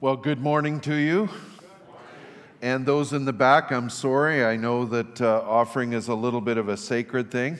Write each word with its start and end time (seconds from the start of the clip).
Well, 0.00 0.16
good 0.16 0.40
morning 0.40 0.80
to 0.80 0.96
you. 0.96 1.28
And 2.60 2.84
those 2.84 3.12
in 3.12 3.24
the 3.24 3.32
back, 3.32 3.70
I'm 3.70 3.88
sorry. 3.88 4.44
I 4.44 4.56
know 4.56 4.84
that 4.86 5.20
uh, 5.20 5.42
offering 5.46 5.92
is 5.92 6.08
a 6.08 6.14
little 6.14 6.40
bit 6.40 6.58
of 6.58 6.68
a 6.68 6.76
sacred 6.76 7.30
thing. 7.30 7.58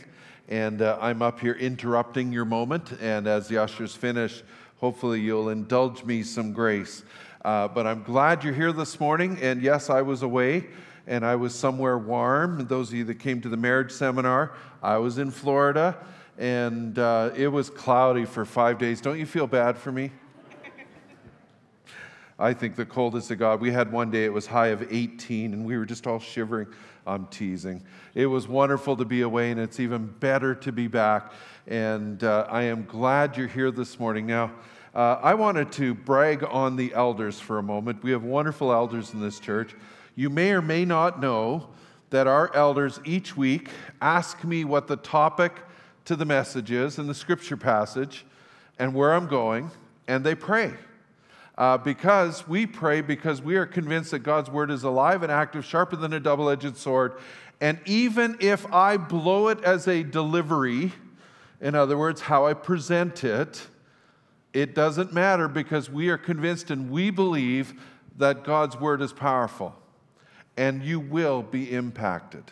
And 0.49 0.83
uh, 0.83 0.99
I'm 1.01 1.23
up 1.23 1.39
here 1.39 1.55
interrupting 1.55 2.33
your 2.33 2.45
moment. 2.45 2.91
And 3.01 3.29
as 3.29 3.47
the 3.47 3.59
ushers 3.59 3.95
finish, 3.95 4.43
hopefully 4.79 5.21
you'll 5.21 5.51
indulge 5.51 6.05
me 6.05 6.25
some 6.25 6.53
grace. 6.53 7.05
Uh, 7.45 7.69
but 7.69 7.87
I'm 7.87 8.03
glad 8.03 8.43
you're 8.43 8.53
here 8.53 8.73
this 8.73 8.99
morning. 8.99 9.39
And 9.41 9.63
yes, 9.63 9.89
I 9.89 10.03
was 10.03 10.23
away 10.23 10.67
and 11.07 11.25
I 11.25 11.37
was 11.37 11.55
somewhere 11.55 11.99
warm. 11.99 12.67
Those 12.67 12.89
of 12.89 12.97
you 12.97 13.05
that 13.05 13.21
came 13.21 13.41
to 13.43 13.49
the 13.49 13.57
marriage 13.57 13.93
seminar, 13.93 14.53
I 14.83 14.97
was 14.97 15.19
in 15.19 15.31
Florida 15.31 15.97
and 16.37 16.99
uh, 16.99 17.31
it 17.37 17.49
was 17.49 17.71
cloudy 17.71 18.25
for 18.25 18.45
five 18.45 18.79
days. 18.79 19.01
Don't 19.01 19.21
you 19.21 19.27
feel 19.27 19.47
bad 19.47 19.79
for 19.79 19.93
me? 19.93 20.11
I 22.39 22.53
think 22.53 22.75
the 22.75 22.85
coldest 22.85 23.31
of 23.31 23.39
God. 23.39 23.61
We 23.61 23.71
had 23.71 23.93
one 23.93 24.11
day, 24.11 24.25
it 24.25 24.33
was 24.33 24.47
high 24.47 24.69
of 24.69 24.93
18, 24.93 25.53
and 25.53 25.65
we 25.65 25.77
were 25.79 25.85
just 25.85 26.07
all 26.07 26.19
shivering. 26.19 26.67
I'm 27.07 27.27
teasing. 27.27 27.83
It 28.15 28.27
was 28.27 28.49
wonderful 28.49 28.97
to 28.97 29.05
be 29.05 29.21
away, 29.21 29.51
and 29.51 29.61
it's 29.61 29.79
even 29.79 30.07
better 30.07 30.55
to 30.57 30.73
be 30.73 30.89
back. 30.89 31.33
And 31.67 32.25
uh, 32.25 32.47
I 32.51 32.63
am 32.63 32.87
glad 32.87 33.37
you're 33.37 33.47
here 33.47 33.71
this 33.71 34.01
morning. 34.01 34.27
Now, 34.27 34.53
uh, 34.95 35.19
I 35.23 35.35
wanted 35.35 35.71
to 35.73 35.95
brag 35.95 36.45
on 36.45 36.77
the 36.77 36.93
elders 36.95 37.39
for 37.39 37.59
a 37.59 37.63
moment. 37.63 38.03
We 38.03 38.11
have 38.13 38.25
wonderful 38.25 38.73
elders 38.73 39.13
in 39.13 39.21
this 39.21 39.39
church. 39.39 39.75
You 40.15 40.31
may 40.31 40.53
or 40.53 40.63
may 40.63 40.85
not 40.85 41.21
know 41.21 41.69
that 42.11 42.27
our 42.27 42.55
elders 42.55 43.01
each 43.05 43.37
week 43.37 43.71
ask 44.01 44.45
me 44.45 44.65
what 44.65 44.87
the 44.87 44.97
topic 44.97 45.53
to 46.05 46.17
the 46.17 46.25
message 46.25 46.71
is 46.71 46.99
in 46.99 47.07
the 47.07 47.15
scripture 47.15 47.57
passage 47.57 48.25
and 48.79 48.95
where 48.95 49.13
I'm 49.13 49.27
going, 49.27 49.71
and 50.07 50.25
they 50.25 50.35
pray. 50.35 50.75
Uh, 51.57 51.79
because 51.79 52.49
we 52.49 52.67
pray 52.67 53.01
because 53.01 53.41
we 53.41 53.57
are 53.57 53.67
convinced 53.67 54.11
that 54.11 54.21
God's 54.21 54.51
word 54.51 54.71
is 54.71 54.83
alive 54.83 55.23
and 55.23 55.31
active, 55.31 55.65
sharper 55.65 55.95
than 55.95 56.13
a 56.13 56.21
double 56.21 56.51
edged 56.51 56.77
sword. 56.77 57.13
And 57.61 57.79
even 57.87 58.37
if 58.41 58.67
I 58.73 58.97
blow 58.97 59.49
it 59.49 59.63
as 59.63 59.87
a 59.87 60.03
delivery, 60.03 60.93
in 61.61 61.75
other 61.75 61.97
words, 61.97 62.23
how 62.23 62.47
I 62.47 62.55
present 62.55 63.23
it, 63.23 63.67
it 64.53 64.75
doesn't 64.75 65.13
matter 65.13 65.49
because 65.49 65.89
we 65.89 66.09
are 66.09 66.19
convinced 66.19 66.71
and 66.71 66.91
we 66.91 67.11
believe 67.11 67.75
that 68.19 68.45
God's 68.45 68.79
word 68.79 69.01
is 69.01 69.13
powerful. 69.13 69.75
And 70.57 70.83
you 70.83 71.01
will 71.01 71.43
be 71.43 71.73
impacted. 71.73 72.45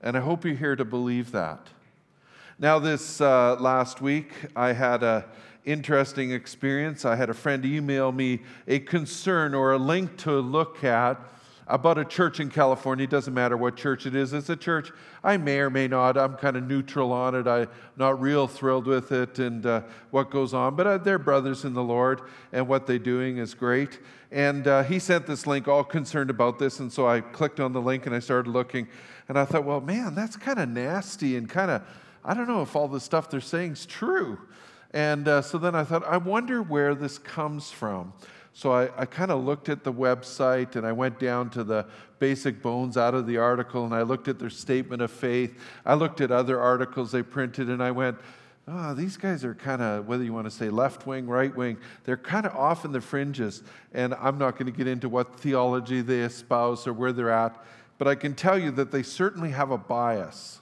And 0.00 0.16
I 0.16 0.20
hope 0.20 0.44
you're 0.44 0.54
here 0.54 0.76
to 0.76 0.84
believe 0.84 1.32
that. 1.32 1.68
Now, 2.58 2.78
this 2.78 3.20
uh, 3.20 3.56
last 3.60 4.00
week, 4.00 4.32
I 4.56 4.72
had 4.72 5.02
a 5.02 5.26
interesting 5.68 6.32
experience. 6.32 7.04
I 7.04 7.14
had 7.14 7.28
a 7.28 7.34
friend 7.34 7.64
email 7.64 8.10
me 8.10 8.40
a 8.66 8.78
concern 8.78 9.54
or 9.54 9.72
a 9.72 9.78
link 9.78 10.16
to 10.18 10.40
look 10.40 10.82
at 10.82 11.20
about 11.66 11.98
a 11.98 12.04
church 12.06 12.40
in 12.40 12.48
California. 12.48 13.04
It 13.04 13.10
doesn't 13.10 13.34
matter 13.34 13.54
what 13.54 13.76
church 13.76 14.06
it 14.06 14.14
is, 14.14 14.32
it's 14.32 14.48
a 14.48 14.56
church 14.56 14.90
I 15.22 15.36
may 15.36 15.58
or 15.58 15.68
may 15.68 15.86
not. 15.86 16.16
I'm 16.16 16.36
kind 16.36 16.56
of 16.56 16.66
neutral 16.66 17.12
on 17.12 17.34
it. 17.34 17.46
I'm 17.46 17.68
not 17.98 18.18
real 18.18 18.46
thrilled 18.46 18.86
with 18.86 19.12
it 19.12 19.38
and 19.38 19.66
uh, 19.66 19.82
what 20.10 20.30
goes 20.30 20.54
on, 20.54 20.74
but 20.74 20.86
uh, 20.86 20.96
they're 20.96 21.18
brothers 21.18 21.66
in 21.66 21.74
the 21.74 21.82
Lord, 21.82 22.22
and 22.52 22.66
what 22.66 22.86
they're 22.86 22.98
doing 22.98 23.36
is 23.36 23.52
great. 23.52 24.00
And 24.32 24.66
uh, 24.66 24.84
he 24.84 24.98
sent 24.98 25.26
this 25.26 25.46
link, 25.46 25.68
all 25.68 25.84
concerned 25.84 26.30
about 26.30 26.58
this, 26.58 26.80
and 26.80 26.90
so 26.90 27.06
I 27.06 27.20
clicked 27.20 27.60
on 27.60 27.74
the 27.74 27.82
link 27.82 28.06
and 28.06 28.14
I 28.14 28.20
started 28.20 28.50
looking, 28.50 28.88
and 29.28 29.38
I 29.38 29.44
thought, 29.44 29.64
well, 29.64 29.82
man, 29.82 30.14
that's 30.14 30.36
kind 30.36 30.58
of 30.58 30.70
nasty 30.70 31.36
and 31.36 31.46
kind 31.46 31.70
of, 31.70 31.82
I 32.24 32.32
don't 32.32 32.48
know 32.48 32.62
if 32.62 32.74
all 32.74 32.88
the 32.88 33.00
stuff 33.00 33.28
they're 33.28 33.40
saying 33.42 33.72
is 33.72 33.84
true. 33.84 34.38
And 34.92 35.28
uh, 35.28 35.42
so 35.42 35.58
then 35.58 35.74
I 35.74 35.84
thought, 35.84 36.04
I 36.06 36.16
wonder 36.16 36.62
where 36.62 36.94
this 36.94 37.18
comes 37.18 37.70
from. 37.70 38.12
So 38.54 38.72
I, 38.72 38.88
I 38.96 39.04
kind 39.04 39.30
of 39.30 39.44
looked 39.44 39.68
at 39.68 39.84
the 39.84 39.92
website 39.92 40.76
and 40.76 40.86
I 40.86 40.92
went 40.92 41.20
down 41.20 41.50
to 41.50 41.62
the 41.62 41.86
basic 42.18 42.60
bones 42.60 42.96
out 42.96 43.14
of 43.14 43.26
the 43.26 43.36
article 43.36 43.84
and 43.84 43.94
I 43.94 44.02
looked 44.02 44.26
at 44.26 44.38
their 44.38 44.50
statement 44.50 45.02
of 45.02 45.10
faith. 45.10 45.60
I 45.86 45.94
looked 45.94 46.20
at 46.20 46.30
other 46.30 46.58
articles 46.58 47.12
they 47.12 47.22
printed 47.22 47.68
and 47.68 47.82
I 47.82 47.90
went, 47.92 48.18
oh, 48.66 48.94
these 48.94 49.16
guys 49.16 49.44
are 49.44 49.54
kind 49.54 49.80
of, 49.80 50.08
whether 50.08 50.24
you 50.24 50.32
want 50.32 50.46
to 50.46 50.50
say 50.50 50.70
left 50.70 51.06
wing, 51.06 51.26
right 51.26 51.54
wing, 51.54 51.78
they're 52.04 52.16
kind 52.16 52.46
of 52.46 52.54
off 52.56 52.84
in 52.84 52.92
the 52.92 53.00
fringes. 53.00 53.62
And 53.94 54.14
I'm 54.14 54.38
not 54.38 54.52
going 54.52 54.66
to 54.66 54.76
get 54.76 54.86
into 54.86 55.08
what 55.08 55.38
theology 55.38 56.00
they 56.00 56.20
espouse 56.20 56.86
or 56.86 56.92
where 56.92 57.12
they're 57.12 57.30
at, 57.30 57.62
but 57.96 58.08
I 58.08 58.14
can 58.14 58.34
tell 58.34 58.58
you 58.58 58.70
that 58.72 58.90
they 58.90 59.02
certainly 59.02 59.50
have 59.50 59.70
a 59.70 59.78
bias. 59.78 60.60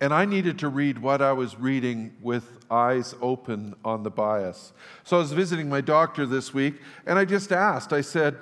And 0.00 0.12
I 0.12 0.26
needed 0.26 0.58
to 0.58 0.68
read 0.68 0.98
what 0.98 1.22
I 1.22 1.32
was 1.32 1.58
reading 1.58 2.14
with 2.20 2.58
eyes 2.70 3.14
open 3.22 3.74
on 3.84 4.02
the 4.02 4.10
bias. 4.10 4.72
So 5.04 5.16
I 5.16 5.20
was 5.20 5.32
visiting 5.32 5.68
my 5.68 5.80
doctor 5.80 6.26
this 6.26 6.52
week, 6.52 6.74
and 7.06 7.18
I 7.18 7.24
just 7.24 7.50
asked, 7.50 7.92
I 7.92 8.02
said, 8.02 8.36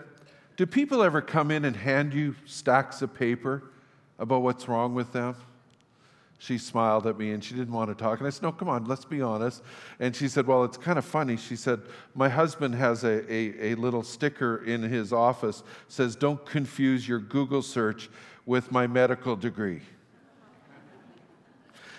Do 0.56 0.66
people 0.66 1.02
ever 1.02 1.22
come 1.22 1.50
in 1.50 1.64
and 1.64 1.76
hand 1.76 2.12
you 2.12 2.34
stacks 2.44 3.02
of 3.02 3.14
paper 3.14 3.62
about 4.18 4.42
what's 4.42 4.68
wrong 4.68 4.94
with 4.94 5.12
them? 5.12 5.36
She 6.38 6.58
smiled 6.58 7.06
at 7.06 7.18
me 7.18 7.30
and 7.30 7.42
she 7.42 7.54
didn't 7.54 7.72
want 7.72 7.88
to 7.88 7.94
talk. 7.94 8.18
And 8.18 8.26
I 8.26 8.30
said, 8.30 8.42
No, 8.42 8.52
come 8.52 8.68
on, 8.68 8.84
let's 8.84 9.04
be 9.04 9.22
honest. 9.22 9.62
And 10.00 10.14
she 10.14 10.28
said, 10.28 10.46
Well, 10.46 10.64
it's 10.64 10.76
kind 10.76 10.98
of 10.98 11.04
funny. 11.04 11.36
She 11.36 11.56
said, 11.56 11.80
My 12.14 12.28
husband 12.28 12.74
has 12.74 13.04
a, 13.04 13.32
a, 13.32 13.72
a 13.72 13.74
little 13.76 14.02
sticker 14.02 14.64
in 14.64 14.82
his 14.82 15.12
office 15.12 15.62
says, 15.88 16.16
Don't 16.16 16.44
confuse 16.44 17.08
your 17.08 17.20
Google 17.20 17.62
search 17.62 18.10
with 18.44 18.72
my 18.72 18.86
medical 18.86 19.36
degree. 19.36 19.80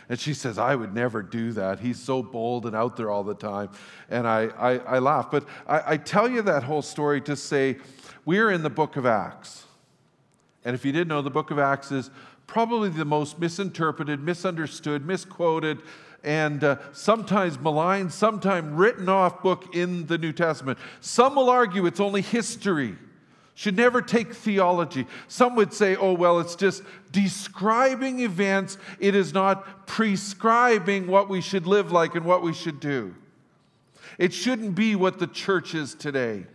And 0.08 0.20
she 0.20 0.34
says, 0.34 0.58
I 0.58 0.76
would 0.76 0.94
never 0.94 1.24
do 1.24 1.52
that. 1.54 1.80
He's 1.80 2.00
so 2.00 2.22
bold 2.22 2.66
and 2.66 2.76
out 2.76 2.96
there 2.96 3.10
all 3.10 3.24
the 3.24 3.34
time. 3.34 3.70
And 4.10 4.28
I, 4.28 4.46
I, 4.58 4.78
I 4.78 5.00
laugh. 5.00 5.32
But 5.32 5.48
I, 5.68 5.94
I 5.94 5.98
tell 5.98 6.30
you 6.30 6.42
that 6.44 6.64
whole 6.64 6.82
story 6.82 7.22
to 7.22 7.36
say 7.36 7.78
we're 8.24 8.52
in 8.52 8.62
the 8.62 8.70
book 8.70 8.98
of 8.98 9.06
Acts. 9.06 9.66
And 10.64 10.76
if 10.76 10.86
you 10.86 10.92
didn't 10.92 11.08
know, 11.08 11.22
the 11.22 11.32
book 11.32 11.52
of 11.52 11.60
Acts 11.60 11.92
is 11.92 12.12
probably 12.48 12.90
the 12.90 13.06
most 13.06 13.40
misinterpreted, 13.40 14.20
misunderstood, 14.20 15.06
misquoted, 15.06 15.80
and 16.24 16.64
uh, 16.64 16.78
sometimes 16.92 17.60
maligned, 17.60 18.12
sometimes 18.12 18.72
written 18.72 19.10
off 19.10 19.42
book 19.42 19.76
in 19.76 20.08
the 20.08 20.18
New 20.18 20.34
Testament. 20.34 20.78
Some 21.02 21.36
will 21.36 21.50
argue 21.50 21.86
it's 21.86 22.00
only 22.00 22.22
history 22.22 22.96
should 23.56 23.78
never 23.78 24.02
take 24.02 24.34
theology. 24.34 25.08
Some 25.30 25.56
would 25.56 25.74
say, 25.74 25.96
oh, 25.96 26.14
well, 26.14 26.40
it's 26.40 26.56
just 26.56 26.84
describing 27.12 28.20
events, 28.20 28.78
it 29.00 29.16
is 29.16 29.34
not 29.34 29.88
prescribing 29.88 31.08
what 31.08 31.30
we 31.30 31.42
should 31.42 31.66
live 31.66 31.92
like 31.92 32.16
and 32.16 32.26
what 32.26 32.44
we 32.44 32.54
should 32.54 32.82
do. 32.82 33.16
It 34.20 34.34
shouldn't 34.34 34.76
be 34.76 34.96
what 34.96 35.20
the 35.20 35.28
church 35.28 35.74
is 35.74 35.96
today. 35.96 36.46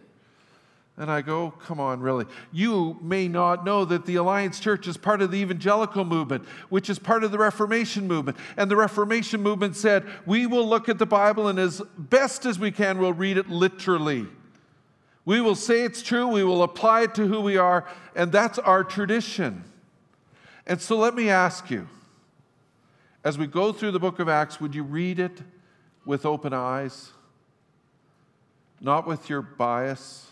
And 0.99 1.11
I 1.11 1.23
go, 1.23 1.53
come 1.53 1.81
on, 1.81 2.01
really. 2.01 2.27
You 2.53 2.99
may 3.01 3.27
not 3.27 3.65
know 3.65 3.87
that 3.87 4.05
the 4.05 4.17
Alliance 4.17 4.61
Church 4.61 4.87
is 4.87 4.99
part 4.99 5.23
of 5.23 5.31
the 5.31 5.39
evangelical 5.39 6.05
movement, 6.05 6.45
which 6.69 6.91
is 6.91 6.99
part 6.99 7.25
of 7.25 7.31
the 7.31 7.39
Reformation 7.39 8.07
movement. 8.07 8.37
And 8.59 8.71
the 8.71 8.77
Reformation 8.77 9.43
movement 9.43 9.77
said, 9.77 10.05
we 10.27 10.47
will 10.47 10.69
look 10.69 10.91
at 10.91 10.99
the 10.99 11.07
Bible 11.07 11.49
and 11.49 11.59
as 11.59 11.81
best 11.97 12.45
as 12.45 12.59
we 12.59 12.71
can, 12.71 12.99
we'll 12.99 13.15
read 13.15 13.39
it 13.39 13.49
literally. 13.49 14.27
We 15.25 15.41
will 15.41 15.55
say 15.55 15.83
it's 15.83 16.03
true, 16.03 16.27
we 16.27 16.45
will 16.45 16.63
apply 16.63 17.03
it 17.03 17.15
to 17.17 17.27
who 17.27 17.41
we 17.41 17.57
are, 17.57 17.87
and 18.15 18.33
that's 18.33 18.59
our 18.59 18.83
tradition. 18.83 19.65
And 20.67 20.81
so 20.81 20.97
let 20.97 21.15
me 21.15 21.29
ask 21.29 21.71
you 21.71 21.89
as 23.23 23.37
we 23.37 23.47
go 23.47 23.73
through 23.73 23.91
the 23.91 24.01
book 24.01 24.19
of 24.19 24.29
Acts, 24.29 24.61
would 24.61 24.75
you 24.75 24.83
read 24.83 25.19
it 25.19 25.43
with 26.07 26.25
open 26.25 26.53
eyes? 26.55 27.13
Not 28.81 29.07
with 29.07 29.29
your 29.29 29.43
bias? 29.43 30.30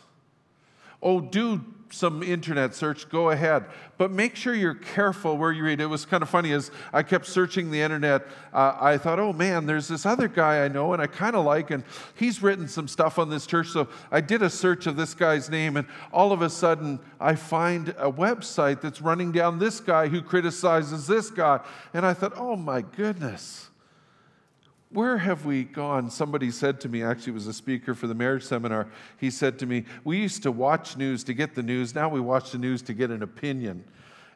Oh, 1.02 1.20
do 1.20 1.64
some 1.92 2.22
internet 2.22 2.74
search, 2.74 3.08
go 3.08 3.30
ahead. 3.30 3.64
But 3.96 4.10
make 4.10 4.36
sure 4.36 4.54
you're 4.54 4.74
careful 4.74 5.36
where 5.36 5.52
you 5.52 5.64
read. 5.64 5.80
It 5.80 5.86
was 5.86 6.04
kind 6.04 6.22
of 6.22 6.28
funny 6.28 6.52
as 6.52 6.70
I 6.92 7.02
kept 7.02 7.26
searching 7.26 7.70
the 7.70 7.80
internet. 7.80 8.26
Uh, 8.52 8.76
I 8.80 8.98
thought, 8.98 9.18
oh 9.18 9.32
man, 9.32 9.66
there's 9.66 9.88
this 9.88 10.06
other 10.06 10.28
guy 10.28 10.64
I 10.64 10.68
know 10.68 10.92
and 10.92 11.02
I 11.02 11.06
kind 11.06 11.36
of 11.36 11.44
like, 11.44 11.70
and 11.70 11.84
he's 12.14 12.42
written 12.42 12.68
some 12.68 12.88
stuff 12.88 13.18
on 13.18 13.30
this 13.30 13.46
church. 13.46 13.68
So 13.68 13.88
I 14.10 14.20
did 14.20 14.42
a 14.42 14.50
search 14.50 14.86
of 14.86 14.96
this 14.96 15.14
guy's 15.14 15.50
name, 15.50 15.76
and 15.76 15.86
all 16.12 16.32
of 16.32 16.42
a 16.42 16.50
sudden 16.50 17.00
I 17.20 17.34
find 17.34 17.90
a 17.90 18.10
website 18.10 18.80
that's 18.80 19.00
running 19.00 19.32
down 19.32 19.58
this 19.58 19.80
guy 19.80 20.08
who 20.08 20.22
criticizes 20.22 21.06
this 21.06 21.30
guy. 21.30 21.60
And 21.94 22.04
I 22.04 22.14
thought, 22.14 22.34
oh 22.36 22.56
my 22.56 22.82
goodness. 22.82 23.70
Where 24.90 25.18
have 25.18 25.44
we 25.44 25.64
gone? 25.64 26.10
Somebody 26.10 26.50
said 26.50 26.80
to 26.80 26.88
me, 26.88 27.02
actually, 27.02 27.32
was 27.32 27.46
a 27.46 27.52
speaker 27.52 27.94
for 27.94 28.06
the 28.06 28.14
marriage 28.14 28.44
seminar. 28.44 28.88
He 29.18 29.30
said 29.30 29.58
to 29.58 29.66
me, 29.66 29.84
We 30.02 30.18
used 30.18 30.42
to 30.44 30.52
watch 30.52 30.96
news 30.96 31.24
to 31.24 31.34
get 31.34 31.54
the 31.54 31.62
news. 31.62 31.94
Now 31.94 32.08
we 32.08 32.20
watch 32.20 32.52
the 32.52 32.58
news 32.58 32.80
to 32.82 32.94
get 32.94 33.10
an 33.10 33.22
opinion. 33.22 33.84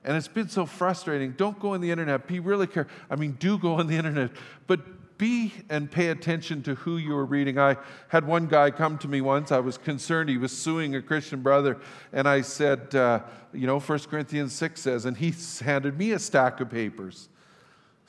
And 0.05 0.17
it's 0.17 0.29
been 0.29 0.49
so 0.49 0.67
frustrating. 0.67 1.33
Don't 1.33 1.59
go 1.59 1.75
on 1.75 1.81
the 1.81 1.91
internet. 1.91 2.27
Be 2.27 2.41
really 2.41 2.67
careful. 2.67 2.93
I 3.09 3.17
mean, 3.17 3.33
do 3.33 3.57
go 3.57 3.75
on 3.75 3.87
the 3.87 3.97
internet, 3.97 4.33
but 4.67 4.81
be 5.17 5.53
and 5.71 5.91
pay 5.91 6.09
attention 6.09 6.63
to 6.65 6.75
who 6.75 6.97
you 6.97 7.17
are 7.17 7.25
reading. 7.25 7.59
I 7.59 7.77
had 8.09 8.27
one 8.27 8.47
guy 8.47 8.73
come 8.73 8.99
to 8.99 9.09
me 9.09 9.21
once. 9.21 9.53
I 9.53 9.61
was 9.61 9.79
concerned. 9.79 10.29
He 10.29 10.37
was 10.37 10.51
suing 10.51 10.97
a 10.97 11.01
Christian 11.01 11.41
brother. 11.41 11.79
And 12.13 12.29
I 12.29 12.41
said, 12.43 12.95
uh, 12.95 13.21
You 13.55 13.67
know, 13.67 13.79
1 13.79 13.99
Corinthians 14.01 14.53
6 14.53 14.81
says, 14.81 15.05
and 15.07 15.17
he 15.17 15.33
handed 15.65 15.97
me 15.97 16.11
a 16.13 16.19
stack 16.19 16.61
of 16.61 16.69
papers 16.69 17.29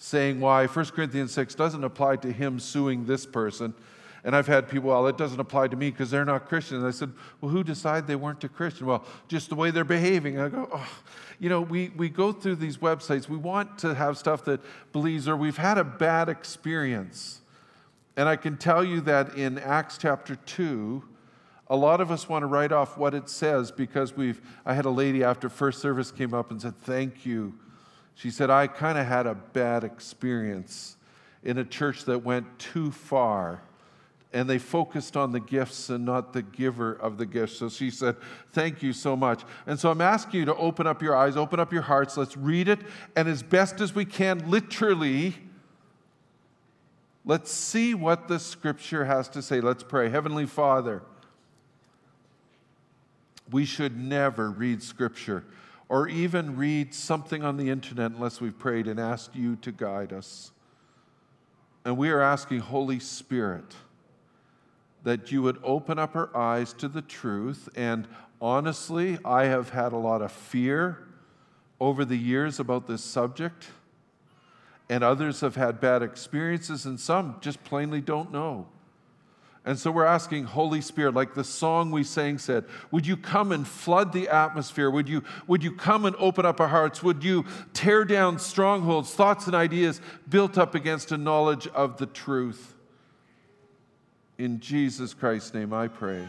saying 0.04 0.38
why 0.42 0.68
1 0.68 0.86
Corinthians 0.88 1.32
6 1.32 1.56
doesn't 1.56 1.82
apply 1.82 2.18
to 2.18 2.30
him 2.30 2.60
suing 2.60 3.06
this 3.06 3.26
person. 3.26 3.74
And 4.26 4.36
I've 4.36 4.48
had 4.48 4.68
people, 4.68 4.90
well, 4.90 5.08
it 5.08 5.18
doesn't 5.18 5.40
apply 5.40 5.70
to 5.70 5.78
me 5.78 5.92
because 5.92 6.12
they're 6.12 6.26
not 6.26 6.50
Christians. 6.50 6.84
I 6.84 6.92
said, 6.92 7.14
well, 7.40 7.50
who 7.50 7.64
decided 7.64 8.06
they 8.06 8.18
weren't 8.18 8.44
a 8.44 8.50
Christian? 8.50 8.86
Well, 8.86 9.06
just 9.30 9.48
the 9.48 9.56
way 9.56 9.72
they're 9.72 9.86
behaving. 9.86 10.42
I 10.42 10.50
go, 10.50 10.68
oh. 10.74 10.90
You 11.40 11.48
know, 11.48 11.62
we, 11.62 11.88
we 11.96 12.10
go 12.10 12.34
through 12.34 12.58
these 12.58 12.78
websites, 12.78 13.30
we 13.30 13.38
want 13.38 13.78
to 13.80 13.96
have 13.96 14.18
stuff 14.18 14.44
that 14.44 14.60
believes, 14.92 15.26
or 15.30 15.38
we've 15.38 15.56
had 15.56 15.78
a 15.78 15.86
bad 15.86 16.28
experience. 16.28 17.40
And 18.18 18.28
I 18.28 18.36
can 18.36 18.58
tell 18.58 18.84
you 18.84 19.00
that 19.02 19.36
in 19.36 19.58
Acts 19.58 19.98
chapter 19.98 20.36
2, 20.36 21.02
a 21.68 21.78
lot 21.78 22.02
of 22.02 22.12
us 22.12 22.28
want 22.28 22.44
to 22.44 22.48
write 22.48 22.74
off 22.74 22.98
what 22.98 23.14
it 23.14 23.30
says 23.30 23.72
because 23.72 24.18
we've. 24.18 24.42
I 24.66 24.74
had 24.74 24.84
a 24.84 24.90
lady 24.90 25.24
after 25.24 25.48
first 25.48 25.80
service 25.80 26.12
came 26.12 26.34
up 26.34 26.52
and 26.52 26.62
said, 26.62 26.78
Thank 26.82 27.26
you. 27.26 27.54
She 28.16 28.30
said, 28.30 28.50
I 28.50 28.68
kind 28.68 28.98
of 28.98 29.06
had 29.06 29.28
a 29.28 29.36
bad 29.36 29.84
experience 29.84 30.98
in 31.44 31.58
a 31.58 31.66
church 31.66 32.06
that 32.06 32.20
went 32.20 32.60
too 32.60 32.92
far 32.92 33.62
and 34.34 34.50
they 34.50 34.58
focused 34.58 35.16
on 35.16 35.32
the 35.32 35.40
gifts 35.40 35.90
and 35.90 36.04
not 36.04 36.34
the 36.34 36.42
giver 36.42 36.94
of 36.94 37.18
the 37.18 37.26
gifts. 37.26 37.58
So 37.58 37.70
she 37.70 37.92
said, 37.92 38.16
Thank 38.52 38.82
you 38.82 38.92
so 38.92 39.16
much. 39.16 39.44
And 39.68 39.80
so 39.80 39.92
I'm 39.92 40.02
asking 40.02 40.40
you 40.40 40.46
to 40.48 40.56
open 40.56 40.88
up 40.88 41.04
your 41.04 41.16
eyes, 41.16 41.38
open 41.38 41.60
up 41.60 41.72
your 41.72 41.84
hearts. 41.84 42.18
Let's 42.18 42.36
read 42.36 42.68
it. 42.68 42.80
And 43.16 43.28
as 43.28 43.44
best 43.44 43.80
as 43.80 43.94
we 43.94 44.06
can, 44.06 44.50
literally, 44.50 45.36
let's 47.24 47.52
see 47.52 47.94
what 47.94 48.28
the 48.28 48.40
scripture 48.40 49.06
has 49.06 49.30
to 49.30 49.42
say. 49.44 49.62
Let's 49.62 49.84
pray. 49.84 50.10
Heavenly 50.10 50.48
Father, 50.48 51.04
we 53.52 53.66
should 53.66 53.96
never 53.96 54.50
read 54.50 54.82
scripture 54.82 55.46
or 55.94 56.08
even 56.08 56.58
read 56.58 56.92
something 56.92 57.44
on 57.44 57.56
the 57.56 57.70
internet 57.70 58.10
unless 58.10 58.42
we've 58.42 58.58
prayed 58.58 58.88
and 58.88 59.00
asked 59.00 59.36
you 59.36 59.56
to 59.56 59.72
guide 59.72 60.12
us. 60.12 60.52
And 61.86 61.98
we 61.98 62.10
are 62.10 62.20
asking, 62.20 62.62
Holy 62.62 62.98
Spirit, 62.98 63.76
that 65.04 65.32
you 65.32 65.44
would 65.44 65.60
open 65.64 66.00
up 66.00 66.16
our 66.16 66.36
eyes 66.36 66.74
to 66.74 66.88
the 66.88 67.04
truth. 67.04 67.70
And 67.76 68.08
honestly, 68.42 69.20
I 69.24 69.44
have 69.44 69.70
had 69.70 69.94
a 69.94 69.98
lot 69.98 70.24
of 70.24 70.32
fear 70.32 70.98
over 71.80 72.04
the 72.04 72.18
years 72.18 72.60
about 72.60 72.88
this 72.88 73.04
subject, 73.04 73.68
and 74.90 75.04
others 75.04 75.42
have 75.42 75.56
had 75.56 75.80
bad 75.80 76.02
experiences, 76.02 76.88
and 76.88 77.00
some 77.00 77.36
just 77.40 77.64
plainly 77.64 78.02
don't 78.02 78.32
know. 78.32 78.66
And 79.66 79.80
so 79.80 79.92
we're 79.92 80.06
asking, 80.06 80.44
Holy 80.44 80.82
Spirit, 80.82 81.14
like 81.14 81.36
the 81.36 81.44
song 81.44 81.90
we 81.90 82.04
sang 82.04 82.38
said, 82.38 82.66
would 82.92 83.08
you 83.08 83.16
come 83.16 83.54
and 83.54 83.66
flood 83.66 84.12
the 84.12 84.28
atmosphere? 84.28 84.92
Would 84.92 85.08
you, 85.08 85.24
would 85.48 85.64
you 85.64 85.72
come 85.72 86.04
and 86.04 86.16
open 86.18 86.46
up 86.46 86.60
our 86.60 86.68
hearts? 86.68 87.02
Would 87.02 87.24
you 87.24 87.46
tear 87.74 88.04
down 88.04 88.40
strongholds, 88.40 89.14
thoughts, 89.14 89.46
and 89.48 89.56
ideas 89.56 90.02
built 90.28 90.58
up 90.58 90.76
against 90.76 91.14
a 91.14 91.18
knowledge 91.18 91.68
of 91.68 91.98
the 91.98 92.08
truth? 92.08 92.76
In 94.38 94.60
Jesus 94.60 95.14
Christ's 95.14 95.54
name 95.54 95.72
I 95.72 95.88
pray. 95.88 96.28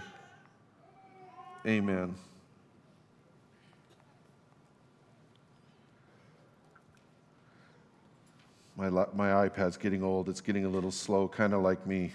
Amen. 1.66 2.14
My, 8.76 8.90
my 8.90 9.48
iPad's 9.48 9.76
getting 9.76 10.04
old. 10.04 10.28
It's 10.28 10.40
getting 10.40 10.64
a 10.64 10.68
little 10.68 10.92
slow, 10.92 11.26
kind 11.26 11.52
of 11.52 11.62
like 11.62 11.84
me. 11.84 12.12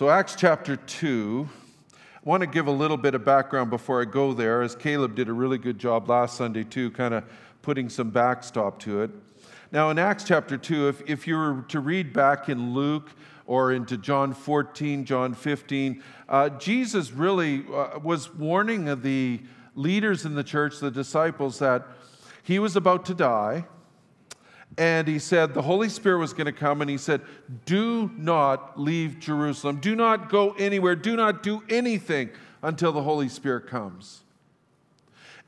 So, 0.00 0.08
Acts 0.08 0.34
chapter 0.34 0.76
2. 0.76 1.46
I 1.92 1.98
want 2.24 2.40
to 2.40 2.46
give 2.46 2.68
a 2.68 2.70
little 2.70 2.96
bit 2.96 3.14
of 3.14 3.22
background 3.22 3.68
before 3.68 4.00
I 4.00 4.06
go 4.06 4.32
there, 4.32 4.62
as 4.62 4.74
Caleb 4.74 5.14
did 5.14 5.28
a 5.28 5.32
really 5.34 5.58
good 5.58 5.78
job 5.78 6.08
last 6.08 6.38
Sunday, 6.38 6.64
too, 6.64 6.90
kind 6.92 7.12
of 7.12 7.22
putting 7.60 7.90
some 7.90 8.08
backstop 8.08 8.78
to 8.78 9.02
it. 9.02 9.10
Now, 9.72 9.90
in 9.90 9.98
Acts 9.98 10.24
chapter 10.24 10.56
2, 10.56 10.88
if, 10.88 11.02
if 11.06 11.26
you 11.26 11.36
were 11.36 11.66
to 11.68 11.80
read 11.80 12.14
back 12.14 12.48
in 12.48 12.72
Luke 12.72 13.10
or 13.44 13.72
into 13.72 13.98
John 13.98 14.32
14, 14.32 15.04
John 15.04 15.34
15, 15.34 16.02
uh, 16.30 16.48
Jesus 16.48 17.12
really 17.12 17.66
uh, 17.70 17.98
was 17.98 18.34
warning 18.34 19.02
the 19.02 19.42
leaders 19.74 20.24
in 20.24 20.34
the 20.34 20.42
church, 20.42 20.78
the 20.80 20.90
disciples, 20.90 21.58
that 21.58 21.86
he 22.42 22.58
was 22.58 22.74
about 22.74 23.04
to 23.04 23.12
die. 23.12 23.66
And 24.78 25.08
he 25.08 25.18
said 25.18 25.52
the 25.52 25.62
Holy 25.62 25.88
Spirit 25.88 26.18
was 26.18 26.32
going 26.32 26.46
to 26.46 26.52
come, 26.52 26.80
and 26.80 26.88
he 26.88 26.98
said, 26.98 27.22
Do 27.66 28.10
not 28.16 28.78
leave 28.80 29.18
Jerusalem. 29.18 29.80
Do 29.80 29.96
not 29.96 30.30
go 30.30 30.52
anywhere. 30.52 30.96
Do 30.96 31.16
not 31.16 31.42
do 31.42 31.62
anything 31.68 32.30
until 32.62 32.92
the 32.92 33.02
Holy 33.02 33.28
Spirit 33.28 33.66
comes. 33.66 34.22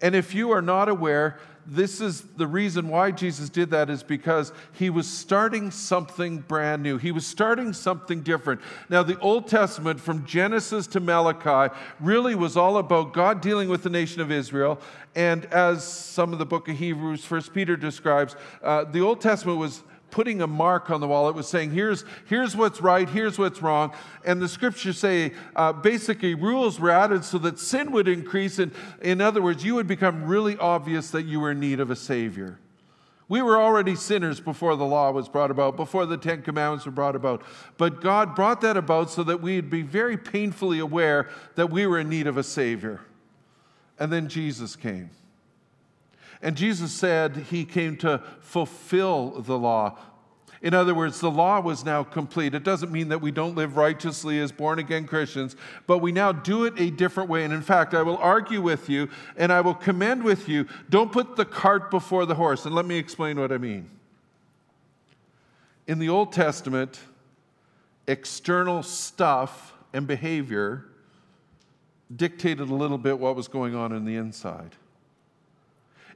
And 0.02 0.14
if 0.14 0.34
you 0.34 0.50
are 0.50 0.60
not 0.60 0.88
aware, 0.88 1.38
this 1.64 2.00
is 2.00 2.22
the 2.36 2.46
reason 2.46 2.88
why 2.88 3.12
Jesus 3.12 3.48
did 3.48 3.70
that 3.70 3.88
is 3.88 4.02
because 4.02 4.52
he 4.72 4.90
was 4.90 5.06
starting 5.06 5.70
something 5.70 6.38
brand 6.38 6.82
new. 6.82 6.98
He 6.98 7.12
was 7.12 7.24
starting 7.24 7.72
something 7.72 8.22
different. 8.22 8.60
Now, 8.88 9.04
the 9.04 9.18
Old 9.20 9.46
Testament, 9.46 10.00
from 10.00 10.26
Genesis 10.26 10.88
to 10.88 11.00
Malachi, 11.00 11.72
really 12.00 12.34
was 12.34 12.56
all 12.56 12.78
about 12.78 13.12
God 13.12 13.40
dealing 13.40 13.68
with 13.68 13.84
the 13.84 13.90
nation 13.90 14.20
of 14.20 14.32
Israel. 14.32 14.80
And 15.14 15.44
as 15.46 15.84
some 15.84 16.32
of 16.32 16.40
the 16.40 16.46
book 16.46 16.68
of 16.68 16.76
Hebrews, 16.76 17.24
First 17.24 17.54
Peter 17.54 17.76
describes, 17.76 18.34
uh, 18.62 18.84
the 18.84 19.00
Old 19.00 19.20
Testament 19.20 19.58
was 19.58 19.84
putting 20.12 20.40
a 20.42 20.46
mark 20.46 20.90
on 20.90 21.00
the 21.00 21.08
wall. 21.08 21.28
It 21.28 21.34
was 21.34 21.48
saying, 21.48 21.72
here's, 21.72 22.04
here's 22.26 22.54
what's 22.54 22.80
right, 22.80 23.08
here's 23.08 23.38
what's 23.38 23.60
wrong. 23.60 23.92
And 24.24 24.40
the 24.40 24.48
scriptures 24.48 24.98
say 24.98 25.32
uh, 25.56 25.72
basically 25.72 26.34
rules 26.36 26.78
were 26.78 26.90
added 26.90 27.24
so 27.24 27.38
that 27.38 27.58
sin 27.58 27.90
would 27.90 28.06
increase. 28.06 28.60
And 28.60 28.70
in 29.00 29.20
other 29.20 29.42
words, 29.42 29.64
you 29.64 29.74
would 29.74 29.88
become 29.88 30.24
really 30.24 30.56
obvious 30.58 31.10
that 31.10 31.22
you 31.22 31.40
were 31.40 31.50
in 31.50 31.58
need 31.58 31.80
of 31.80 31.90
a 31.90 31.96
Savior. 31.96 32.60
We 33.28 33.40
were 33.40 33.58
already 33.58 33.96
sinners 33.96 34.40
before 34.40 34.76
the 34.76 34.84
law 34.84 35.10
was 35.10 35.28
brought 35.28 35.50
about, 35.50 35.76
before 35.76 36.04
the 36.04 36.18
Ten 36.18 36.42
Commandments 36.42 36.84
were 36.84 36.92
brought 36.92 37.16
about. 37.16 37.42
But 37.78 38.02
God 38.02 38.34
brought 38.34 38.60
that 38.60 38.76
about 38.76 39.10
so 39.10 39.24
that 39.24 39.40
we'd 39.40 39.70
be 39.70 39.80
very 39.80 40.18
painfully 40.18 40.78
aware 40.78 41.30
that 41.54 41.70
we 41.70 41.86
were 41.86 41.98
in 41.98 42.10
need 42.10 42.26
of 42.26 42.36
a 42.36 42.42
Savior. 42.42 43.00
And 43.98 44.12
then 44.12 44.28
Jesus 44.28 44.76
came. 44.76 45.08
And 46.42 46.56
Jesus 46.56 46.92
said 46.92 47.36
he 47.50 47.64
came 47.64 47.96
to 47.98 48.20
fulfill 48.40 49.42
the 49.42 49.56
law. 49.56 49.96
In 50.60 50.74
other 50.74 50.94
words, 50.94 51.18
the 51.18 51.30
law 51.30 51.60
was 51.60 51.84
now 51.84 52.04
complete. 52.04 52.54
It 52.54 52.62
doesn't 52.62 52.92
mean 52.92 53.08
that 53.08 53.20
we 53.20 53.32
don't 53.32 53.56
live 53.56 53.76
righteously 53.76 54.38
as 54.38 54.52
born 54.52 54.78
again 54.78 55.08
Christians, 55.08 55.56
but 55.88 55.98
we 55.98 56.12
now 56.12 56.30
do 56.30 56.64
it 56.64 56.74
a 56.78 56.90
different 56.90 57.28
way. 57.28 57.44
And 57.44 57.52
in 57.52 57.62
fact, 57.62 57.94
I 57.94 58.02
will 58.02 58.16
argue 58.18 58.60
with 58.60 58.88
you 58.88 59.08
and 59.36 59.52
I 59.52 59.60
will 59.60 59.74
commend 59.74 60.22
with 60.22 60.48
you 60.48 60.66
don't 60.88 61.10
put 61.10 61.34
the 61.34 61.44
cart 61.44 61.90
before 61.90 62.26
the 62.26 62.36
horse. 62.36 62.64
And 62.64 62.74
let 62.74 62.86
me 62.86 62.96
explain 62.96 63.40
what 63.40 63.50
I 63.50 63.58
mean. 63.58 63.90
In 65.88 65.98
the 65.98 66.08
Old 66.08 66.32
Testament, 66.32 67.00
external 68.06 68.84
stuff 68.84 69.74
and 69.92 70.06
behavior 70.06 70.86
dictated 72.14 72.68
a 72.68 72.74
little 72.74 72.98
bit 72.98 73.18
what 73.18 73.34
was 73.34 73.48
going 73.48 73.74
on 73.74 73.92
in 73.92 74.04
the 74.04 74.14
inside. 74.14 74.76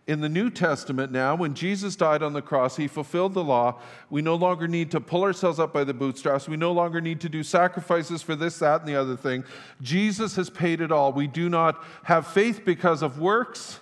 In 0.07 0.21
the 0.21 0.29
New 0.29 0.51
Testament, 0.51 1.11
now, 1.11 1.35
when 1.35 1.55
Jesus 1.55 1.97
died 1.97 2.23
on 2.23 2.33
the 2.33 2.43
cross, 2.43 2.77
he 2.77 2.87
fulfilled 2.87 3.35
the 3.35 3.43
law. 3.43 3.81
We 4.09 4.23
no 4.23 4.37
longer 4.37 4.69
need 4.69 4.93
to 4.93 5.01
pull 5.01 5.25
ourselves 5.25 5.59
up 5.59 5.73
by 5.73 5.83
the 5.83 5.95
bootstraps. 5.95 6.49
We 6.49 6.57
no 6.57 6.71
longer 6.71 7.01
need 7.01 7.21
to 7.23 7.29
do 7.29 7.43
sacrifices 7.43 8.23
for 8.23 8.37
this, 8.37 8.61
that, 8.61 8.81
and 8.81 8.89
the 8.89 8.95
other 8.95 9.17
thing. 9.17 9.43
Jesus 9.83 10.37
has 10.37 10.49
paid 10.49 10.81
it 10.81 10.93
all. 10.93 11.13
We 11.13 11.27
do 11.27 11.49
not 11.49 11.83
have 12.05 12.29
faith 12.29 12.65
because 12.65 13.03
of 13.03 13.19
works, 13.19 13.81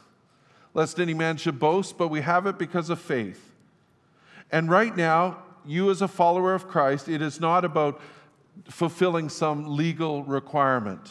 lest 0.73 0.99
any 0.99 1.13
man 1.13 1.37
should 1.37 1.59
boast, 1.59 1.99
but 1.99 2.09
we 2.09 2.23
have 2.23 2.47
it 2.47 2.59
because 2.59 2.89
of 2.89 2.99
faith. 2.99 3.53
And 4.51 4.71
right 4.71 4.97
now, 4.97 5.43
you 5.67 5.91
as 5.91 6.01
a 6.01 6.09
follower 6.09 6.55
of 6.55 6.69
Christ, 6.69 7.07
it 7.07 7.21
is 7.21 7.39
not 7.39 7.67
about 7.67 8.01
fulfilling 8.71 9.29
some 9.29 9.77
legal 9.77 10.23
requirement, 10.25 11.11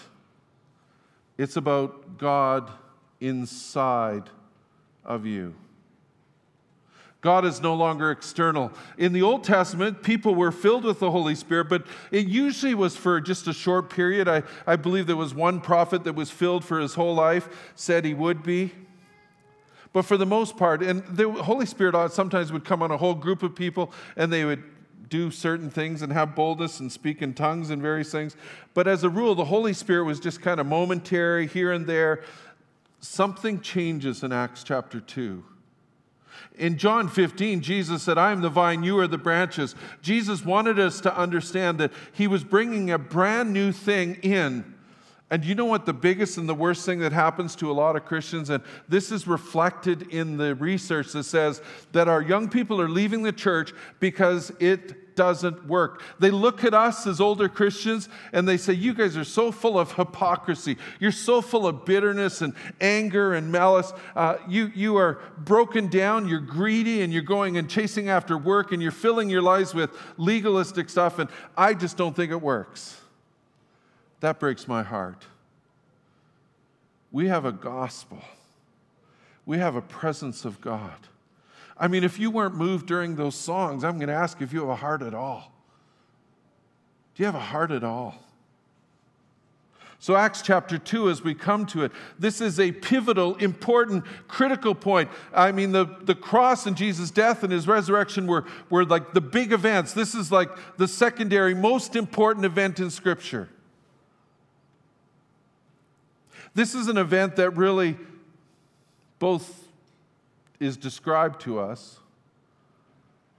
it's 1.38 1.55
about 1.55 2.17
God 2.17 2.72
inside 3.20 4.29
of 5.06 5.26
you. 5.26 5.56
God 7.24 7.46
is 7.46 7.62
no 7.62 7.74
longer 7.74 8.12
external. 8.12 8.74
In 8.98 9.14
the 9.14 9.22
Old 9.22 9.46
Testament, 9.46 10.04
people 10.04 10.36
were 10.36 10.52
filled 10.52 10.84
with 10.84 11.00
the 11.00 11.10
Holy 11.10 11.36
Spirit, 11.36 11.70
but 11.70 11.88
it 12.12 12.28
usually 12.28 12.76
was 12.76 12.98
for 12.98 13.22
just 13.22 13.48
a 13.48 13.54
short 13.54 13.90
period. 13.90 14.28
I, 14.28 14.44
I 14.68 14.76
believe 14.76 15.08
there 15.08 15.16
was 15.16 15.34
one 15.34 15.62
prophet 15.62 16.04
that 16.04 16.16
was 16.16 16.30
filled 16.30 16.66
for 16.66 16.82
his 16.82 16.96
whole 16.96 17.16
life, 17.16 17.48
said 17.76 18.04
he 18.04 18.14
would 18.14 18.44
be. 18.44 18.74
But 19.94 20.02
for 20.02 20.18
the 20.18 20.26
most 20.26 20.58
part, 20.58 20.84
and 20.84 21.02
the 21.06 21.32
Holy 21.32 21.66
Spirit 21.66 22.12
sometimes 22.12 22.52
would 22.52 22.66
come 22.66 22.82
on 22.82 22.92
a 22.92 22.98
whole 22.98 23.16
group 23.16 23.42
of 23.42 23.56
people 23.56 23.94
and 24.18 24.34
they 24.34 24.44
would 24.44 24.62
do 25.08 25.32
certain 25.32 25.70
things 25.70 26.02
and 26.02 26.12
have 26.12 26.36
boldness 26.36 26.82
and 26.82 26.92
speak 26.92 27.22
in 27.22 27.34
tongues 27.34 27.70
and 27.70 27.82
various 27.82 28.12
things. 28.12 28.36
But 28.74 28.88
as 28.88 29.04
a 29.04 29.10
rule, 29.10 29.34
the 29.36 29.46
Holy 29.46 29.74
Spirit 29.74 30.04
was 30.04 30.20
just 30.20 30.42
kind 30.42 30.60
of 30.60 30.66
momentary 30.66 31.48
here 31.48 31.72
and 31.72 31.86
there 31.86 32.24
something 33.04 33.60
changes 33.60 34.24
in 34.24 34.32
Acts 34.32 34.64
chapter 34.64 35.00
2. 35.00 35.44
In 36.58 36.78
John 36.78 37.10
15, 37.10 37.62
Jesus 37.62 38.02
said, 38.02 38.18
I 38.18 38.32
am 38.32 38.42
the 38.42 38.50
vine, 38.50 38.84
you 38.84 38.98
are 39.00 39.08
the 39.08 39.18
branches. 39.18 39.76
Jesus 40.02 40.46
wanted 40.46 40.80
us 40.80 41.02
to 41.02 41.16
understand 41.16 41.80
that 41.80 41.92
he 42.14 42.28
was 42.28 42.44
bringing 42.44 42.92
a 42.92 42.98
brand 42.98 43.52
new 43.54 43.72
thing 43.72 44.16
in. 44.22 44.74
And 45.30 45.44
you 45.44 45.56
know 45.56 45.66
what 45.66 45.86
the 45.86 45.94
biggest 45.94 46.38
and 46.38 46.48
the 46.48 46.56
worst 46.56 46.86
thing 46.86 47.00
that 47.00 47.12
happens 47.12 47.56
to 47.58 47.70
a 47.70 47.74
lot 47.74 47.96
of 47.96 48.06
Christians? 48.06 48.50
And 48.50 48.64
this 48.88 49.12
is 49.12 49.28
reflected 49.28 50.04
in 50.04 50.38
the 50.38 50.56
research 50.56 51.12
that 51.14 51.24
says 51.24 51.62
that 51.92 52.08
our 52.08 52.22
young 52.22 52.50
people 52.50 52.80
are 52.80 52.90
leaving 52.90 53.24
the 53.24 53.32
church 53.32 53.74
because 54.00 54.52
it 54.60 55.03
doesn't 55.15 55.67
work. 55.67 56.01
They 56.20 56.32
look 56.32 56.63
at 56.63 56.74
us 56.74 57.08
as 57.08 57.22
older 57.22 57.50
Christians 57.50 58.10
and 58.32 58.48
they 58.48 58.58
say, 58.58 58.74
You 58.74 58.93
guys 58.93 59.15
are 59.17 59.24
so 59.24 59.51
full 59.51 59.79
of 59.79 59.93
hypocrisy. 59.93 60.77
You're 61.00 61.12
so 61.12 61.41
full 61.41 61.67
of 61.67 61.86
bitterness 61.86 62.41
and 62.41 62.53
anger 62.82 63.34
and 63.34 63.51
malice. 63.51 63.93
Uh, 64.15 64.38
you, 64.48 64.72
you 64.75 64.98
are 64.98 65.20
broken 65.38 65.88
down, 65.88 66.27
you're 66.27 66.39
greedy, 66.39 67.01
and 67.01 67.12
you're 67.13 67.22
going 67.22 67.58
and 67.58 67.70
chasing 67.70 68.10
after 68.10 68.38
work, 68.38 68.72
and 68.72 68.82
you're 68.82 68.91
filling 68.91 69.29
your 69.29 69.41
lives 69.41 69.74
with 69.74 69.91
legalistic 70.17 70.89
stuff. 70.89 71.20
And 71.20 71.29
I 71.55 71.74
just 71.74 71.98
don't 71.98 72.15
think 72.15 72.32
it 72.32 72.41
works. 72.41 73.00
That 74.20 74.39
breaks 74.39 74.67
my 74.67 74.84
heart. 74.84 75.25
We 77.12 77.27
have 77.27 77.46
a 77.46 77.51
gospel, 77.51 78.24
we 79.46 79.58
have 79.60 79.75
a 79.75 79.82
presence 79.82 80.46
of 80.46 80.60
God. 80.62 81.08
I 81.84 81.90
mean, 81.90 82.06
if 82.06 82.18
you 82.18 82.32
weren't 82.32 82.56
moved 82.56 82.86
during 82.86 83.18
those 83.18 83.36
songs, 83.36 83.84
I'm 83.84 83.98
going 83.98 84.08
to 84.08 84.13
ask 84.13 84.42
if 84.42 84.54
you 84.54 84.62
have 84.62 84.70
a 84.70 84.75
heart 84.78 85.02
at 85.02 85.13
all. 85.13 85.52
Do 87.13 87.24
you 87.24 87.25
have 87.25 87.36
a 87.36 87.40
heart 87.40 87.72
at 87.72 87.84
all? 87.84 88.16
So, 90.00 90.16
Acts 90.16 90.42
chapter 90.42 90.78
2, 90.78 91.10
as 91.10 91.25
we 91.25 91.36
come 91.36 91.66
to 91.66 91.84
it, 91.84 91.92
this 92.18 92.40
is 92.40 92.58
a 92.58 92.72
pivotal, 92.72 93.36
important, 93.36 94.06
critical 94.30 94.74
point. 94.74 95.10
I 95.34 95.52
mean, 95.52 95.74
the, 95.74 95.84
the 96.04 96.16
cross 96.16 96.66
and 96.66 96.78
Jesus' 96.78 97.12
death 97.12 97.44
and 97.44 97.52
his 97.52 97.68
resurrection 97.68 98.28
were, 98.28 98.46
were 98.70 98.86
like 98.86 99.13
the 99.13 99.20
big 99.20 99.52
events. 99.52 99.92
This 99.92 100.16
is 100.16 100.32
like 100.32 100.52
the 100.78 100.88
secondary, 100.88 101.54
most 101.54 101.98
important 101.98 102.46
event 102.46 102.80
in 102.80 102.92
Scripture. 102.92 103.50
This 106.56 106.75
is 106.75 106.88
an 106.88 106.98
event 106.98 107.36
that 107.36 107.58
really 107.58 107.98
both 109.20 109.62
is 110.63 110.77
described 110.77 111.41
to 111.41 111.60
us, 111.60 112.00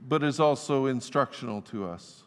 but 0.06 0.22
is 0.22 0.38
also 0.38 0.86
instructional 0.86 1.62
to 1.62 1.86
us. 1.86 2.22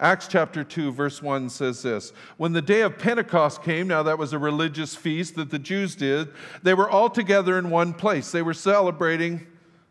Acts 0.00 0.26
chapter 0.26 0.64
2, 0.64 0.90
verse 0.90 1.22
1 1.22 1.48
says 1.50 1.82
this 1.82 2.10
When 2.36 2.52
the 2.52 2.62
day 2.62 2.80
of 2.80 2.98
Pentecost 2.98 3.62
came, 3.62 3.86
now 3.86 4.02
that 4.02 4.18
was 4.18 4.32
a 4.32 4.38
religious 4.38 4.96
feast 4.96 5.36
that 5.36 5.50
the 5.50 5.58
Jews 5.58 5.94
did, 5.94 6.28
they 6.62 6.74
were 6.74 6.90
all 6.90 7.10
together 7.10 7.58
in 7.58 7.70
one 7.70 7.92
place. 7.92 8.32
They 8.32 8.42
were 8.42 8.54
celebrating 8.54 9.46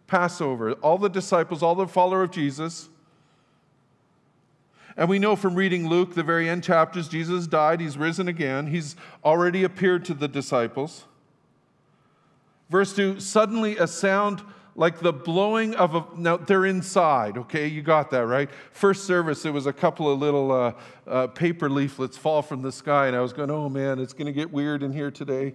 Passover. 0.08 0.74
All 0.74 0.98
the 0.98 1.10
disciples, 1.10 1.64
all 1.64 1.76
the 1.76 1.88
followers 1.88 2.30
of 2.30 2.32
Jesus, 2.32 2.90
and 4.98 5.08
we 5.08 5.20
know 5.20 5.36
from 5.36 5.56
reading 5.56 5.88
Luke, 5.88 6.16
the 6.16 6.24
very 6.24 6.50
end 6.50 6.64
chapters, 6.64 7.08
Jesus 7.08 7.48
died, 7.48 7.80
he's 7.80 7.98
risen 7.98 8.28
again, 8.28 8.68
he's 8.68 8.96
already 9.24 9.64
appeared 9.64 10.04
to 10.06 10.14
the 10.14 10.28
disciples. 10.28 11.06
Verse 12.72 12.94
2 12.96 13.20
suddenly 13.20 13.78
a 13.78 13.86
sound 13.86 14.42
like 14.78 15.00
the 15.00 15.12
blowing 15.12 15.76
of 15.76 15.94
a. 15.94 16.06
Now, 16.16 16.38
they're 16.38 16.66
inside, 16.66 17.38
okay? 17.38 17.68
You 17.68 17.82
got 17.82 18.10
that, 18.12 18.26
right? 18.26 18.50
First 18.72 19.04
service, 19.04 19.44
there 19.44 19.52
was 19.52 19.66
a 19.66 19.74
couple 19.74 20.10
of 20.10 20.20
little 20.20 20.52
uh, 20.54 20.74
uh, 21.06 21.28
paper 21.28 21.70
leaflets 21.70 22.18
fall 22.18 22.42
from 22.42 22.62
the 22.62 22.72
sky, 22.72 23.08
and 23.08 23.16
I 23.16 23.20
was 23.20 23.34
going, 23.34 23.52
oh 23.52 23.68
man, 23.68 24.00
it's 24.00 24.14
going 24.14 24.28
to 24.28 24.32
get 24.32 24.52
weird 24.52 24.84
in 24.84 24.94
here 24.94 25.12
today. 25.12 25.54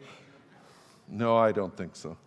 No, 1.08 1.38
I 1.38 1.52
don't 1.52 1.74
think 1.74 1.96
so. 1.96 2.18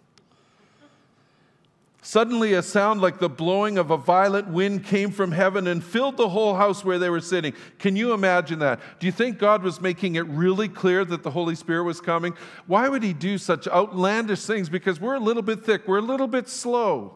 Suddenly, 2.09 2.53
a 2.53 2.63
sound 2.63 3.01
like 3.01 3.19
the 3.19 3.29
blowing 3.29 3.77
of 3.77 3.91
a 3.91 3.97
violent 3.97 4.47
wind 4.47 4.83
came 4.83 5.11
from 5.11 5.31
heaven 5.31 5.67
and 5.67 5.83
filled 5.83 6.17
the 6.17 6.29
whole 6.29 6.55
house 6.55 6.83
where 6.83 6.97
they 6.97 7.11
were 7.11 7.19
sitting. 7.19 7.53
Can 7.77 7.95
you 7.95 8.13
imagine 8.13 8.57
that? 8.57 8.79
Do 8.99 9.05
you 9.05 9.11
think 9.11 9.37
God 9.37 9.61
was 9.61 9.79
making 9.79 10.15
it 10.15 10.25
really 10.25 10.67
clear 10.67 11.05
that 11.05 11.21
the 11.21 11.29
Holy 11.29 11.53
Spirit 11.53 11.83
was 11.83 12.01
coming? 12.01 12.33
Why 12.65 12.89
would 12.89 13.03
He 13.03 13.13
do 13.13 13.37
such 13.37 13.67
outlandish 13.67 14.43
things? 14.43 14.69
Because 14.69 14.99
we're 14.99 15.13
a 15.13 15.19
little 15.19 15.43
bit 15.43 15.63
thick, 15.63 15.87
we're 15.87 15.99
a 15.99 16.01
little 16.01 16.25
bit 16.27 16.49
slow. 16.49 17.13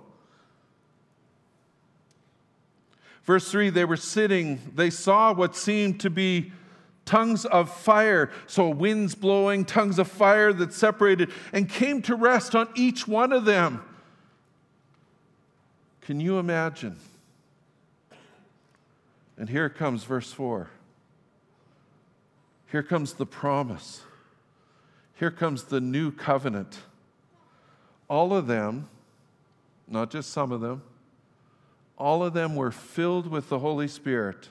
Verse 3.24 3.50
3 3.50 3.72
they 3.72 3.86
were 3.86 3.98
sitting, 3.98 4.62
they 4.76 4.92
saw 4.92 5.34
what 5.34 5.56
seemed 5.56 6.02
to 6.02 6.12
be 6.12 6.52
tongues 7.06 7.46
of 7.46 7.76
fire. 7.76 8.30
So 8.46 8.70
winds 8.70 9.16
blowing, 9.16 9.66
tongues 9.66 9.98
of 9.98 10.08
fire 10.08 10.54
that 10.54 10.72
separated 10.72 11.32
and 11.52 11.68
came 11.68 12.04
to 12.04 12.16
rest 12.16 12.54
on 12.54 12.70
each 12.76 13.08
one 13.08 13.34
of 13.34 13.46
them. 13.46 13.84
Can 16.06 16.20
you 16.20 16.38
imagine? 16.38 16.98
And 19.38 19.50
here 19.50 19.70
comes 19.70 20.04
verse 20.04 20.32
4. 20.32 20.70
Here 22.72 22.84
comes 22.84 23.14
the 23.14 23.26
promise. 23.26 24.02
Here 25.16 25.32
comes 25.32 25.64
the 25.64 25.80
new 25.80 26.12
covenant. 26.12 26.80
All 28.10 28.34
of 28.34 28.48
them, 28.48 28.90
not 29.88 30.12
just 30.12 30.32
some 30.32 30.52
of 30.52 30.60
them, 30.60 30.84
all 31.98 32.24
of 32.24 32.34
them 32.34 32.56
were 32.56 32.72
filled 32.72 33.28
with 33.28 33.48
the 33.50 33.60
Holy 33.60 33.88
Spirit 33.88 34.50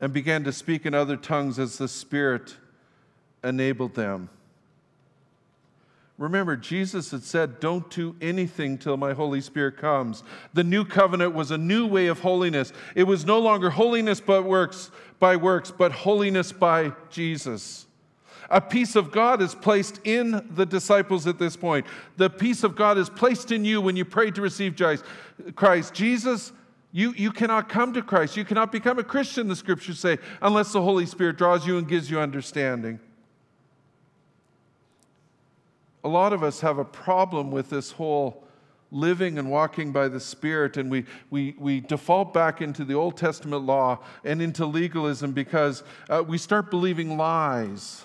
and 0.00 0.12
began 0.12 0.44
to 0.44 0.52
speak 0.52 0.86
in 0.86 0.94
other 0.94 1.16
tongues 1.16 1.58
as 1.58 1.76
the 1.76 1.88
Spirit 1.88 2.56
enabled 3.44 3.94
them. 3.94 4.30
Remember, 6.22 6.56
Jesus 6.56 7.10
had 7.10 7.24
said, 7.24 7.58
Don't 7.58 7.90
do 7.90 8.14
anything 8.20 8.78
till 8.78 8.96
my 8.96 9.12
Holy 9.12 9.40
Spirit 9.40 9.76
comes. 9.76 10.22
The 10.54 10.62
new 10.62 10.84
covenant 10.84 11.34
was 11.34 11.50
a 11.50 11.58
new 11.58 11.84
way 11.84 12.06
of 12.06 12.20
holiness. 12.20 12.72
It 12.94 13.02
was 13.02 13.26
no 13.26 13.40
longer 13.40 13.70
holiness 13.70 14.20
but 14.20 14.44
works 14.44 14.92
by 15.18 15.34
works, 15.34 15.72
but 15.72 15.90
holiness 15.90 16.52
by 16.52 16.92
Jesus. 17.10 17.88
A 18.50 18.60
peace 18.60 18.94
of 18.94 19.10
God 19.10 19.42
is 19.42 19.56
placed 19.56 19.98
in 20.04 20.46
the 20.54 20.64
disciples 20.64 21.26
at 21.26 21.40
this 21.40 21.56
point. 21.56 21.86
The 22.18 22.30
peace 22.30 22.62
of 22.62 22.76
God 22.76 22.98
is 22.98 23.10
placed 23.10 23.50
in 23.50 23.64
you 23.64 23.80
when 23.80 23.96
you 23.96 24.04
pray 24.04 24.30
to 24.30 24.40
receive 24.40 24.80
Christ. 25.56 25.92
Jesus, 25.92 26.52
you, 26.92 27.14
you 27.14 27.32
cannot 27.32 27.68
come 27.68 27.92
to 27.94 28.02
Christ. 28.02 28.36
You 28.36 28.44
cannot 28.44 28.70
become 28.70 29.00
a 29.00 29.04
Christian, 29.04 29.48
the 29.48 29.56
scriptures 29.56 29.98
say, 29.98 30.18
unless 30.40 30.72
the 30.72 30.82
Holy 30.82 31.06
Spirit 31.06 31.36
draws 31.36 31.66
you 31.66 31.78
and 31.78 31.88
gives 31.88 32.08
you 32.08 32.20
understanding 32.20 33.00
a 36.04 36.08
lot 36.08 36.32
of 36.32 36.42
us 36.42 36.60
have 36.60 36.78
a 36.78 36.84
problem 36.84 37.50
with 37.50 37.70
this 37.70 37.92
whole 37.92 38.44
living 38.90 39.38
and 39.38 39.50
walking 39.50 39.90
by 39.90 40.06
the 40.06 40.20
Spirit, 40.20 40.76
and 40.76 40.90
we, 40.90 41.04
we, 41.30 41.54
we 41.58 41.80
default 41.80 42.34
back 42.34 42.60
into 42.60 42.84
the 42.84 42.94
Old 42.94 43.16
Testament 43.16 43.64
law 43.64 43.98
and 44.22 44.42
into 44.42 44.66
legalism 44.66 45.32
because 45.32 45.82
uh, 46.10 46.22
we 46.26 46.36
start 46.36 46.70
believing 46.70 47.16
lies. 47.16 48.04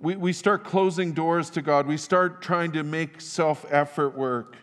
We, 0.00 0.16
we 0.16 0.32
start 0.32 0.64
closing 0.64 1.12
doors 1.12 1.50
to 1.50 1.62
God. 1.62 1.86
We 1.86 1.98
start 1.98 2.40
trying 2.40 2.72
to 2.72 2.82
make 2.82 3.20
self 3.20 3.66
effort 3.70 4.16
work. 4.16 4.56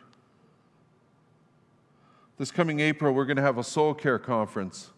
This 2.38 2.52
coming 2.52 2.80
April, 2.80 3.14
we're 3.14 3.26
going 3.26 3.38
to 3.38 3.44
have 3.44 3.60
a 3.60 3.64
soul 3.64 3.94
care 3.94 4.18
conference. 4.18 4.90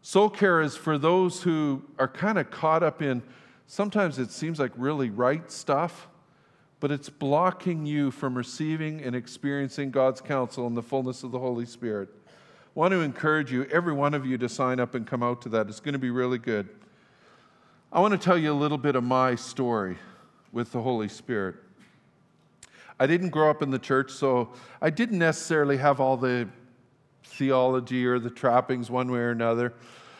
Soul 0.00 0.30
care 0.30 0.62
is 0.62 0.76
for 0.76 0.96
those 0.96 1.42
who 1.42 1.82
are 1.98 2.08
kind 2.08 2.38
of 2.38 2.50
caught 2.50 2.82
up 2.82 3.02
in 3.02 3.22
Sometimes 3.72 4.18
it 4.18 4.32
seems 4.32 4.58
like 4.58 4.72
really 4.74 5.10
right 5.10 5.48
stuff, 5.48 6.08
but 6.80 6.90
it's 6.90 7.08
blocking 7.08 7.86
you 7.86 8.10
from 8.10 8.36
receiving 8.36 9.00
and 9.00 9.14
experiencing 9.14 9.92
God's 9.92 10.20
counsel 10.20 10.66
in 10.66 10.74
the 10.74 10.82
fullness 10.82 11.22
of 11.22 11.30
the 11.30 11.38
Holy 11.38 11.64
Spirit. 11.64 12.08
I 12.26 12.30
want 12.74 12.90
to 12.90 13.00
encourage 13.00 13.52
you, 13.52 13.66
every 13.66 13.92
one 13.92 14.12
of 14.12 14.26
you, 14.26 14.36
to 14.38 14.48
sign 14.48 14.80
up 14.80 14.96
and 14.96 15.06
come 15.06 15.22
out 15.22 15.40
to 15.42 15.48
that. 15.50 15.68
It's 15.68 15.78
going 15.78 15.92
to 15.92 16.00
be 16.00 16.10
really 16.10 16.38
good. 16.38 16.68
I 17.92 18.00
want 18.00 18.10
to 18.10 18.18
tell 18.18 18.36
you 18.36 18.52
a 18.52 18.58
little 18.58 18.76
bit 18.76 18.96
of 18.96 19.04
my 19.04 19.36
story 19.36 19.98
with 20.50 20.72
the 20.72 20.82
Holy 20.82 21.08
Spirit. 21.08 21.54
I 22.98 23.06
didn't 23.06 23.30
grow 23.30 23.50
up 23.50 23.62
in 23.62 23.70
the 23.70 23.78
church, 23.78 24.10
so 24.10 24.48
I 24.82 24.90
didn't 24.90 25.20
necessarily 25.20 25.76
have 25.76 26.00
all 26.00 26.16
the 26.16 26.48
theology 27.22 28.04
or 28.04 28.18
the 28.18 28.30
trappings 28.30 28.90
one 28.90 29.12
way 29.12 29.20
or 29.20 29.30
another. 29.30 29.74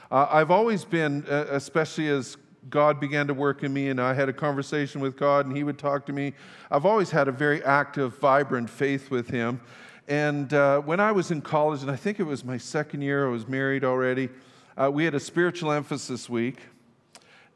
Uh, 0.08 0.28
I've 0.30 0.52
always 0.52 0.84
been, 0.84 1.24
especially 1.28 2.06
as 2.06 2.36
God 2.68 3.00
began 3.00 3.26
to 3.28 3.34
work 3.34 3.62
in 3.62 3.72
me, 3.72 3.88
and 3.88 4.00
I 4.00 4.12
had 4.12 4.28
a 4.28 4.32
conversation 4.32 5.00
with 5.00 5.16
God, 5.16 5.46
and 5.46 5.56
He 5.56 5.64
would 5.64 5.78
talk 5.78 6.04
to 6.06 6.12
me. 6.12 6.34
I've 6.70 6.84
always 6.84 7.10
had 7.10 7.28
a 7.28 7.32
very 7.32 7.64
active, 7.64 8.18
vibrant 8.18 8.68
faith 8.68 9.10
with 9.10 9.30
Him. 9.30 9.60
And 10.08 10.52
uh, 10.52 10.80
when 10.80 11.00
I 11.00 11.12
was 11.12 11.30
in 11.30 11.40
college, 11.40 11.82
and 11.82 11.90
I 11.90 11.96
think 11.96 12.20
it 12.20 12.24
was 12.24 12.44
my 12.44 12.58
second 12.58 13.00
year, 13.02 13.26
I 13.26 13.30
was 13.30 13.48
married 13.48 13.84
already, 13.84 14.28
uh, 14.76 14.90
we 14.92 15.04
had 15.04 15.14
a 15.14 15.20
spiritual 15.20 15.72
emphasis 15.72 16.28
week. 16.28 16.58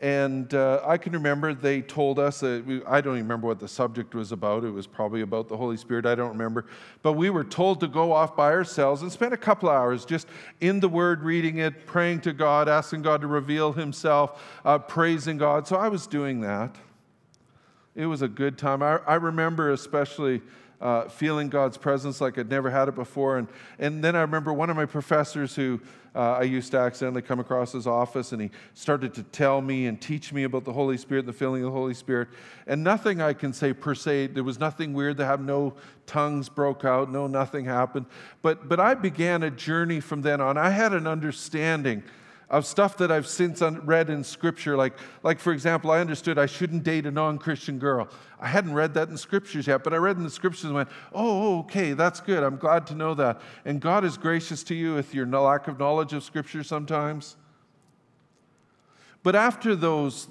And 0.05 0.53
uh, 0.53 0.83
I 0.85 0.99
can 0.99 1.15
remember 1.15 1.55
they 1.55 1.81
told 1.81 2.19
us 2.19 2.41
that 2.41 2.67
we, 2.67 2.85
I 2.85 3.01
don't 3.01 3.15
even 3.15 3.25
remember 3.25 3.47
what 3.47 3.59
the 3.59 3.67
subject 3.67 4.15
was 4.15 4.33
about. 4.33 4.63
It 4.63 4.71
was 4.71 4.87
probably 4.87 5.23
about 5.23 5.49
the 5.49 5.57
Holy 5.57 5.79
Spirit. 5.79 6.05
I 6.05 6.15
don't 6.15 6.29
remember. 6.29 6.67
But 7.01 7.15
we 7.15 7.31
were 7.31 7.43
told 7.43 7.81
to 7.81 7.89
go 7.89 8.13
off 8.13 8.37
by 8.37 8.53
ourselves 8.53 9.01
and 9.01 9.11
spend 9.11 9.33
a 9.33 9.39
couple 9.39 9.71
hours 9.71 10.05
just 10.05 10.27
in 10.61 10.79
the 10.79 10.91
Word, 10.91 11.23
reading 11.23 11.57
it, 11.57 11.87
praying 11.87 12.21
to 12.21 12.35
God, 12.35 12.69
asking 12.69 13.01
God 13.01 13.23
to 13.23 13.27
reveal 13.27 13.73
Himself, 13.73 14.43
uh, 14.67 14.79
praising 14.79 15.39
God. 15.39 15.67
So 15.67 15.77
I 15.77 15.89
was 15.89 16.07
doing 16.07 16.43
that. 16.43 16.77
It 17.95 18.05
was 18.05 18.21
a 18.21 18.29
good 18.29 18.59
time. 18.59 18.83
I, 18.83 18.99
I 19.07 19.15
remember 19.15 19.73
especially 19.73 20.43
uh, 20.85 21.09
feeling 21.09 21.49
God's 21.49 21.79
presence 21.79 22.21
like 22.21 22.39
I'd 22.39 22.51
never 22.51 22.71
had 22.71 22.89
it 22.89 22.95
before. 22.95 23.39
And, 23.39 23.49
and 23.79 24.05
then 24.05 24.15
I 24.15 24.21
remember 24.21 24.53
one 24.53 24.69
of 24.69 24.77
my 24.77 24.85
professors 24.85 25.57
who 25.57 25.81
uh, 26.15 26.35
I 26.35 26.43
used 26.43 26.71
to 26.73 26.79
accidentally 26.79 27.23
come 27.23 27.41
across 27.41 27.73
his 27.73 27.87
office, 27.87 28.33
and 28.33 28.41
he 28.41 28.51
started 28.75 29.15
to 29.15 29.23
tell 29.23 29.63
me 29.63 29.87
and 29.87 30.01
teach 30.01 30.33
me 30.33 30.45
about 30.45 30.65
the 30.65 30.73
Holy 30.73 30.99
Spirit 30.99 31.21
and 31.21 31.29
the 31.29 31.33
feeling 31.33 31.63
of 31.63 31.73
the 31.73 31.77
Holy 31.77 31.95
Spirit. 31.95 32.29
And 32.67 32.85
nothing 32.85 33.23
I 33.23 33.33
can 33.33 33.53
say 33.53 33.73
per 33.73 33.95
se, 33.95 34.29
there 34.29 34.45
was 34.45 34.61
nothing 34.61 34.93
weird 34.93 35.17
that 35.17 35.25
happened, 35.25 35.49
no 35.49 35.75
tongues 36.07 36.51
broke 36.51 36.85
out, 36.85 37.11
no, 37.11 37.27
nothing 37.27 37.65
happened. 37.65 38.05
But, 38.43 38.69
but 38.69 38.79
I 38.79 38.95
began 38.95 39.43
a 39.43 39.51
journey 39.51 40.01
from 40.01 40.21
then 40.21 40.41
on. 40.43 40.59
I 40.59 40.69
had 40.69 40.93
an 40.93 41.07
understanding 41.07 42.05
of 42.55 42.65
stuff 42.65 42.97
that 42.99 43.11
I've 43.11 43.27
since 43.27 43.61
read 43.61 44.11
in 44.11 44.23
Scripture. 44.23 44.77
Like, 44.77 44.95
like, 45.25 45.41
for 45.41 45.53
example, 45.53 45.91
I 45.91 45.99
understood 45.99 46.39
I 46.39 46.47
shouldn't 46.47 46.85
date 46.85 47.05
a 47.05 47.11
non 47.11 47.37
Christian 47.37 47.81
girl. 47.81 48.09
I 48.39 48.47
hadn't 48.47 48.75
read 48.75 48.95
that 48.95 49.09
in 49.09 49.17
Scriptures 49.17 49.67
yet, 49.67 49.83
but 49.83 49.93
I 49.93 49.97
read 49.97 50.17
in 50.17 50.23
the 50.23 50.31
Scriptures 50.31 50.65
and 50.65 50.75
went, 50.75 50.89
oh, 51.13 51.59
okay, 51.61 51.95
that's 51.95 52.21
good. 52.21 52.45
I'm 52.45 52.57
glad 52.57 52.87
to 52.89 52.95
know 52.95 53.13
that. 53.15 53.41
And 53.65 53.81
God 53.81 54.05
is 54.05 54.17
gracious 54.17 54.63
to 54.65 54.75
you 54.75 54.95
with 54.95 55.13
your 55.15 55.27
lack 55.27 55.67
of 55.67 55.81
knowledge 55.81 56.13
of 56.13 56.23
Scripture 56.23 56.63
sometimes. 56.63 57.37
But 59.25 59.35
after 59.35 59.75
those, 59.75 60.29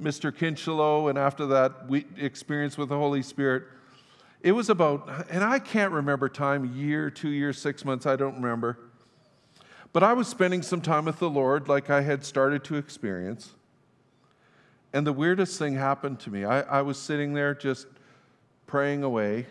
Mr. 0.00 0.30
Kinchelow, 0.30 1.10
and 1.10 1.18
after 1.18 1.46
that 1.46 1.72
experience 2.16 2.78
with 2.78 2.90
the 2.90 2.96
Holy 2.96 3.22
Spirit, 3.22 3.64
it 4.40 4.52
was 4.52 4.70
about, 4.70 5.26
and 5.28 5.42
I 5.42 5.58
can't 5.58 5.92
remember 5.92 6.28
time, 6.28 6.76
year, 6.76 7.10
two 7.10 7.30
years, 7.30 7.60
six 7.60 7.84
months, 7.84 8.06
I 8.06 8.14
don't 8.14 8.36
remember. 8.36 8.78
But 9.92 10.02
I 10.02 10.12
was 10.12 10.28
spending 10.28 10.62
some 10.62 10.80
time 10.80 11.06
with 11.06 11.18
the 11.18 11.30
Lord 11.30 11.68
like 11.68 11.90
I 11.90 12.02
had 12.02 12.24
started 12.24 12.62
to 12.64 12.76
experience. 12.76 13.54
And 14.92 15.06
the 15.06 15.12
weirdest 15.12 15.58
thing 15.58 15.74
happened 15.74 16.20
to 16.20 16.30
me. 16.30 16.44
I, 16.44 16.60
I, 16.62 16.82
was 16.82 16.98
sitting 16.98 17.34
there 17.34 17.54
just 17.54 17.86
praying 18.66 19.02
away. 19.02 19.46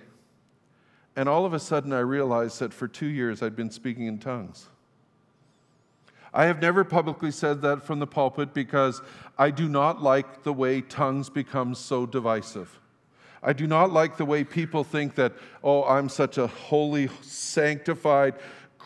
And 1.16 1.28
all 1.28 1.46
of 1.46 1.54
a 1.54 1.60
sudden, 1.60 1.94
I 1.94 2.00
realized 2.00 2.60
that 2.60 2.74
for 2.74 2.88
two 2.88 3.06
years 3.06 3.42
I'd 3.42 3.56
been 3.56 3.72
speaking 3.72 4.08
in 4.08 4.20
tongues. 4.20 4.68
I 6.34 6.46
have 6.46 6.62
never 6.62 6.84
publicly 6.84 7.32
said 7.32 7.62
that 7.64 7.84
from 7.84 8.00
the 8.00 8.08
pulpit 8.08 8.54
because 8.54 9.02
I 9.38 9.52
do 9.52 9.68
not 9.68 10.02
like 10.02 10.44
the 10.44 10.54
way 10.54 10.82
tongues 10.82 11.30
become 11.30 11.74
so 11.74 12.06
divisive. 12.06 12.80
I 13.42 13.54
do 13.54 13.68
not 13.68 13.92
like 13.92 14.18
the 14.18 14.26
way 14.26 14.44
people 14.44 14.84
think 14.84 15.16
that, 15.16 15.34
oh, 15.64 15.86
I'm 15.86 16.10
such 16.10 16.38
a 16.38 16.48
holy, 16.48 17.10
sanctified, 17.22 18.36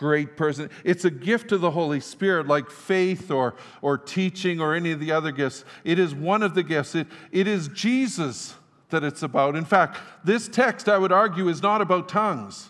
great 0.04 0.36
person. 0.36 0.70
It's 0.84 1.06
a 1.06 1.10
gift 1.10 1.54
of 1.54 1.62
the 1.62 1.72
Holy 1.72 2.02
Spirit, 2.02 2.46
like 2.46 2.70
faith 2.70 3.32
or, 3.32 3.56
or 3.82 3.98
teaching 3.98 4.60
or 4.60 4.76
any 4.76 4.92
of 4.92 5.00
the 5.00 5.14
other 5.14 5.32
gifts. 5.32 5.64
It 5.86 5.98
is 5.98 6.14
one 6.14 6.44
of 6.44 6.56
the 6.56 6.64
gifts. 6.64 6.94
It, 6.94 7.08
it 7.32 7.48
is 7.48 7.70
Jesus 7.70 8.56
that 8.90 9.02
it's 9.02 9.24
about. 9.24 9.56
In 9.56 9.64
fact, 9.64 9.98
this 10.26 10.50
text, 10.50 10.90
I 10.90 10.98
would 10.98 11.14
argue, 11.14 11.48
is 11.48 11.62
not 11.64 11.80
about 11.80 12.10
tongues. 12.10 12.70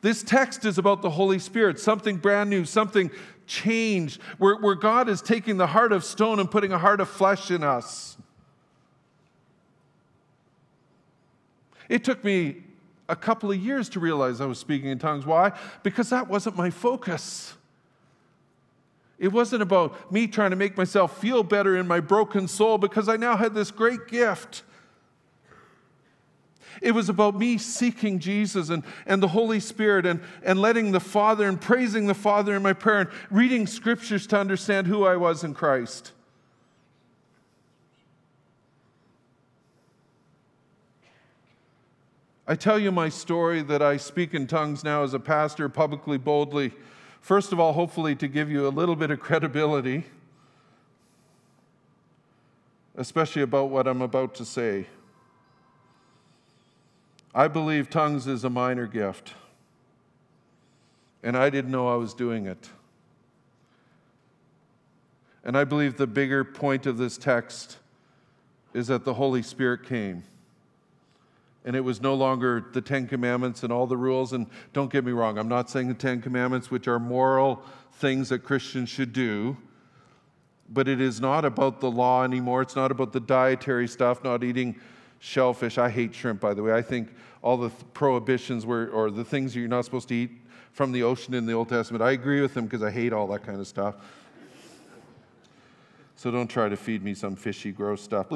This 0.00 0.22
text 0.22 0.64
is 0.64 0.78
about 0.78 1.02
the 1.02 1.10
Holy 1.10 1.38
Spirit, 1.38 1.78
something 1.78 2.16
brand 2.16 2.48
new, 2.48 2.64
something 2.64 3.10
changed, 3.46 4.22
where, 4.38 4.56
where 4.56 4.76
God 4.76 5.06
is 5.06 5.20
taking 5.20 5.58
the 5.58 5.66
heart 5.66 5.92
of 5.92 6.02
stone 6.02 6.40
and 6.40 6.50
putting 6.50 6.72
a 6.72 6.78
heart 6.78 7.02
of 7.02 7.10
flesh 7.10 7.50
in 7.50 7.62
us. 7.62 8.16
It 11.90 12.04
took 12.04 12.24
me 12.24 12.62
a 13.10 13.16
couple 13.16 13.50
of 13.50 13.58
years 13.58 13.88
to 13.90 14.00
realize 14.00 14.40
I 14.40 14.46
was 14.46 14.58
speaking 14.58 14.88
in 14.88 14.98
tongues. 14.98 15.26
Why? 15.26 15.52
Because 15.82 16.10
that 16.10 16.28
wasn't 16.28 16.56
my 16.56 16.70
focus. 16.70 17.54
It 19.18 19.32
wasn't 19.32 19.62
about 19.62 20.10
me 20.10 20.26
trying 20.26 20.50
to 20.50 20.56
make 20.56 20.76
myself 20.76 21.20
feel 21.20 21.42
better 21.42 21.76
in 21.76 21.86
my 21.86 22.00
broken 22.00 22.48
soul 22.48 22.78
because 22.78 23.08
I 23.08 23.16
now 23.16 23.36
had 23.36 23.52
this 23.52 23.70
great 23.70 24.08
gift. 24.08 24.62
It 26.80 26.92
was 26.92 27.08
about 27.08 27.36
me 27.36 27.58
seeking 27.58 28.18
Jesus 28.20 28.70
and, 28.70 28.82
and 29.04 29.22
the 29.22 29.28
Holy 29.28 29.60
Spirit 29.60 30.06
and, 30.06 30.22
and 30.42 30.58
letting 30.58 30.92
the 30.92 31.00
Father 31.00 31.46
and 31.46 31.60
praising 31.60 32.06
the 32.06 32.14
Father 32.14 32.56
in 32.56 32.62
my 32.62 32.72
prayer 32.72 33.00
and 33.00 33.10
reading 33.30 33.66
scriptures 33.66 34.26
to 34.28 34.38
understand 34.38 34.86
who 34.86 35.04
I 35.04 35.16
was 35.16 35.44
in 35.44 35.52
Christ. 35.52 36.12
I 42.50 42.56
tell 42.56 42.80
you 42.80 42.90
my 42.90 43.08
story 43.08 43.62
that 43.62 43.80
I 43.80 43.96
speak 43.96 44.34
in 44.34 44.48
tongues 44.48 44.82
now 44.82 45.04
as 45.04 45.14
a 45.14 45.20
pastor 45.20 45.68
publicly, 45.68 46.18
boldly. 46.18 46.72
First 47.20 47.52
of 47.52 47.60
all, 47.60 47.74
hopefully, 47.74 48.16
to 48.16 48.26
give 48.26 48.50
you 48.50 48.66
a 48.66 48.70
little 48.70 48.96
bit 48.96 49.12
of 49.12 49.20
credibility, 49.20 50.02
especially 52.96 53.42
about 53.42 53.70
what 53.70 53.86
I'm 53.86 54.02
about 54.02 54.34
to 54.34 54.44
say. 54.44 54.88
I 57.32 57.46
believe 57.46 57.88
tongues 57.88 58.26
is 58.26 58.42
a 58.42 58.50
minor 58.50 58.88
gift, 58.88 59.34
and 61.22 61.36
I 61.36 61.50
didn't 61.50 61.70
know 61.70 61.86
I 61.86 61.94
was 61.94 62.14
doing 62.14 62.46
it. 62.46 62.68
And 65.44 65.56
I 65.56 65.62
believe 65.62 65.98
the 65.98 66.08
bigger 66.08 66.42
point 66.42 66.84
of 66.86 66.98
this 66.98 67.16
text 67.16 67.78
is 68.74 68.88
that 68.88 69.04
the 69.04 69.14
Holy 69.14 69.42
Spirit 69.42 69.84
came 69.84 70.24
and 71.64 71.76
it 71.76 71.80
was 71.80 72.00
no 72.00 72.14
longer 72.14 72.66
the 72.72 72.80
Ten 72.80 73.06
Commandments 73.06 73.62
and 73.62 73.72
all 73.72 73.86
the 73.86 73.96
rules. 73.96 74.32
And 74.32 74.46
don't 74.72 74.90
get 74.90 75.04
me 75.04 75.12
wrong, 75.12 75.38
I'm 75.38 75.48
not 75.48 75.68
saying 75.68 75.88
the 75.88 75.94
Ten 75.94 76.22
Commandments, 76.22 76.70
which 76.70 76.88
are 76.88 76.98
moral 76.98 77.62
things 77.94 78.30
that 78.30 78.40
Christians 78.40 78.88
should 78.88 79.12
do, 79.12 79.56
but 80.68 80.88
it 80.88 81.00
is 81.00 81.20
not 81.20 81.44
about 81.44 81.80
the 81.80 81.90
law 81.90 82.24
anymore. 82.24 82.62
It's 82.62 82.76
not 82.76 82.90
about 82.90 83.12
the 83.12 83.20
dietary 83.20 83.88
stuff, 83.88 84.24
not 84.24 84.42
eating 84.42 84.76
shellfish. 85.18 85.76
I 85.78 85.90
hate 85.90 86.14
shrimp, 86.14 86.40
by 86.40 86.54
the 86.54 86.62
way. 86.62 86.72
I 86.72 86.82
think 86.82 87.14
all 87.42 87.56
the 87.56 87.68
th- 87.68 87.82
prohibitions 87.92 88.64
were, 88.64 88.88
or 88.88 89.10
the 89.10 89.24
things 89.24 89.54
you're 89.54 89.68
not 89.68 89.84
supposed 89.84 90.08
to 90.08 90.14
eat 90.14 90.30
from 90.72 90.92
the 90.92 91.02
ocean 91.02 91.34
in 91.34 91.46
the 91.46 91.52
Old 91.52 91.68
Testament, 91.68 92.02
I 92.02 92.12
agree 92.12 92.40
with 92.40 92.54
them 92.54 92.64
because 92.64 92.82
I 92.82 92.90
hate 92.90 93.12
all 93.12 93.26
that 93.28 93.42
kind 93.42 93.60
of 93.60 93.66
stuff. 93.66 93.96
So 96.16 96.30
don't 96.30 96.48
try 96.48 96.68
to 96.68 96.76
feed 96.76 97.02
me 97.02 97.14
some 97.14 97.34
fishy, 97.34 97.72
gross 97.72 98.02
stuff. 98.02 98.30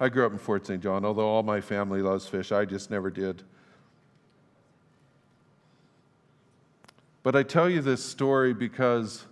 I 0.00 0.08
grew 0.08 0.24
up 0.24 0.32
in 0.32 0.38
Fort 0.38 0.66
St. 0.66 0.82
John, 0.82 1.04
although 1.04 1.26
all 1.26 1.42
my 1.42 1.60
family 1.60 2.02
loves 2.02 2.26
fish, 2.26 2.52
I 2.52 2.64
just 2.64 2.90
never 2.90 3.10
did. 3.10 3.42
But 7.22 7.34
I 7.34 7.42
tell 7.42 7.68
you 7.68 7.80
this 7.80 8.04
story 8.04 8.54
because 8.54 9.26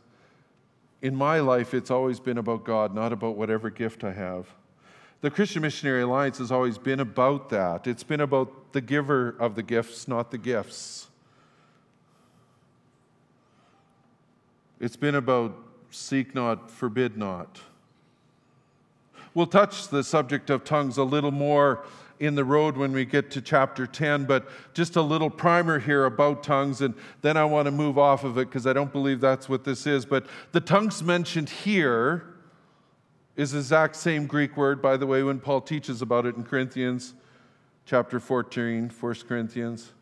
in 1.03 1.15
my 1.15 1.41
life 1.41 1.73
it's 1.73 1.91
always 1.91 2.19
been 2.19 2.37
about 2.37 2.65
God, 2.65 2.95
not 2.95 3.13
about 3.13 3.37
whatever 3.37 3.71
gift 3.71 4.03
I 4.03 4.13
have. 4.13 4.49
The 5.21 5.31
Christian 5.31 5.63
Missionary 5.63 6.03
Alliance 6.03 6.39
has 6.39 6.53
always 6.53 6.79
been 6.79 7.01
about 7.01 7.49
that. 7.51 7.87
It's 7.87 8.03
been 8.03 8.21
about 8.21 8.73
the 8.73 8.81
giver 8.81 9.37
of 9.39 9.55
the 9.55 9.63
gifts, 9.63 10.07
not 10.09 10.31
the 10.31 10.39
gifts. 10.39 11.07
It's 14.79 14.97
been 14.97 15.15
about 15.15 15.57
seek 15.91 16.35
not, 16.35 16.71
forbid 16.71 17.17
not. 17.17 17.61
We'll 19.37 19.47
touch 19.47 19.89
the 19.89 20.03
subject 20.03 20.49
of 20.49 20.65
tongues 20.65 20.97
a 20.97 21.05
little 21.05 21.31
more 21.31 21.85
in 22.21 22.37
the 22.37 22.43
road 22.43 22.79
when 22.79 22.93
we 22.93 23.05
get 23.05 23.31
to 23.33 23.43
chapter 23.43 23.87
10, 23.87 24.25
but 24.25 24.49
just 24.73 24.97
a 24.97 25.03
little 25.03 25.29
primer 25.29 25.79
here 25.79 26.07
about 26.07 26.43
tongues, 26.43 26.81
and 26.81 26.95
then 27.21 27.37
I 27.37 27.45
want 27.45 27.67
to 27.67 27.71
move 27.71 27.99
off 27.99 28.25
of 28.25 28.39
it 28.39 28.49
because 28.49 28.67
I 28.67 28.73
don't 28.73 28.91
believe 28.91 29.21
that's 29.21 29.47
what 29.47 29.63
this 29.63 29.87
is. 29.87 30.07
But 30.07 30.25
the 30.53 30.61
tongues 30.63 31.03
mentioned 31.03 31.51
here 31.51 32.25
is 33.37 33.53
the 33.53 33.59
exact 33.59 33.97
same 33.97 34.27
Greek 34.27 34.57
word, 34.57 34.81
by 34.81 34.97
the 34.97 35.07
way, 35.07 35.23
when 35.23 35.39
Paul 35.39 35.61
teaches 35.61 36.01
about 36.01 36.25
it 36.25 36.35
in 36.37 36.43
Corinthians 36.43 37.13
chapter 37.85 38.19
14, 38.19 38.89
1 38.89 39.15
Corinthians. 39.29 39.93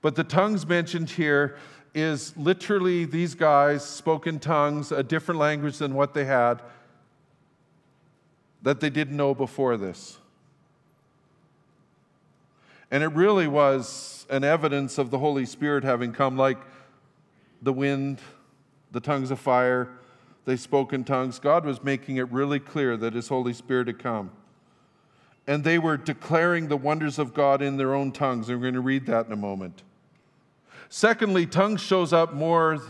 But 0.00 0.14
the 0.14 0.24
tongues 0.24 0.66
mentioned 0.66 1.10
here 1.10 1.58
is 1.94 2.34
literally 2.38 3.04
these 3.04 3.34
guys 3.34 3.84
spoke 3.84 4.26
in 4.26 4.38
tongues, 4.40 4.92
a 4.92 5.02
different 5.02 5.40
language 5.40 5.76
than 5.76 5.94
what 5.94 6.14
they 6.14 6.24
had 6.24 6.62
that 8.66 8.80
they 8.80 8.90
didn't 8.90 9.16
know 9.16 9.32
before 9.32 9.76
this. 9.76 10.18
And 12.90 13.04
it 13.04 13.12
really 13.12 13.46
was 13.46 14.26
an 14.28 14.42
evidence 14.42 14.98
of 14.98 15.12
the 15.12 15.20
Holy 15.20 15.46
Spirit 15.46 15.84
having 15.84 16.12
come, 16.12 16.36
like 16.36 16.58
the 17.62 17.72
wind, 17.72 18.18
the 18.90 18.98
tongues 18.98 19.30
of 19.30 19.38
fire, 19.38 19.88
they 20.46 20.56
spoke 20.56 20.92
in 20.92 21.04
tongues. 21.04 21.38
God 21.38 21.64
was 21.64 21.84
making 21.84 22.16
it 22.16 22.28
really 22.32 22.58
clear 22.58 22.96
that 22.96 23.14
His 23.14 23.28
Holy 23.28 23.52
Spirit 23.52 23.86
had 23.86 24.00
come. 24.00 24.32
And 25.46 25.62
they 25.62 25.78
were 25.78 25.96
declaring 25.96 26.66
the 26.66 26.76
wonders 26.76 27.20
of 27.20 27.34
God 27.34 27.62
in 27.62 27.76
their 27.76 27.94
own 27.94 28.10
tongues. 28.10 28.48
And 28.48 28.58
we're 28.58 28.64
going 28.64 28.74
to 28.74 28.80
read 28.80 29.06
that 29.06 29.26
in 29.26 29.32
a 29.32 29.36
moment. 29.36 29.84
Secondly, 30.88 31.46
tongues 31.46 31.82
shows 31.82 32.12
up 32.12 32.34
more 32.34 32.82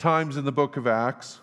times 0.00 0.36
in 0.36 0.44
the 0.44 0.50
book 0.50 0.76
of 0.76 0.88
Acts 0.88 1.38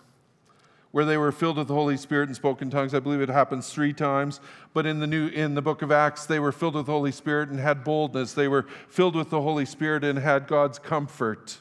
where 0.95 1.03
they 1.03 1.17
were 1.17 1.33
filled 1.33 1.57
with 1.57 1.67
the 1.67 1.73
Holy 1.73 1.97
Spirit 1.97 2.29
and 2.29 2.37
spoke 2.37 2.61
in 2.61 2.69
tongues. 2.69 2.93
I 2.93 3.01
believe 3.01 3.19
it 3.19 3.27
happens 3.27 3.69
three 3.69 3.91
times. 3.91 4.39
But 4.73 4.85
in 4.85 4.99
the 5.01 5.07
new 5.07 5.27
in 5.27 5.53
the 5.53 5.61
book 5.61 5.81
of 5.81 5.91
Acts, 5.91 6.25
they 6.25 6.39
were 6.39 6.53
filled 6.53 6.75
with 6.75 6.85
the 6.85 6.93
Holy 6.93 7.11
Spirit 7.11 7.49
and 7.49 7.59
had 7.59 7.83
boldness. 7.83 8.31
They 8.31 8.47
were 8.47 8.65
filled 8.87 9.13
with 9.13 9.29
the 9.29 9.41
Holy 9.41 9.65
Spirit 9.65 10.05
and 10.05 10.17
had 10.17 10.47
God's 10.47 10.79
comfort. 10.79 11.57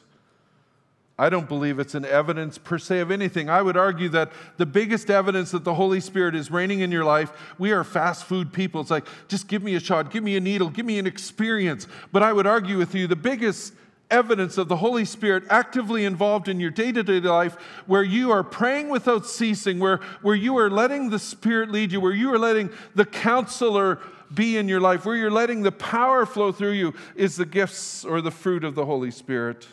I 1.19 1.31
don't 1.31 1.49
believe 1.49 1.81
it's 1.81 1.97
an 1.97 2.05
evidence 2.05 2.59
per 2.59 2.79
se 2.79 3.01
of 3.01 3.11
anything. 3.11 3.51
I 3.51 3.61
would 3.61 3.77
argue 3.77 4.09
that 4.11 4.31
the 4.57 4.67
biggest 4.67 5.11
evidence 5.11 5.51
that 5.51 5.65
the 5.65 5.75
Holy 5.75 5.99
Spirit 5.99 6.37
is 6.37 6.53
reigning 6.53 6.79
in 6.79 6.93
your 6.93 7.05
life, 7.05 7.33
we 7.59 7.73
are 7.73 7.83
fast 7.83 8.27
food 8.27 8.53
people. 8.53 8.83
It's 8.83 8.91
like, 8.93 9.09
just 9.27 9.49
give 9.49 9.65
me 9.65 9.75
a 9.75 9.81
shot, 9.81 10.13
give 10.13 10.23
me 10.23 10.37
a 10.37 10.41
needle, 10.41 10.71
give 10.71 10.87
me 10.87 11.01
an 11.01 11.09
experience. 11.09 11.89
But 12.13 12.23
I 12.23 12.33
would 12.33 12.47
argue 12.47 12.79
with 12.79 12.95
you, 12.95 13.09
the 13.09 13.17
biggest 13.17 13.73
evidence 14.11 14.59
of 14.59 14.69
the 14.69 14.77
Holy 14.77 15.05
Spirit 15.05 15.45
actively 15.51 16.05
involved 16.05 16.49
in 16.49 16.61
your 16.61 16.71
day 16.71 16.93
to 16.93 17.03
day 17.03 17.21
life, 17.21 17.55
where 17.87 18.03
you 18.03 18.31
are 18.31 18.45
praying 18.45 18.89
without 18.89 19.27
ceasing, 19.27 19.79
where, 19.79 19.99
where 20.23 20.35
you 20.35 20.57
are 20.59 20.71
letting 20.71 21.11
the 21.11 21.19
Spirit 21.19 21.71
lead 21.71 21.93
you, 21.93 22.01
where 22.01 22.13
you 22.13 22.33
are 22.33 22.39
letting 22.39 22.71
the 22.95 23.05
counselor 23.05 23.99
be 24.33 24.57
in 24.57 24.69
your 24.69 24.81
life, 24.81 25.05
where 25.05 25.17
you're 25.17 25.31
letting 25.31 25.63
the 25.63 25.73
power 25.73 26.27
flow 26.27 26.53
through 26.53 26.73
you, 26.73 26.95
is 27.15 27.37
the 27.37 27.47
gifts 27.47 28.05
or 28.05 28.21
the 28.21 28.31
fruit 28.31 28.65
of 28.65 28.75
the 28.75 28.85
Holy 28.85 29.11
Spirit 29.11 29.67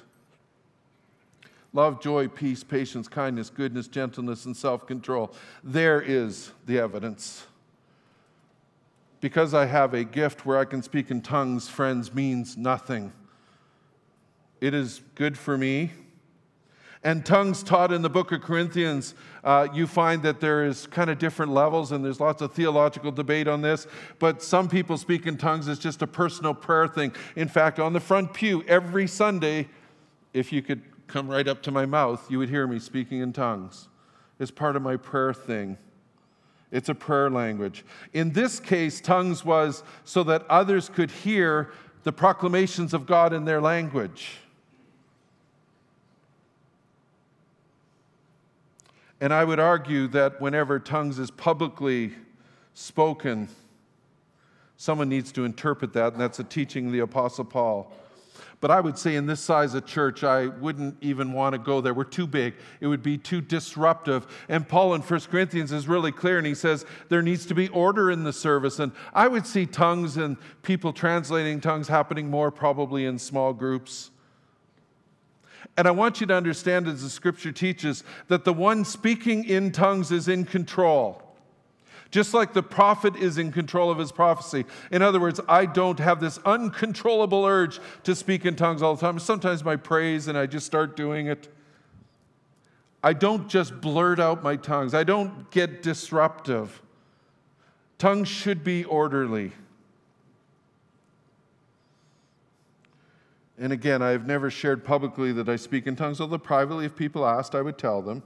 love, 1.73 2.01
joy, 2.01 2.27
peace, 2.27 2.63
patience, 2.63 3.07
kindness, 3.07 3.49
goodness, 3.49 3.87
gentleness, 3.87 4.45
and 4.45 4.55
self 4.55 4.85
control. 4.85 5.33
There 5.63 6.01
is 6.01 6.51
the 6.65 6.79
evidence. 6.79 7.47
Because 9.19 9.53
I 9.53 9.67
have 9.67 9.93
a 9.93 10.03
gift 10.03 10.45
where 10.45 10.57
I 10.57 10.65
can 10.65 10.81
speak 10.81 11.11
in 11.11 11.21
tongues, 11.21 11.69
friends, 11.69 12.13
means 12.13 12.57
nothing. 12.57 13.13
It 14.61 14.75
is 14.75 15.01
good 15.15 15.37
for 15.37 15.57
me. 15.57 15.91
And 17.03 17.25
tongues 17.25 17.63
taught 17.63 17.91
in 17.91 18.03
the 18.03 18.11
book 18.11 18.31
of 18.31 18.41
Corinthians, 18.41 19.15
uh, 19.43 19.67
you 19.73 19.87
find 19.87 20.21
that 20.21 20.39
there 20.39 20.63
is 20.63 20.85
kind 20.85 21.09
of 21.09 21.17
different 21.17 21.51
levels, 21.51 21.91
and 21.91 22.05
there's 22.05 22.19
lots 22.19 22.43
of 22.43 22.53
theological 22.53 23.11
debate 23.11 23.47
on 23.47 23.61
this. 23.61 23.87
But 24.19 24.43
some 24.43 24.69
people 24.69 24.97
speak 24.97 25.25
in 25.25 25.37
tongues 25.37 25.67
as 25.67 25.79
just 25.79 26.03
a 26.03 26.07
personal 26.07 26.53
prayer 26.53 26.87
thing. 26.87 27.11
In 27.35 27.47
fact, 27.47 27.79
on 27.79 27.93
the 27.93 27.99
front 27.99 28.35
pew 28.35 28.63
every 28.67 29.07
Sunday, 29.07 29.67
if 30.31 30.53
you 30.53 30.61
could 30.61 30.83
come 31.07 31.27
right 31.27 31.47
up 31.47 31.63
to 31.63 31.71
my 31.71 31.87
mouth, 31.87 32.29
you 32.29 32.37
would 32.37 32.49
hear 32.49 32.67
me 32.67 32.77
speaking 32.77 33.19
in 33.19 33.33
tongues. 33.33 33.87
It's 34.37 34.51
part 34.51 34.75
of 34.75 34.83
my 34.83 34.95
prayer 34.95 35.33
thing. 35.33 35.79
It's 36.69 36.87
a 36.87 36.95
prayer 36.95 37.31
language. 37.31 37.83
In 38.13 38.31
this 38.31 38.59
case, 38.59 39.01
tongues 39.01 39.43
was 39.43 39.83
so 40.05 40.23
that 40.25 40.45
others 40.49 40.87
could 40.87 41.09
hear 41.09 41.71
the 42.03 42.13
proclamations 42.13 42.93
of 42.93 43.07
God 43.07 43.33
in 43.33 43.45
their 43.45 43.59
language. 43.59 44.37
And 49.21 49.31
I 49.31 49.43
would 49.43 49.59
argue 49.59 50.07
that 50.09 50.41
whenever 50.41 50.79
tongues 50.79 51.19
is 51.19 51.29
publicly 51.29 52.11
spoken, 52.73 53.47
someone 54.77 55.09
needs 55.09 55.31
to 55.33 55.45
interpret 55.45 55.93
that, 55.93 56.13
and 56.13 56.21
that's 56.21 56.39
a 56.39 56.43
teaching 56.43 56.87
of 56.87 56.91
the 56.91 56.99
Apostle 56.99 57.45
Paul. 57.45 57.93
But 58.61 58.71
I 58.71 58.79
would 58.79 58.97
say 58.97 59.15
in 59.15 59.27
this 59.27 59.39
size 59.39 59.75
of 59.75 59.85
church, 59.85 60.23
I 60.23 60.47
wouldn't 60.47 60.95
even 61.01 61.33
want 61.33 61.53
to 61.53 61.59
go 61.59 61.81
there. 61.81 61.93
We're 61.93 62.03
too 62.03 62.27
big. 62.27 62.55
It 62.79 62.87
would 62.87 63.01
be 63.03 63.17
too 63.17 63.41
disruptive. 63.41 64.25
And 64.49 64.67
Paul 64.67 64.95
in 64.95 65.01
1 65.01 65.19
Corinthians 65.21 65.71
is 65.71 65.87
really 65.87 66.11
clear, 66.11 66.39
and 66.39 66.45
he 66.45 66.55
says 66.55 66.85
there 67.09 67.21
needs 67.21 67.45
to 67.47 67.55
be 67.55 67.67
order 67.69 68.09
in 68.09 68.23
the 68.23 68.33
service. 68.33 68.79
And 68.79 68.91
I 69.13 69.27
would 69.27 69.45
see 69.45 69.67
tongues 69.67 70.17
and 70.17 70.37
people 70.63 70.93
translating 70.93 71.59
tongues 71.59 71.87
happening 71.87 72.29
more 72.29 72.51
probably 72.51 73.05
in 73.05 73.17
small 73.19 73.53
groups. 73.53 74.11
And 75.77 75.87
I 75.87 75.91
want 75.91 76.21
you 76.21 76.27
to 76.27 76.35
understand, 76.35 76.87
as 76.87 77.03
the 77.03 77.09
scripture 77.09 77.51
teaches, 77.51 78.03
that 78.27 78.45
the 78.45 78.53
one 78.53 78.85
speaking 78.85 79.43
in 79.43 79.71
tongues 79.71 80.11
is 80.11 80.27
in 80.27 80.45
control 80.45 81.21
just 82.11 82.33
like 82.33 82.53
the 82.53 82.61
prophet 82.61 83.15
is 83.15 83.37
in 83.37 83.51
control 83.51 83.89
of 83.89 83.97
his 83.97 84.11
prophecy. 84.11 84.65
In 84.91 85.01
other 85.01 85.19
words, 85.19 85.39
I 85.47 85.65
don't 85.65 85.97
have 85.99 86.19
this 86.19 86.37
uncontrollable 86.39 87.45
urge 87.45 87.79
to 88.03 88.13
speak 88.13 88.45
in 88.45 88.55
tongues 88.55 88.81
all 88.81 88.95
the 88.95 89.01
time. 89.01 89.17
Sometimes 89.17 89.63
my 89.63 89.77
praise 89.77 90.27
and 90.27 90.37
I 90.37 90.45
just 90.45 90.65
start 90.65 90.95
doing 90.95 91.27
it. 91.27 91.47
I 93.03 93.13
don't 93.13 93.47
just 93.47 93.81
blurt 93.81 94.19
out 94.19 94.43
my 94.43 94.57
tongues, 94.57 94.93
I 94.93 95.03
don't 95.03 95.49
get 95.49 95.81
disruptive. 95.81 96.81
Tongues 97.97 98.27
should 98.27 98.63
be 98.63 98.83
orderly. 98.83 99.53
And 103.61 103.71
again, 103.71 104.01
I've 104.01 104.27
never 104.27 104.49
shared 104.49 104.83
publicly 104.83 105.31
that 105.31 105.47
I 105.47 105.55
speak 105.55 105.87
in 105.87 105.95
tongues, 105.95 106.19
although 106.19 106.37
privately, 106.37 106.85
if 106.85 106.97
people 106.97 107.25
asked, 107.25 107.55
I 107.55 107.61
would 107.61 107.77
tell 107.77 108.01
them 108.01 108.23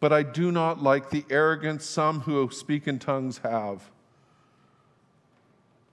but 0.00 0.12
I 0.12 0.22
do 0.22 0.52
not 0.52 0.82
like 0.82 1.10
the 1.10 1.24
arrogance 1.30 1.84
some 1.84 2.20
who 2.20 2.50
speak 2.50 2.86
in 2.86 2.98
tongues 2.98 3.38
have. 3.38 3.90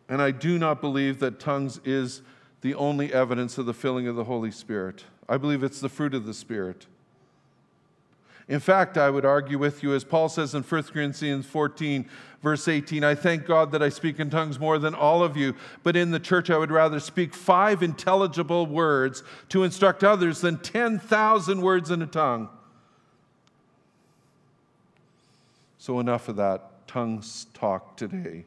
And 0.10 0.22
I 0.22 0.32
do 0.32 0.60
not 0.60 0.82
believe 0.82 1.20
that 1.20 1.40
tongues 1.40 1.80
is 1.86 2.22
the 2.62 2.76
only 2.76 3.14
evidence 3.14 3.58
of 3.58 3.66
the 3.66 3.74
filling 3.74 4.08
of 4.08 4.16
the 4.16 4.26
Holy 4.26 4.52
Spirit. 4.52 5.06
I 5.28 5.38
believe 5.38 5.64
it's 5.64 5.80
the 5.80 5.90
fruit 5.90 6.14
of 6.14 6.26
the 6.26 6.34
Spirit. 6.34 6.86
In 8.48 8.60
fact, 8.60 8.98
I 8.98 9.10
would 9.10 9.26
argue 9.26 9.58
with 9.58 9.84
you, 9.84 9.94
as 9.94 10.04
Paul 10.04 10.28
says 10.28 10.54
in 10.54 10.64
1 10.64 10.84
Corinthians 10.84 11.46
14, 11.46 12.10
verse 12.42 12.68
18, 12.68 13.04
I 13.04 13.16
thank 13.16 13.46
God 13.46 13.72
that 13.72 13.82
I 13.82 13.90
speak 13.90 14.20
in 14.20 14.30
tongues 14.30 14.60
more 14.60 14.78
than 14.78 14.94
all 14.94 15.24
of 15.24 15.38
you, 15.38 15.56
but 15.82 15.96
in 15.96 16.12
the 16.12 16.20
church 16.20 16.50
I 16.50 16.58
would 16.58 16.72
rather 16.72 17.00
speak 17.00 17.34
five 17.34 17.82
intelligible 17.82 18.66
words 18.66 19.24
to 19.50 19.64
instruct 19.64 20.04
others 20.04 20.42
than 20.42 20.58
10,000 20.58 21.62
words 21.62 21.90
in 21.90 22.02
a 22.02 22.08
tongue. 22.08 22.50
So, 25.78 26.00
enough 26.00 26.30
of 26.30 26.36
that 26.38 26.88
tongues 26.88 27.48
talk 27.54 27.98
today. 27.98 28.46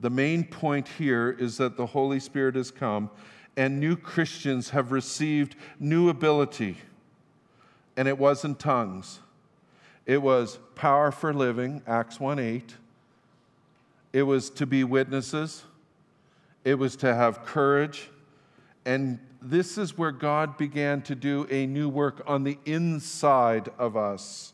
The 0.00 0.10
main 0.10 0.44
point 0.44 0.88
here 0.88 1.30
is 1.30 1.58
that 1.58 1.76
the 1.76 1.86
Holy 1.86 2.18
Spirit 2.18 2.54
has 2.54 2.70
come 2.70 3.10
and 3.56 3.78
new 3.78 3.96
Christians 3.96 4.70
have 4.70 4.92
received 4.92 5.56
new 5.78 6.08
ability. 6.08 6.78
And 7.96 8.08
it 8.08 8.18
wasn't 8.18 8.58
tongues, 8.58 9.20
it 10.06 10.22
was 10.22 10.58
power 10.74 11.10
for 11.10 11.32
living, 11.32 11.82
Acts 11.86 12.18
1 12.18 12.38
8. 12.38 12.76
It 14.12 14.22
was 14.24 14.50
to 14.50 14.66
be 14.66 14.84
witnesses, 14.84 15.64
it 16.64 16.74
was 16.74 16.96
to 16.96 17.14
have 17.14 17.44
courage. 17.44 18.08
And 18.84 19.20
this 19.40 19.78
is 19.78 19.96
where 19.96 20.10
God 20.10 20.56
began 20.56 21.02
to 21.02 21.14
do 21.14 21.46
a 21.50 21.66
new 21.66 21.88
work 21.88 22.22
on 22.26 22.42
the 22.44 22.58
inside 22.64 23.68
of 23.78 23.96
us. 23.96 24.52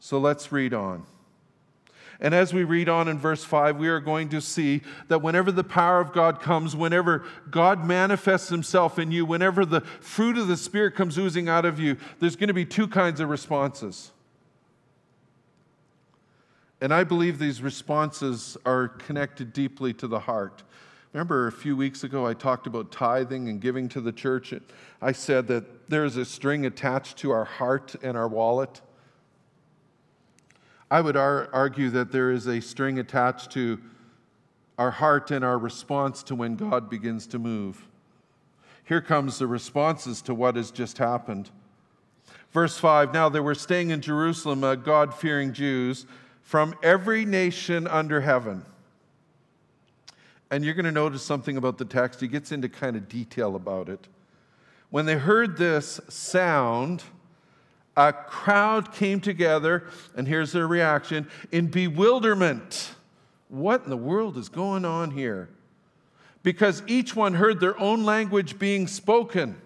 So 0.00 0.18
let's 0.18 0.52
read 0.52 0.74
on. 0.74 1.04
And 2.20 2.34
as 2.34 2.52
we 2.52 2.64
read 2.64 2.88
on 2.88 3.06
in 3.06 3.16
verse 3.18 3.44
5, 3.44 3.76
we 3.76 3.88
are 3.88 4.00
going 4.00 4.28
to 4.30 4.40
see 4.40 4.82
that 5.06 5.22
whenever 5.22 5.52
the 5.52 5.62
power 5.62 6.00
of 6.00 6.12
God 6.12 6.40
comes, 6.40 6.74
whenever 6.74 7.24
God 7.48 7.84
manifests 7.84 8.48
himself 8.48 8.98
in 8.98 9.12
you, 9.12 9.24
whenever 9.24 9.64
the 9.64 9.82
fruit 9.82 10.36
of 10.36 10.48
the 10.48 10.56
Spirit 10.56 10.96
comes 10.96 11.16
oozing 11.16 11.48
out 11.48 11.64
of 11.64 11.78
you, 11.78 11.96
there's 12.18 12.34
going 12.34 12.48
to 12.48 12.54
be 12.54 12.64
two 12.64 12.88
kinds 12.88 13.20
of 13.20 13.28
responses. 13.28 14.10
And 16.80 16.92
I 16.92 17.04
believe 17.04 17.38
these 17.38 17.62
responses 17.62 18.56
are 18.64 18.88
connected 18.88 19.52
deeply 19.52 19.92
to 19.94 20.08
the 20.08 20.20
heart. 20.20 20.64
Remember 21.12 21.46
a 21.46 21.52
few 21.52 21.76
weeks 21.76 22.04
ago, 22.04 22.26
I 22.26 22.34
talked 22.34 22.66
about 22.66 22.92
tithing 22.92 23.48
and 23.48 23.60
giving 23.60 23.88
to 23.90 24.00
the 24.00 24.12
church. 24.12 24.52
I 25.00 25.12
said 25.12 25.46
that 25.48 25.88
there's 25.88 26.16
a 26.16 26.24
string 26.24 26.66
attached 26.66 27.16
to 27.18 27.30
our 27.30 27.44
heart 27.44 27.94
and 28.02 28.16
our 28.16 28.28
wallet. 28.28 28.80
I 30.90 31.00
would 31.00 31.16
ar- 31.16 31.48
argue 31.52 31.90
that 31.90 32.12
there 32.12 32.30
is 32.30 32.46
a 32.46 32.60
string 32.60 32.98
attached 32.98 33.50
to 33.52 33.80
our 34.78 34.90
heart 34.90 35.30
and 35.30 35.44
our 35.44 35.58
response 35.58 36.22
to 36.24 36.34
when 36.34 36.56
God 36.56 36.88
begins 36.88 37.26
to 37.28 37.38
move. 37.38 37.86
Here 38.84 39.02
comes 39.02 39.38
the 39.38 39.46
responses 39.46 40.22
to 40.22 40.34
what 40.34 40.56
has 40.56 40.70
just 40.70 40.98
happened. 40.98 41.50
Verse 42.52 42.78
5 42.78 43.12
Now 43.12 43.28
there 43.28 43.42
were 43.42 43.54
staying 43.54 43.90
in 43.90 44.00
Jerusalem 44.00 44.60
God 44.82 45.12
fearing 45.12 45.52
Jews 45.52 46.06
from 46.42 46.74
every 46.82 47.26
nation 47.26 47.86
under 47.86 48.22
heaven. 48.22 48.64
And 50.50 50.64
you're 50.64 50.72
going 50.74 50.86
to 50.86 50.92
notice 50.92 51.22
something 51.22 51.58
about 51.58 51.76
the 51.76 51.84
text. 51.84 52.22
He 52.22 52.28
gets 52.28 52.52
into 52.52 52.70
kind 52.70 52.96
of 52.96 53.06
detail 53.06 53.54
about 53.54 53.90
it. 53.90 54.08
When 54.88 55.04
they 55.04 55.18
heard 55.18 55.58
this 55.58 56.00
sound, 56.08 57.02
a 57.98 58.12
crowd 58.12 58.92
came 58.92 59.20
together, 59.20 59.82
and 60.16 60.28
here's 60.28 60.52
their 60.52 60.68
reaction 60.68 61.28
in 61.50 61.66
bewilderment. 61.66 62.94
What 63.48 63.82
in 63.82 63.90
the 63.90 63.96
world 63.96 64.38
is 64.38 64.48
going 64.48 64.84
on 64.84 65.10
here? 65.10 65.48
Because 66.44 66.84
each 66.86 67.16
one 67.16 67.34
heard 67.34 67.58
their 67.58 67.78
own 67.80 68.04
language 68.04 68.56
being 68.56 68.86
spoken. 68.86 69.60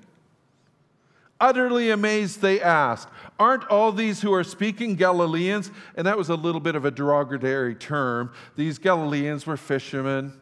Utterly 1.38 1.90
amazed, 1.90 2.40
they 2.40 2.59
asked, 2.59 3.09
Aren't 3.38 3.68
all 3.68 3.92
these 3.92 4.23
who 4.23 4.33
are 4.33 4.45
speaking 4.45 4.95
Galileans? 4.95 5.71
And 5.95 6.07
that 6.07 6.16
was 6.16 6.31
a 6.31 6.35
little 6.35 6.61
bit 6.61 6.75
of 6.75 6.87
a 6.87 6.90
derogatory 6.90 7.75
term. 7.75 8.33
These 8.57 8.79
Galileans 8.79 9.45
were 9.45 9.59
fishermen, 9.59 10.40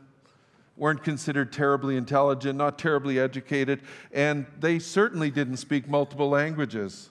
weren't 0.77 1.03
considered 1.03 1.53
terribly 1.53 1.97
intelligent, 1.97 2.57
not 2.57 2.79
terribly 2.79 3.19
educated, 3.19 3.81
and 4.13 4.47
they 4.61 4.79
certainly 4.79 5.33
didn't 5.33 5.57
speak 5.57 5.89
multiple 5.89 6.29
languages 6.29 7.11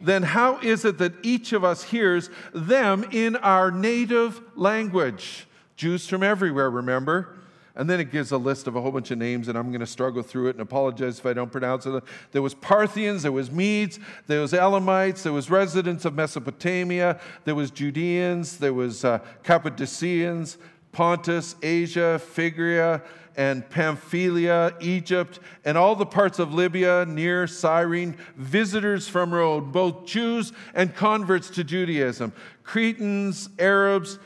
then 0.00 0.22
how 0.22 0.58
is 0.60 0.84
it 0.84 0.98
that 0.98 1.12
each 1.22 1.52
of 1.52 1.64
us 1.64 1.84
hears 1.84 2.30
them 2.52 3.04
in 3.10 3.36
our 3.36 3.70
native 3.70 4.40
language? 4.54 5.46
Jews 5.76 6.06
from 6.08 6.22
everywhere, 6.22 6.70
remember? 6.70 7.36
And 7.76 7.90
then 7.90 7.98
it 7.98 8.12
gives 8.12 8.30
a 8.30 8.38
list 8.38 8.68
of 8.68 8.76
a 8.76 8.80
whole 8.80 8.92
bunch 8.92 9.10
of 9.10 9.18
names, 9.18 9.48
and 9.48 9.58
I'm 9.58 9.68
going 9.70 9.80
to 9.80 9.86
struggle 9.86 10.22
through 10.22 10.46
it 10.46 10.50
and 10.50 10.60
apologize 10.60 11.18
if 11.18 11.26
I 11.26 11.32
don't 11.32 11.50
pronounce 11.50 11.86
it. 11.86 12.04
There 12.30 12.40
was 12.40 12.54
Parthians, 12.54 13.24
there 13.24 13.32
was 13.32 13.50
Medes, 13.50 13.98
there 14.28 14.40
was 14.40 14.52
Elamites, 14.52 15.24
there 15.24 15.32
was 15.32 15.50
residents 15.50 16.04
of 16.04 16.14
Mesopotamia, 16.14 17.18
there 17.44 17.56
was 17.56 17.72
Judeans, 17.72 18.58
there 18.58 18.72
was 18.72 19.04
uh, 19.04 19.18
Cappadocians, 19.42 20.56
Pontus, 20.94 21.56
Asia, 21.62 22.18
Phrygia, 22.18 23.02
and 23.36 23.68
Pamphylia, 23.68 24.74
Egypt, 24.80 25.40
and 25.64 25.76
all 25.76 25.94
the 25.96 26.06
parts 26.06 26.38
of 26.38 26.54
Libya 26.54 27.04
near 27.06 27.46
Cyrene, 27.46 28.16
visitors 28.36 29.08
from 29.08 29.34
Rome, 29.34 29.72
both 29.72 30.06
Jews 30.06 30.52
and 30.72 30.94
converts 30.94 31.50
to 31.50 31.64
Judaism, 31.64 32.32
Cretans, 32.62 33.50
Arabs, 33.58 34.18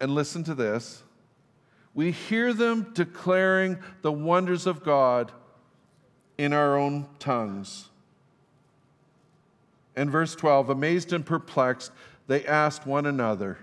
and 0.00 0.14
listen 0.14 0.44
to 0.44 0.54
this 0.54 1.02
we 1.98 2.12
hear 2.12 2.52
them 2.52 2.92
declaring 2.94 3.76
the 4.02 4.12
wonders 4.12 4.68
of 4.68 4.84
God 4.84 5.32
in 6.38 6.52
our 6.52 6.78
own 6.78 7.08
tongues. 7.18 7.88
In 9.96 10.08
verse 10.08 10.36
12, 10.36 10.70
amazed 10.70 11.12
and 11.12 11.26
perplexed, 11.26 11.90
they 12.28 12.46
asked 12.46 12.86
one 12.86 13.04
another, 13.04 13.58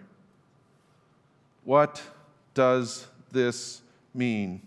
What 1.66 2.02
does 2.54 3.08
this 3.32 3.82
mean? 4.14 4.62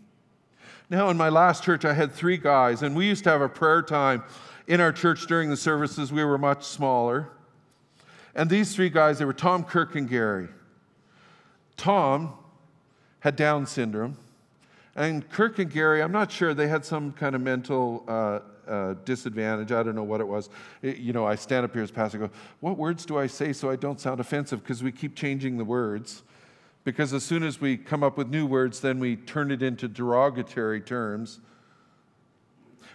Now, 0.91 1.11
in 1.11 1.17
my 1.17 1.29
last 1.29 1.63
church, 1.63 1.85
I 1.85 1.95
had 1.95 2.13
three 2.13 2.37
guys, 2.37 2.83
and 2.83 2.95
we 2.95 3.07
used 3.07 3.25
to 3.25 3.31
have 3.31 3.41
a 3.41 3.49
prayer 3.49 3.83
time 3.83 4.25
in 4.67 4.81
our 4.81 4.93
church 4.93 5.27
during 5.27 5.49
the 5.49 5.57
services. 5.57 6.13
We 6.13 6.25
were 6.25 6.39
much 6.39 6.65
smaller. 6.65 7.29
And 8.35 8.51
these 8.51 8.75
three 8.75 8.91
guys, 8.91 9.19
they 9.19 9.25
were 9.25 9.33
Tom, 9.33 9.65
Kirk, 9.65 9.95
and 9.95 10.09
Gary. 10.09 10.49
Tom 11.77 12.35
had 13.21 13.37
Down 13.37 13.67
syndrome. 13.67 14.17
And 14.97 15.29
Kirk 15.31 15.61
and 15.61 15.71
Gary, 15.71 16.03
I'm 16.03 16.13
not 16.13 16.33
sure, 16.33 16.53
they 16.53 16.67
had 16.67 16.85
some 16.85 17.13
kind 17.13 17.37
of 17.37 17.41
mental 17.41 18.05
uh, 18.09 18.41
uh, 18.67 18.95
disadvantage. 19.05 19.71
I 19.71 19.85
don't 19.85 19.95
know 19.95 20.03
what 20.03 20.21
it 20.21 20.27
was. 20.27 20.51
It, 20.83 20.99
you 20.99 21.13
know, 21.13 21.27
I 21.27 21.37
stand 21.37 21.65
up 21.65 21.73
here 21.73 21.83
as 21.83 21.93
pastor 21.93 22.19
go, 22.19 22.31
What 22.61 22.77
words 22.77 23.07
do 23.07 23.19
I 23.19 23.29
say 23.29 23.53
so 23.53 23.71
I 23.71 23.77
don't 23.77 24.01
sound 24.01 24.19
offensive? 24.19 24.63
Because 24.63 24.83
we 24.83 24.91
keep 24.91 25.15
changing 25.15 25.57
the 25.59 25.65
words. 25.65 26.23
Because 26.85 27.13
as 27.13 27.23
soon 27.23 27.43
as 27.43 27.61
we 27.61 27.77
come 27.77 28.03
up 28.03 28.17
with 28.17 28.29
new 28.29 28.47
words, 28.47 28.81
then 28.81 28.99
we 28.99 29.17
turn 29.17 29.51
it 29.51 29.63
into 29.63 29.89
derogatory 29.89 30.81
terms. 30.81 31.41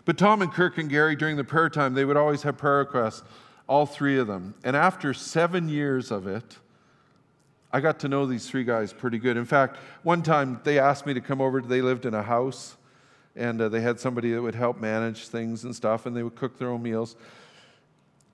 But 0.06 0.18
Tom 0.18 0.42
and 0.42 0.52
Kirk 0.52 0.78
and 0.78 0.90
Gary, 0.90 1.16
during 1.16 1.38
the 1.38 1.44
prayer 1.44 1.70
time, 1.70 1.94
they 1.94 2.06
would 2.06 2.18
always 2.18 2.42
have 2.44 2.58
prayer 2.58 2.80
requests, 2.80 3.24
all 3.68 3.86
three 3.86 4.18
of 4.18 4.28
them. 4.28 4.56
And 4.64 4.76
after 4.76 5.14
seven 5.14 5.70
years 5.70 6.12
of 6.12 6.28
it, 6.28 6.58
I 7.72 7.80
got 7.80 8.00
to 8.00 8.08
know 8.08 8.26
these 8.26 8.48
three 8.48 8.64
guys 8.64 8.94
pretty 8.94 9.18
good. 9.18 9.38
In 9.38 9.46
fact, 9.46 9.78
one 10.04 10.22
time 10.22 10.60
they 10.64 10.78
asked 10.78 11.06
me 11.06 11.14
to 11.16 11.22
come 11.22 11.42
over. 11.42 11.60
They 11.62 11.82
lived 11.82 12.06
in 12.06 12.14
a 12.14 12.22
house, 12.22 12.78
and 13.36 13.60
uh, 13.62 13.70
they 13.70 13.82
had 13.82 14.00
somebody 14.00 14.32
that 14.34 14.42
would 14.42 14.56
help 14.56 14.80
manage 14.80 15.28
things 15.28 15.64
and 15.64 15.76
stuff, 15.76 16.06
and 16.06 16.16
they 16.16 16.22
would 16.22 16.36
cook 16.36 16.60
their 16.60 16.70
own 16.70 16.84
meals. 16.84 17.16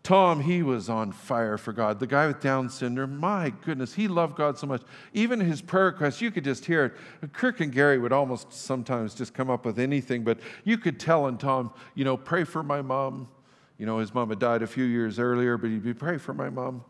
Tom, 0.10 0.42
he 0.42 0.64
was 0.64 0.90
on 0.90 1.12
fire 1.12 1.56
for 1.56 1.72
God. 1.72 2.00
The 2.00 2.08
guy 2.08 2.26
with 2.26 2.42
Down 2.42 2.68
syndrome, 2.68 3.20
my 3.20 3.54
goodness, 3.64 3.94
he 3.94 4.08
loved 4.08 4.36
God 4.36 4.58
so 4.58 4.66
much. 4.66 4.82
Even 5.14 5.40
his 5.40 5.62
prayer 5.62 5.86
requests, 5.86 6.20
you 6.20 6.32
could 6.32 6.44
just 6.44 6.66
hear 6.66 6.86
it. 6.86 7.32
Kirk 7.32 7.60
and 7.60 7.72
Gary 7.72 8.00
would 8.00 8.12
almost 8.12 8.52
sometimes 8.52 9.14
just 9.14 9.36
come 9.36 9.52
up 9.52 9.68
with 9.68 9.78
anything, 9.78 10.24
but 10.24 10.40
you 10.64 10.80
could 10.80 11.00
tell 11.00 11.28
in 11.28 11.38
Tom, 11.38 11.72
you 11.94 12.06
know, 12.06 12.18
pray 12.18 12.44
for 12.44 12.64
my 12.64 12.82
mom. 12.82 13.28
You 13.78 13.86
know, 13.86 14.00
his 14.00 14.12
mom 14.12 14.30
had 14.30 14.40
died 14.40 14.64
a 14.64 14.68
few 14.68 14.84
years 14.84 15.20
earlier, 15.20 15.60
but 15.60 15.70
he'd 15.70 15.84
be, 15.84 15.94
pray 15.94 16.18
for 16.18 16.34
my 16.34 16.50
mom 16.50 16.84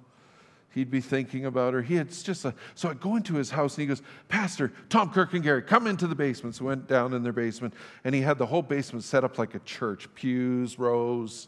he'd 0.73 0.91
be 0.91 1.01
thinking 1.01 1.45
about 1.47 1.73
her. 1.73 1.81
He 1.81 1.95
had 1.95 2.11
just 2.11 2.45
a, 2.45 2.53
so 2.75 2.89
I 2.89 2.93
go 2.93 3.15
into 3.15 3.33
his 3.33 3.49
house 3.49 3.75
and 3.75 3.81
he 3.81 3.87
goes, 3.87 4.03
Pastor, 4.27 4.71
Tom 4.87 5.11
Kirk 5.11 5.33
and 5.33 5.43
Gary, 5.43 5.63
come 5.63 5.87
into 5.87 6.05
the 6.05 6.13
basement. 6.13 6.55
So 6.55 6.65
went 6.65 6.87
down 6.87 7.13
in 7.13 7.23
their 7.23 7.33
basement 7.33 7.73
and 8.03 8.13
he 8.13 8.21
had 8.21 8.37
the 8.37 8.45
whole 8.45 8.61
basement 8.61 9.03
set 9.03 9.23
up 9.23 9.39
like 9.39 9.55
a 9.55 9.59
church, 9.59 10.07
pews, 10.13 10.77
rows, 10.77 11.47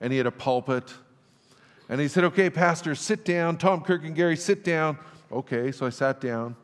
and 0.00 0.12
he 0.12 0.18
had 0.18 0.26
a 0.26 0.32
pulpit. 0.32 0.92
And 1.88 2.00
he 2.00 2.08
said, 2.08 2.24
Okay, 2.24 2.50
Pastor, 2.50 2.94
sit 2.94 3.24
down. 3.24 3.56
Tom 3.56 3.82
Kirk 3.82 4.04
and 4.04 4.14
Gary, 4.14 4.36
sit 4.36 4.64
down. 4.64 4.98
Okay, 5.30 5.72
so 5.72 5.86
I 5.86 5.90
sat 5.90 6.20
down. 6.20 6.56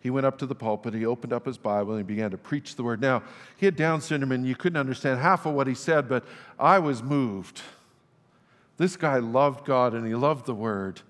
He 0.00 0.10
went 0.10 0.24
up 0.24 0.38
to 0.38 0.46
the 0.46 0.54
pulpit, 0.54 0.94
he 0.94 1.04
opened 1.04 1.32
up 1.32 1.46
his 1.46 1.58
Bible, 1.58 1.94
and 1.94 1.98
he 1.98 2.04
began 2.04 2.30
to 2.30 2.38
preach 2.38 2.76
the 2.76 2.84
word. 2.84 3.00
Now, 3.00 3.24
he 3.56 3.66
had 3.66 3.74
Down 3.74 4.00
syndrome, 4.00 4.30
and 4.30 4.46
you 4.46 4.54
couldn't 4.54 4.76
understand 4.76 5.18
half 5.18 5.46
of 5.46 5.54
what 5.54 5.66
he 5.66 5.74
said, 5.74 6.08
but 6.08 6.24
I 6.60 6.78
was 6.78 7.02
moved. 7.02 7.62
This 8.76 8.96
guy 8.96 9.18
loved 9.18 9.64
God 9.64 9.94
and 9.94 10.06
he 10.06 10.14
loved 10.14 10.46
the 10.46 10.54
Word. 10.54 11.00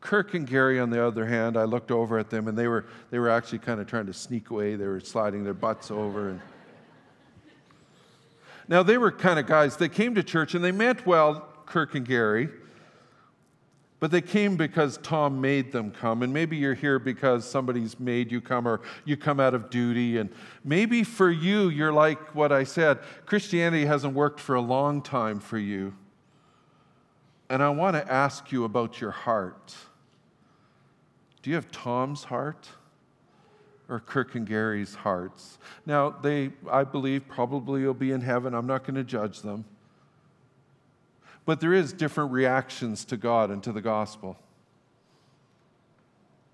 Kirk 0.00 0.34
and 0.34 0.46
Gary, 0.46 0.80
on 0.80 0.90
the 0.90 1.04
other 1.04 1.26
hand, 1.26 1.56
I 1.56 1.64
looked 1.64 1.90
over 1.90 2.18
at 2.18 2.30
them 2.30 2.48
and 2.48 2.56
they 2.56 2.68
were, 2.68 2.86
they 3.10 3.18
were 3.18 3.28
actually 3.28 3.58
kind 3.58 3.80
of 3.80 3.86
trying 3.86 4.06
to 4.06 4.14
sneak 4.14 4.50
away. 4.50 4.74
They 4.76 4.86
were 4.86 5.00
sliding 5.00 5.44
their 5.44 5.54
butts 5.54 5.90
over. 5.90 6.30
And... 6.30 6.40
Now, 8.70 8.84
they 8.84 8.98
were 8.98 9.10
kind 9.10 9.40
of 9.40 9.46
guys, 9.46 9.76
they 9.76 9.88
came 9.88 10.14
to 10.14 10.22
church 10.22 10.54
and 10.54 10.64
they 10.64 10.70
meant 10.70 11.04
well, 11.04 11.48
Kirk 11.66 11.96
and 11.96 12.06
Gary, 12.06 12.48
but 13.98 14.12
they 14.12 14.20
came 14.20 14.56
because 14.56 14.96
Tom 14.98 15.40
made 15.40 15.72
them 15.72 15.90
come. 15.90 16.22
And 16.22 16.32
maybe 16.32 16.56
you're 16.56 16.74
here 16.74 17.00
because 17.00 17.44
somebody's 17.44 17.98
made 17.98 18.30
you 18.30 18.40
come 18.40 18.68
or 18.68 18.80
you 19.04 19.16
come 19.16 19.40
out 19.40 19.54
of 19.54 19.70
duty. 19.70 20.18
And 20.18 20.30
maybe 20.64 21.02
for 21.02 21.32
you, 21.32 21.68
you're 21.68 21.92
like 21.92 22.32
what 22.32 22.52
I 22.52 22.62
said 22.62 23.00
Christianity 23.26 23.86
hasn't 23.86 24.14
worked 24.14 24.38
for 24.38 24.54
a 24.54 24.60
long 24.60 25.02
time 25.02 25.40
for 25.40 25.58
you. 25.58 25.92
And 27.50 27.64
I 27.64 27.70
want 27.70 27.96
to 27.96 28.10
ask 28.10 28.52
you 28.52 28.62
about 28.62 29.00
your 29.00 29.10
heart. 29.10 29.74
Do 31.42 31.50
you 31.50 31.56
have 31.56 31.72
Tom's 31.72 32.24
heart 32.24 32.68
or 33.90 34.00
Kirk 34.00 34.34
and 34.34 34.46
Gary's 34.46 34.94
hearts? 34.94 35.58
Now, 35.84 36.08
they, 36.08 36.52
I 36.70 36.84
believe, 36.84 37.28
probably 37.28 37.84
will 37.84 37.92
be 37.92 38.12
in 38.12 38.22
heaven. 38.22 38.54
I'm 38.54 38.66
not 38.66 38.84
going 38.84 38.94
to 38.94 39.04
judge 39.04 39.42
them. 39.42 39.64
But 41.44 41.60
there 41.60 41.74
is 41.74 41.92
different 41.92 42.32
reactions 42.32 43.04
to 43.06 43.16
God 43.16 43.50
and 43.50 43.62
to 43.64 43.72
the 43.72 43.80
gospel. 43.80 44.38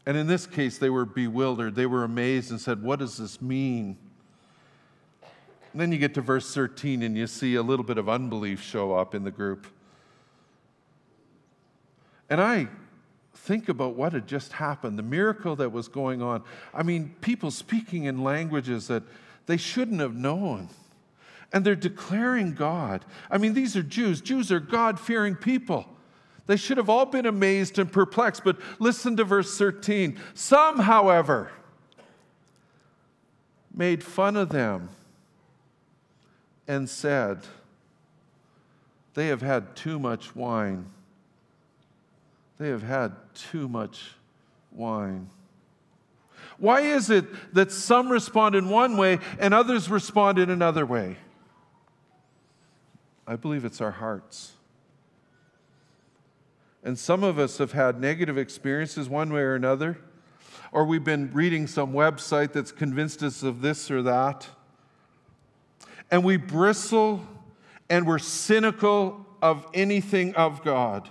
And 0.07 0.17
in 0.17 0.27
this 0.27 0.47
case, 0.47 0.79
they 0.79 0.91
were 0.91 1.05
bewildered. 1.05 1.75
They 1.75 1.87
were 1.87 2.05
amazed 2.05 2.51
and 2.51 2.61
said, 2.61 2.83
What 2.83 3.01
does 3.01 3.19
this 3.19 3.43
mean? 3.43 3.99
And 5.73 5.81
then 5.81 5.93
you 5.93 5.99
get 5.99 6.15
to 6.15 6.23
verse 6.23 6.55
13 6.55 7.03
and 7.03 7.19
you 7.19 7.27
see 7.27 7.57
a 7.57 7.63
little 7.63 7.85
bit 7.85 7.99
of 7.99 8.09
unbelief 8.09 8.63
show 8.63 8.95
up 8.95 9.15
in 9.15 9.25
the 9.25 9.31
group. 9.31 9.67
And 12.31 12.41
I 12.41 12.69
think 13.47 13.69
about 13.69 13.95
what 13.95 14.13
had 14.13 14.27
just 14.27 14.53
happened, 14.53 14.99
the 14.99 15.05
miracle 15.05 15.55
that 15.55 15.71
was 15.71 15.87
going 15.87 16.21
on. 16.21 16.43
I 16.75 16.83
mean, 16.83 17.15
people 17.21 17.53
speaking 17.53 18.05
in 18.05 18.25
languages 18.25 18.89
that 18.89 19.05
they 19.47 19.57
shouldn't 19.57 20.01
have 20.01 20.17
known. 20.17 20.69
And 21.53 21.65
they're 21.65 21.77
declaring 21.77 22.55
God. 22.55 23.05
I 23.31 23.39
mean, 23.39 23.55
these 23.55 23.77
are 23.77 23.85
Jews. 23.85 24.21
Jews 24.21 24.51
are 24.51 24.59
God 24.59 24.99
fearing 24.99 25.37
people. 25.37 25.87
They 26.47 26.57
should 26.57 26.77
have 26.77 26.91
all 26.91 27.07
been 27.07 27.25
amazed 27.25 27.79
and 27.79 27.91
perplexed. 27.91 28.43
But 28.43 28.59
listen 28.81 29.17
to 29.17 29.25
verse 29.25 29.57
13. 29.57 30.19
Some, 30.35 30.81
however, 30.81 31.53
made 33.73 34.03
fun 34.03 34.37
of 34.37 34.49
them 34.49 34.89
and 36.67 36.91
said, 36.91 37.39
They 39.15 39.29
have 39.29 39.43
had 39.43 39.77
too 39.77 40.01
much 40.01 40.35
wine. 40.35 40.87
They 42.59 42.69
have 42.69 42.83
had 42.83 43.13
too 43.35 43.69
much 43.69 44.13
wine. 44.73 45.29
Why 46.59 46.81
is 46.81 47.11
it 47.11 47.27
that 47.55 47.71
some 47.71 48.11
respond 48.11 48.55
in 48.55 48.71
one 48.71 48.97
way 48.97 49.19
and 49.39 49.53
others 49.53 49.91
respond 49.91 50.39
in 50.39 50.49
another 50.49 50.87
way? 50.87 51.17
I 53.27 53.37
believe 53.37 53.65
it's 53.65 53.81
our 53.81 53.91
hearts. 53.91 54.53
And 56.83 56.99
some 56.99 57.25
of 57.25 57.39
us 57.39 57.59
have 57.59 57.73
had 57.73 58.01
negative 58.01 58.39
experiences 58.39 59.09
one 59.09 59.33
way 59.33 59.41
or 59.41 59.55
another, 59.55 59.99
or 60.73 60.85
we've 60.85 61.05
been 61.05 61.33
reading 61.33 61.67
some 61.67 61.93
website 61.93 62.53
that's 62.53 62.73
convinced 62.73 63.23
us 63.23 63.43
of 63.43 63.61
this 63.61 63.91
or 63.91 64.03
that. 64.03 64.49
And 66.11 66.25
we 66.25 66.37
bristle 66.37 67.27
and 67.91 68.07
we're 68.07 68.21
cynical 68.21 69.27
of 69.43 69.67
anything 69.75 70.35
of 70.37 70.63
God 70.63 71.11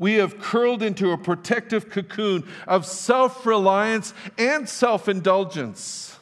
we 0.00 0.14
have 0.14 0.40
curled 0.40 0.82
into 0.82 1.12
a 1.12 1.18
protective 1.18 1.90
cocoon 1.90 2.48
of 2.66 2.86
self 2.86 3.44
reliance 3.44 4.14
and 4.38 4.68
self 4.68 5.08
indulgence. 5.08 6.18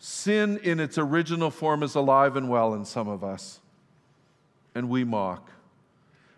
Sin 0.00 0.58
in 0.64 0.80
its 0.80 0.98
original 0.98 1.52
form 1.52 1.84
is 1.84 1.94
alive 1.94 2.34
and 2.36 2.50
well 2.50 2.74
in 2.74 2.84
some 2.84 3.06
of 3.06 3.22
us, 3.22 3.60
and 4.74 4.90
we 4.90 5.04
mock, 5.04 5.52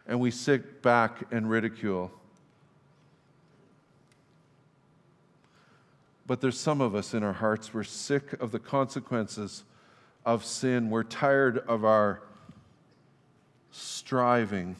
and 0.06 0.20
we 0.20 0.30
sit 0.30 0.82
back 0.82 1.24
and 1.32 1.48
ridicule. 1.48 2.12
But 6.26 6.42
there's 6.42 6.60
some 6.60 6.82
of 6.82 6.94
us 6.94 7.14
in 7.14 7.22
our 7.22 7.32
hearts, 7.32 7.72
we're 7.72 7.82
sick 7.82 8.34
of 8.34 8.52
the 8.52 8.58
consequences 8.58 9.64
of 10.26 10.44
sin. 10.44 10.90
We're 10.90 11.02
tired 11.02 11.58
of 11.66 11.84
our 11.84 12.22
striving. 13.74 14.76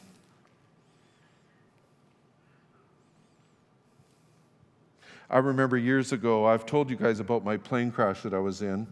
I 5.29 5.39
remember 5.39 5.77
years 5.77 6.13
ago, 6.13 6.45
I've 6.45 6.65
told 6.65 6.89
you 6.89 6.95
guys 6.95 7.19
about 7.19 7.43
my 7.43 7.57
plane 7.57 7.91
crash 7.91 8.21
that 8.21 8.33
I 8.33 8.39
was 8.39 8.61
in. 8.61 8.87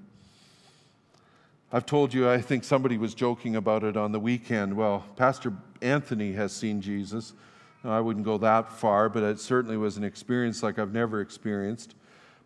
I've 1.72 1.86
told 1.86 2.14
you, 2.14 2.30
I 2.30 2.42
think 2.42 2.66
somebody 2.66 2.98
was 2.98 3.14
joking 3.14 3.56
about 3.56 3.84
it 3.84 3.96
on 3.96 4.12
the 4.12 4.20
weekend. 4.20 4.76
Well, 4.76 5.06
Pastor 5.16 5.54
Anthony 5.82 6.34
has 6.34 6.52
seen 6.52 6.82
Jesus. 6.82 7.34
I 7.86 8.00
wouldn't 8.00 8.26
go 8.26 8.38
that 8.40 8.72
far, 8.72 9.10
but 9.10 9.24
it 9.24 9.40
certainly 9.40 9.78
was 9.78 9.96
an 9.98 10.04
experience 10.04 10.62
like 10.62 10.80
I've 10.80 10.94
never 10.94 11.22
experienced. 11.22 11.96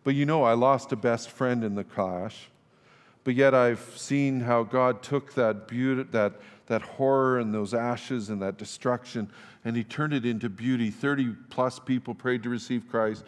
But 0.04 0.14
you 0.14 0.26
know, 0.26 0.44
I 0.44 0.52
lost 0.52 0.92
a 0.92 0.96
best 0.96 1.30
friend 1.30 1.64
in 1.64 1.74
the 1.74 1.84
crash. 1.84 2.50
But 3.24 3.34
yet 3.34 3.54
I've 3.54 3.92
seen 3.96 4.40
how 4.40 4.62
God 4.62 5.02
took 5.02 5.34
that 5.34 5.66
beauty, 5.68 6.04
that, 6.12 6.34
that 6.68 6.82
horror 6.82 7.38
and 7.38 7.52
those 7.52 7.74
ashes 7.74 8.30
and 8.30 8.40
that 8.40 8.56
destruction, 8.56 9.30
and 9.64 9.76
He 9.76 9.84
turned 9.84 10.12
it 10.12 10.24
into 10.24 10.48
beauty. 10.48 10.90
30 10.90 11.34
plus 11.50 11.78
people 11.78 12.14
prayed 12.14 12.42
to 12.44 12.48
receive 12.48 12.88
Christ. 12.88 13.24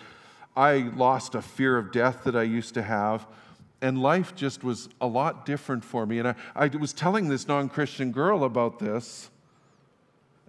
I 0.56 0.90
lost 0.94 1.34
a 1.34 1.42
fear 1.42 1.76
of 1.76 1.92
death 1.92 2.24
that 2.24 2.36
I 2.36 2.42
used 2.42 2.74
to 2.74 2.82
have, 2.82 3.26
and 3.82 4.00
life 4.00 4.34
just 4.34 4.62
was 4.62 4.88
a 5.00 5.06
lot 5.06 5.46
different 5.46 5.84
for 5.84 6.06
me. 6.06 6.18
And 6.18 6.28
I, 6.28 6.34
I 6.54 6.66
was 6.68 6.92
telling 6.92 7.28
this 7.28 7.48
non 7.48 7.68
Christian 7.68 8.12
girl 8.12 8.44
about 8.44 8.78
this. 8.78 9.30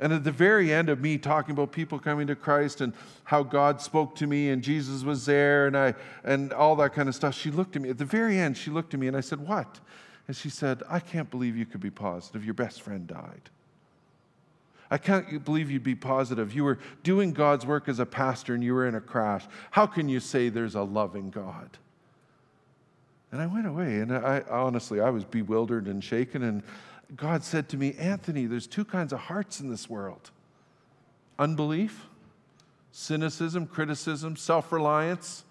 And 0.02 0.12
at 0.12 0.24
the 0.24 0.32
very 0.32 0.74
end 0.74 0.90
of 0.90 1.00
me 1.00 1.20
talking 1.20 1.54
about 1.54 1.72
people 1.72 2.00
coming 2.00 2.26
to 2.26 2.36
Christ 2.36 2.82
and 2.82 2.92
how 3.24 3.44
God 3.44 3.80
spoke 3.80 4.16
to 4.16 4.26
me 4.26 4.50
and 4.50 4.64
Jesus 4.64 5.04
was 5.04 5.28
there 5.28 5.68
and 5.68 5.78
I 5.78 5.94
and 6.24 6.52
all 6.54 6.76
that 6.78 6.94
kind 6.94 7.08
of 7.08 7.14
stuff, 7.14 7.36
she 7.36 7.52
looked 7.52 7.76
at 7.76 7.84
me. 7.84 7.90
At 7.90 8.00
the 8.00 8.06
very 8.06 8.40
end, 8.40 8.58
she 8.58 8.72
looked 8.72 8.96
at 8.96 9.00
me 9.00 9.08
and 9.08 9.16
I 9.16 9.22
said, 9.22 9.40
What? 9.40 9.80
And 10.32 10.36
she 10.38 10.50
said, 10.50 10.82
I 10.90 11.02
can't 11.02 11.30
believe 11.30 11.58
you 11.58 11.66
could 11.66 11.82
be 11.82 11.90
positive. 11.90 12.46
Your 12.46 12.54
best 12.54 12.84
friend 12.84 13.06
died. 13.06 13.50
I 14.90 14.98
can't 14.98 15.44
believe 15.44 15.70
you'd 15.70 15.84
be 15.84 15.94
positive. 15.94 16.54
You 16.54 16.64
were 16.64 16.80
doing 17.04 17.34
God's 17.34 17.66
work 17.66 17.90
as 17.90 18.00
a 18.00 18.06
pastor 18.06 18.54
and 18.54 18.64
you 18.64 18.74
were 18.74 18.88
in 18.88 18.96
a 18.96 19.02
crash. 19.02 19.46
How 19.72 19.86
can 19.86 20.08
you 20.08 20.22
say 20.22 20.48
there's 20.48 20.76
a 20.76 20.84
loving 20.84 21.32
God? 21.32 21.78
And 23.34 23.42
I 23.42 23.46
went 23.46 23.68
away, 23.68 24.00
and 24.00 24.16
I 24.16 24.44
honestly, 24.50 25.02
I 25.02 25.10
was 25.10 25.26
bewildered 25.26 25.88
and 25.88 26.02
shaken, 26.02 26.44
and 26.44 26.64
God 27.18 27.44
said 27.44 27.68
to 27.68 27.78
me, 27.78 27.94
Anthony, 27.96 28.46
there's 28.46 28.68
two 28.68 28.86
kinds 28.86 29.12
of 29.12 29.20
hearts 29.20 29.60
in 29.60 29.70
this 29.70 29.90
world 29.90 30.32
unbelief, 31.40 32.08
cynicism, 32.94 33.68
criticism, 33.68 34.38
self 34.38 34.72
reliance. 34.72 35.44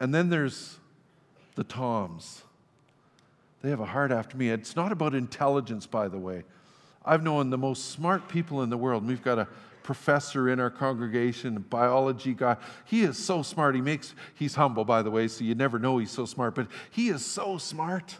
And 0.00 0.14
then 0.14 0.30
there's 0.30 0.78
the 1.54 1.64
Toms. 1.64 2.44
They 3.62 3.70
have 3.70 3.80
a 3.80 3.86
heart 3.86 4.12
after 4.12 4.36
me. 4.36 4.50
It's 4.50 4.76
not 4.76 4.92
about 4.92 5.14
intelligence, 5.14 5.86
by 5.86 6.08
the 6.08 6.18
way. 6.18 6.44
I've 7.04 7.22
known 7.22 7.50
the 7.50 7.58
most 7.58 7.90
smart 7.90 8.28
people 8.28 8.62
in 8.62 8.70
the 8.70 8.76
world. 8.76 9.06
We've 9.06 9.22
got 9.22 9.38
a 9.38 9.48
professor 9.82 10.50
in 10.50 10.60
our 10.60 10.70
congregation, 10.70 11.56
a 11.56 11.60
biology 11.60 12.34
guy. 12.34 12.56
He 12.84 13.02
is 13.02 13.16
so 13.16 13.42
smart. 13.42 13.74
He 13.74 13.80
makes 13.80 14.14
he's 14.34 14.54
humble, 14.54 14.84
by 14.84 15.02
the 15.02 15.10
way, 15.10 15.26
so 15.28 15.44
you 15.44 15.54
never 15.54 15.78
know 15.78 15.98
he's 15.98 16.10
so 16.10 16.26
smart, 16.26 16.54
but 16.54 16.68
he 16.90 17.08
is 17.08 17.24
so 17.24 17.56
smart. 17.56 18.18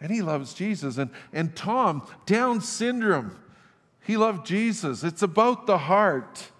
And 0.00 0.12
he 0.12 0.22
loves 0.22 0.54
Jesus. 0.54 0.96
And, 0.96 1.10
and 1.32 1.56
Tom, 1.56 2.06
Down 2.24 2.60
syndrome, 2.60 3.36
he 4.06 4.16
loved 4.16 4.46
Jesus. 4.46 5.02
It's 5.02 5.22
about 5.22 5.66
the 5.66 5.78
heart. 5.78 6.52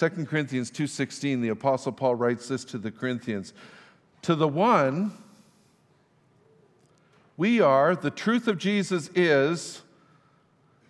2 0.00 0.26
Corinthians 0.26 0.70
2:16 0.70 1.42
the 1.42 1.50
apostle 1.50 1.92
Paul 1.92 2.14
writes 2.14 2.48
this 2.48 2.64
to 2.64 2.78
the 2.78 2.90
Corinthians 2.90 3.52
to 4.22 4.34
the 4.34 4.48
one 4.48 5.12
we 7.36 7.60
are 7.60 7.96
the 7.96 8.10
truth 8.10 8.48
of 8.48 8.58
Jesus 8.58 9.10
is 9.14 9.82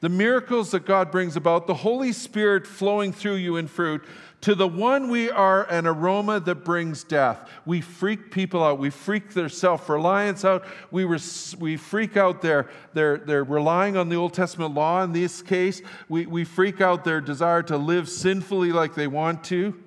the 0.01 0.09
miracles 0.09 0.71
that 0.71 0.87
God 0.87 1.11
brings 1.11 1.37
about 1.37 1.67
the 1.67 1.75
Holy 1.75 2.11
Spirit 2.13 2.67
flowing 2.67 3.13
through 3.13 3.35
you 3.35 3.57
in 3.57 3.69
fruit 3.69 4.03
to 4.43 4.55
the 4.55 4.67
one, 4.67 5.11
we 5.11 5.31
are 5.31 5.71
an 5.71 5.87
aroma 5.87 6.41
that 6.41 6.65
brings 6.65 7.05
death. 7.05 7.47
We 7.67 7.83
freak 7.83 8.31
people 8.31 8.65
out. 8.65 8.79
We 8.79 8.89
freak 8.89 9.35
their 9.35 9.51
self 9.51 9.89
reliance 9.91 10.47
out. 10.47 10.65
We, 10.91 11.05
res- 11.05 11.55
we 11.59 11.77
freak 11.77 12.17
out 12.17 12.41
their, 12.41 12.71
their, 12.95 13.19
their 13.19 13.45
relying 13.45 13.99
on 13.99 14.09
the 14.09 14.17
Old 14.17 14.33
Testament 14.33 14.73
law 14.75 15.03
in 15.03 15.13
this 15.13 15.43
case. 15.43 15.83
We, 16.09 16.25
we 16.25 16.45
freak 16.45 16.81
out 16.81 17.05
their 17.05 17.21
desire 17.21 17.63
to 17.65 17.77
live 17.77 18.09
sinfully 18.09 18.73
like 18.73 18.95
they 18.95 19.07
want 19.07 19.45
to. 19.45 19.79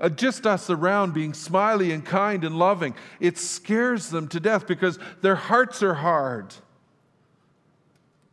Uh, 0.00 0.08
just 0.08 0.46
us 0.46 0.68
around 0.68 1.14
being 1.14 1.32
smiley 1.32 1.92
and 1.92 2.04
kind 2.04 2.44
and 2.44 2.58
loving, 2.58 2.94
it 3.20 3.38
scares 3.38 4.10
them 4.10 4.28
to 4.28 4.40
death 4.40 4.66
because 4.66 4.98
their 5.22 5.36
hearts 5.36 5.82
are 5.82 5.94
hard. 5.94 6.54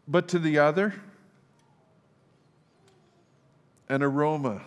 But 0.08 0.28
to 0.30 0.40
the 0.40 0.60
other, 0.60 0.94
an 3.88 4.04
aroma 4.04 4.62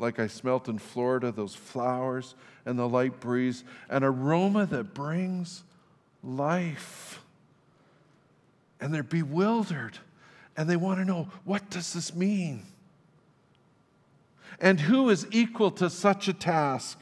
like 0.00 0.18
I 0.18 0.26
smelt 0.26 0.68
in 0.68 0.78
Florida, 0.78 1.30
those 1.30 1.54
flowers 1.54 2.34
and 2.64 2.78
the 2.78 2.88
light 2.88 3.20
breeze, 3.20 3.64
an 3.88 4.02
aroma 4.02 4.66
that 4.66 4.94
brings 4.94 5.62
life. 6.22 7.22
And 8.80 8.94
they're 8.94 9.02
bewildered 9.02 9.98
and 10.56 10.68
they 10.68 10.76
want 10.76 10.98
to 10.98 11.04
know 11.04 11.28
what 11.44 11.68
does 11.70 11.92
this 11.92 12.14
mean? 12.14 12.62
And 14.60 14.80
who 14.80 15.08
is 15.08 15.26
equal 15.30 15.70
to 15.72 15.88
such 15.88 16.28
a 16.28 16.32
task? 16.32 16.98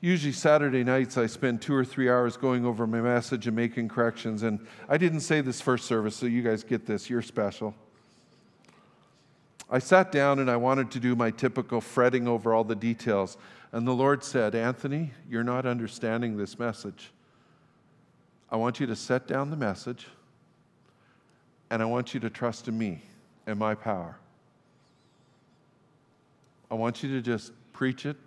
Usually, 0.00 0.32
Saturday 0.32 0.82
nights, 0.82 1.16
I 1.16 1.26
spend 1.26 1.62
two 1.62 1.74
or 1.74 1.84
three 1.84 2.10
hours 2.10 2.36
going 2.36 2.66
over 2.66 2.86
my 2.88 3.00
message 3.00 3.46
and 3.46 3.54
making 3.54 3.88
corrections. 3.88 4.42
And 4.42 4.66
I 4.88 4.98
didn't 4.98 5.20
say 5.20 5.40
this 5.40 5.60
first 5.60 5.84
service, 5.84 6.16
so 6.16 6.26
you 6.26 6.42
guys 6.42 6.64
get 6.64 6.86
this. 6.86 7.08
You're 7.08 7.22
special. 7.22 7.74
I 9.70 9.78
sat 9.78 10.10
down 10.12 10.38
and 10.38 10.50
I 10.50 10.56
wanted 10.56 10.90
to 10.90 11.00
do 11.00 11.14
my 11.14 11.30
typical 11.30 11.80
fretting 11.80 12.26
over 12.26 12.52
all 12.52 12.64
the 12.64 12.74
details. 12.74 13.36
And 13.70 13.86
the 13.86 13.92
Lord 13.92 14.22
said, 14.22 14.54
Anthony, 14.54 15.12
you're 15.30 15.44
not 15.44 15.66
understanding 15.66 16.36
this 16.36 16.58
message. 16.58 17.12
I 18.50 18.56
want 18.56 18.80
you 18.80 18.86
to 18.86 18.96
set 18.96 19.26
down 19.26 19.50
the 19.50 19.56
message 19.56 20.08
and 21.72 21.80
I 21.80 21.86
want 21.86 22.12
you 22.12 22.20
to 22.20 22.28
trust 22.28 22.68
in 22.68 22.76
me 22.76 23.00
and 23.46 23.58
my 23.58 23.74
power. 23.74 24.18
I 26.70 26.74
want 26.74 27.02
you 27.02 27.08
to 27.14 27.22
just 27.22 27.50
preach 27.72 28.04
it, 28.04 28.18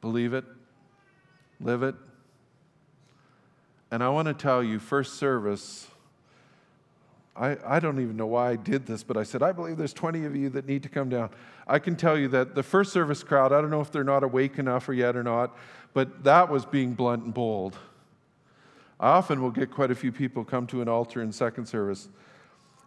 believe 0.00 0.32
it, 0.32 0.44
live 1.60 1.82
it. 1.82 1.96
And 3.90 4.04
I 4.04 4.08
want 4.08 4.28
to 4.28 4.34
tell 4.34 4.62
you, 4.62 4.78
first 4.78 5.14
service, 5.14 5.88
I, 7.34 7.56
I 7.66 7.80
don't 7.80 8.00
even 8.00 8.16
know 8.16 8.28
why 8.28 8.50
I 8.50 8.56
did 8.56 8.86
this, 8.86 9.02
but 9.02 9.16
I 9.16 9.24
said, 9.24 9.42
I 9.42 9.50
believe 9.50 9.76
there's 9.76 9.92
20 9.92 10.24
of 10.26 10.36
you 10.36 10.48
that 10.50 10.66
need 10.66 10.84
to 10.84 10.88
come 10.88 11.08
down. 11.08 11.30
I 11.66 11.80
can 11.80 11.96
tell 11.96 12.16
you 12.16 12.28
that 12.28 12.54
the 12.54 12.62
first 12.62 12.92
service 12.92 13.24
crowd, 13.24 13.52
I 13.52 13.60
don't 13.60 13.70
know 13.70 13.80
if 13.80 13.90
they're 13.90 14.04
not 14.04 14.22
awake 14.22 14.60
enough 14.60 14.88
or 14.88 14.92
yet 14.92 15.16
or 15.16 15.24
not, 15.24 15.56
but 15.92 16.22
that 16.22 16.50
was 16.50 16.64
being 16.64 16.94
blunt 16.94 17.24
and 17.24 17.34
bold. 17.34 17.76
I 19.00 19.08
often 19.12 19.40
will 19.40 19.50
get 19.50 19.70
quite 19.70 19.90
a 19.90 19.94
few 19.94 20.12
people 20.12 20.44
come 20.44 20.66
to 20.68 20.82
an 20.82 20.88
altar 20.88 21.22
in 21.22 21.32
second 21.32 21.64
service, 21.66 22.10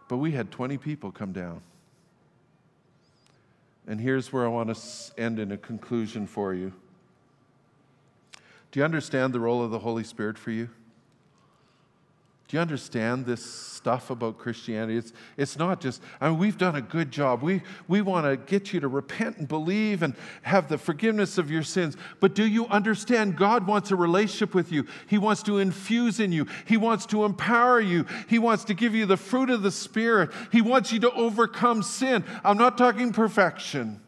but 0.08 0.18
we 0.18 0.30
had 0.30 0.52
20 0.52 0.78
people 0.78 1.10
come 1.10 1.32
down. 1.32 1.60
And 3.88 4.00
here's 4.00 4.32
where 4.32 4.44
I 4.44 4.48
want 4.48 4.74
to 4.74 5.20
end 5.20 5.40
in 5.40 5.50
a 5.50 5.58
conclusion 5.58 6.28
for 6.28 6.54
you. 6.54 6.72
Do 8.70 8.78
you 8.78 8.84
understand 8.84 9.32
the 9.32 9.40
role 9.40 9.62
of 9.62 9.72
the 9.72 9.80
Holy 9.80 10.04
Spirit 10.04 10.38
for 10.38 10.52
you? 10.52 10.70
Do 12.48 12.58
you 12.58 12.60
understand 12.60 13.24
this 13.24 13.42
stuff 13.42 14.10
about 14.10 14.36
Christianity? 14.36 14.98
It's, 14.98 15.12
it's 15.36 15.58
not 15.58 15.80
just, 15.80 16.02
I 16.20 16.28
mean, 16.28 16.38
we've 16.38 16.58
done 16.58 16.76
a 16.76 16.82
good 16.82 17.10
job. 17.10 17.42
We, 17.42 17.62
we 17.88 18.02
want 18.02 18.26
to 18.26 18.36
get 18.36 18.72
you 18.72 18.80
to 18.80 18.88
repent 18.88 19.38
and 19.38 19.48
believe 19.48 20.02
and 20.02 20.14
have 20.42 20.68
the 20.68 20.76
forgiveness 20.76 21.38
of 21.38 21.50
your 21.50 21.62
sins. 21.62 21.96
But 22.20 22.34
do 22.34 22.46
you 22.46 22.66
understand 22.66 23.38
God 23.38 23.66
wants 23.66 23.90
a 23.90 23.96
relationship 23.96 24.54
with 24.54 24.70
you? 24.70 24.86
He 25.06 25.16
wants 25.16 25.42
to 25.44 25.58
infuse 25.58 26.20
in 26.20 26.32
you, 26.32 26.46
He 26.66 26.76
wants 26.76 27.06
to 27.06 27.24
empower 27.24 27.80
you, 27.80 28.04
He 28.28 28.38
wants 28.38 28.64
to 28.64 28.74
give 28.74 28.94
you 28.94 29.06
the 29.06 29.16
fruit 29.16 29.48
of 29.48 29.62
the 29.62 29.70
Spirit, 29.70 30.30
He 30.52 30.60
wants 30.60 30.92
you 30.92 31.00
to 31.00 31.12
overcome 31.12 31.82
sin. 31.82 32.24
I'm 32.44 32.58
not 32.58 32.76
talking 32.76 33.12
perfection. 33.12 34.00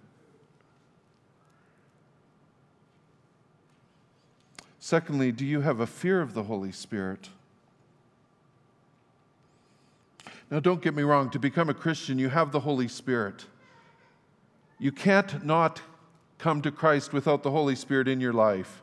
Secondly, 4.79 5.33
do 5.33 5.45
you 5.45 5.63
have 5.63 5.81
a 5.81 5.87
fear 5.87 6.21
of 6.21 6.35
the 6.35 6.45
Holy 6.45 6.71
Spirit? 6.71 7.31
Now, 10.51 10.61
don't 10.61 10.81
get 10.81 10.95
me 10.95 11.03
wrong, 11.03 11.31
to 11.31 11.39
become 11.39 11.69
a 11.69 11.75
Christian, 11.75 12.19
you 12.19 12.29
have 12.29 12.53
the 12.53 12.61
Holy 12.61 12.87
Spirit. 12.87 13.47
You 14.79 14.93
can't 14.93 15.45
not 15.45 15.83
come 16.39 16.63
to 16.63 16.71
Christ 16.71 17.13
without 17.13 17.43
the 17.43 17.51
Holy 17.51 17.75
Spirit 17.75 18.07
in 18.07 18.21
your 18.21 18.33
life. 18.33 18.83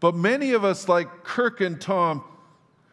But 0.00 0.14
many 0.14 0.52
of 0.52 0.64
us, 0.64 0.88
like 0.88 1.24
Kirk 1.24 1.60
and 1.60 1.80
Tom, 1.80 2.24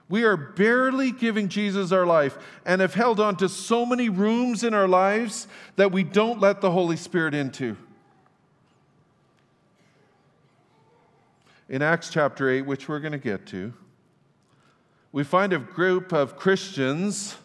we 0.09 0.23
are 0.23 0.37
barely 0.37 1.11
giving 1.11 1.49
Jesus 1.49 1.91
our 1.91 2.05
life 2.05 2.37
and 2.65 2.81
have 2.81 2.93
held 2.93 3.19
on 3.19 3.35
to 3.37 3.49
so 3.49 3.85
many 3.85 4.09
rooms 4.09 4.63
in 4.63 4.73
our 4.73 4.87
lives 4.87 5.47
that 5.75 5.91
we 5.91 6.03
don't 6.03 6.39
let 6.39 6.61
the 6.61 6.71
Holy 6.71 6.97
Spirit 6.97 7.33
into. 7.33 7.75
In 11.67 11.81
Acts 11.81 12.09
chapter 12.09 12.49
8, 12.49 12.61
which 12.61 12.87
we're 12.87 12.99
going 12.99 13.11
to 13.11 13.17
get 13.17 13.45
to, 13.47 13.73
we 15.11 15.23
find 15.23 15.51
a 15.51 15.59
group 15.59 16.13
of 16.13 16.37
Christians 16.37 17.35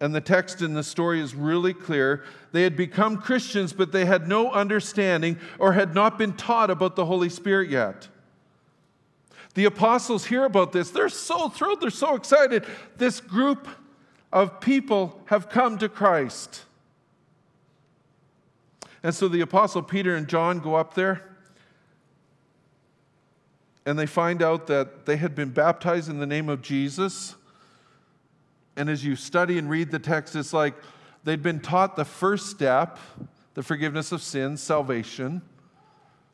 And 0.00 0.14
the 0.14 0.20
text 0.20 0.60
in 0.60 0.74
the 0.74 0.82
story 0.82 1.20
is 1.20 1.34
really 1.34 1.72
clear. 1.72 2.24
They 2.52 2.62
had 2.62 2.76
become 2.76 3.18
Christians, 3.18 3.72
but 3.72 3.92
they 3.92 4.04
had 4.04 4.28
no 4.28 4.50
understanding 4.50 5.38
or 5.58 5.72
had 5.72 5.94
not 5.94 6.18
been 6.18 6.34
taught 6.34 6.70
about 6.70 6.96
the 6.96 7.06
Holy 7.06 7.28
Spirit 7.28 7.70
yet. 7.70 8.08
The 9.54 9.66
apostles 9.66 10.26
hear 10.26 10.44
about 10.44 10.72
this. 10.72 10.90
They're 10.90 11.08
so 11.08 11.48
thrilled, 11.48 11.80
they're 11.80 11.90
so 11.90 12.16
excited. 12.16 12.64
This 12.96 13.20
group 13.20 13.68
of 14.32 14.60
people 14.60 15.20
have 15.26 15.48
come 15.48 15.78
to 15.78 15.88
Christ. 15.88 16.64
And 19.02 19.14
so 19.14 19.28
the 19.28 19.42
apostle 19.42 19.82
Peter 19.82 20.16
and 20.16 20.26
John 20.26 20.58
go 20.58 20.74
up 20.74 20.94
there 20.94 21.22
and 23.86 23.98
they 23.98 24.06
find 24.06 24.42
out 24.42 24.66
that 24.66 25.06
they 25.06 25.16
had 25.16 25.34
been 25.34 25.50
baptized 25.50 26.08
in 26.08 26.18
the 26.18 26.26
name 26.26 26.48
of 26.48 26.62
Jesus. 26.62 27.36
And 28.76 28.90
as 28.90 29.04
you 29.04 29.16
study 29.16 29.58
and 29.58 29.70
read 29.70 29.90
the 29.90 29.98
text, 29.98 30.34
it's 30.36 30.52
like 30.52 30.74
they'd 31.22 31.42
been 31.42 31.60
taught 31.60 31.96
the 31.96 32.04
first 32.04 32.46
step, 32.50 32.98
the 33.54 33.62
forgiveness 33.62 34.12
of 34.12 34.22
sins, 34.22 34.62
salvation, 34.62 35.42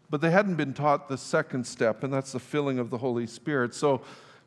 but 0.08 0.20
they 0.20 0.30
hadn't 0.30 0.56
been 0.56 0.74
taught 0.74 1.08
the 1.08 1.18
second 1.18 1.66
step, 1.66 2.02
and 2.02 2.12
that's 2.12 2.32
the 2.32 2.40
filling 2.40 2.78
of 2.78 2.90
the 2.90 2.98
Holy 2.98 3.26
Spirit. 3.26 3.74
So 3.74 4.02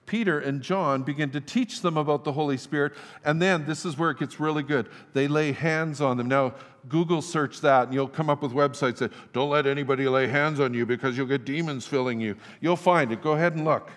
Peter 0.06 0.40
and 0.40 0.62
John 0.62 1.04
begin 1.04 1.30
to 1.32 1.40
teach 1.40 1.82
them 1.82 1.96
about 1.96 2.26
the 2.26 2.34
Holy 2.34 2.58
Spirit, 2.58 2.94
and 3.24 3.42
then 3.42 3.66
this 3.66 3.86
is 3.86 3.98
where 3.98 4.12
it 4.12 4.20
gets 4.20 4.40
really 4.40 4.64
good. 4.64 4.90
They 5.14 5.28
lay 5.28 5.54
hands 5.54 6.02
on 6.02 6.18
them. 6.18 6.28
Now, 6.28 6.56
Google 6.90 7.22
search 7.22 7.62
that, 7.62 7.86
and 7.86 7.94
you'll 7.94 8.10
come 8.10 8.30
up 8.30 8.42
with 8.42 8.52
websites 8.52 8.98
that 8.98 9.14
don't 9.32 9.50
let 9.50 9.66
anybody 9.66 10.08
lay 10.10 10.28
hands 10.28 10.60
on 10.60 10.74
you 10.74 10.86
because 10.86 11.16
you'll 11.16 11.28
get 11.28 11.46
demons 11.46 11.88
filling 11.88 12.20
you. 12.20 12.36
You'll 12.60 12.76
find 12.76 13.14
it. 13.14 13.22
Go 13.22 13.32
ahead 13.32 13.54
and 13.54 13.64
look. 13.64 13.90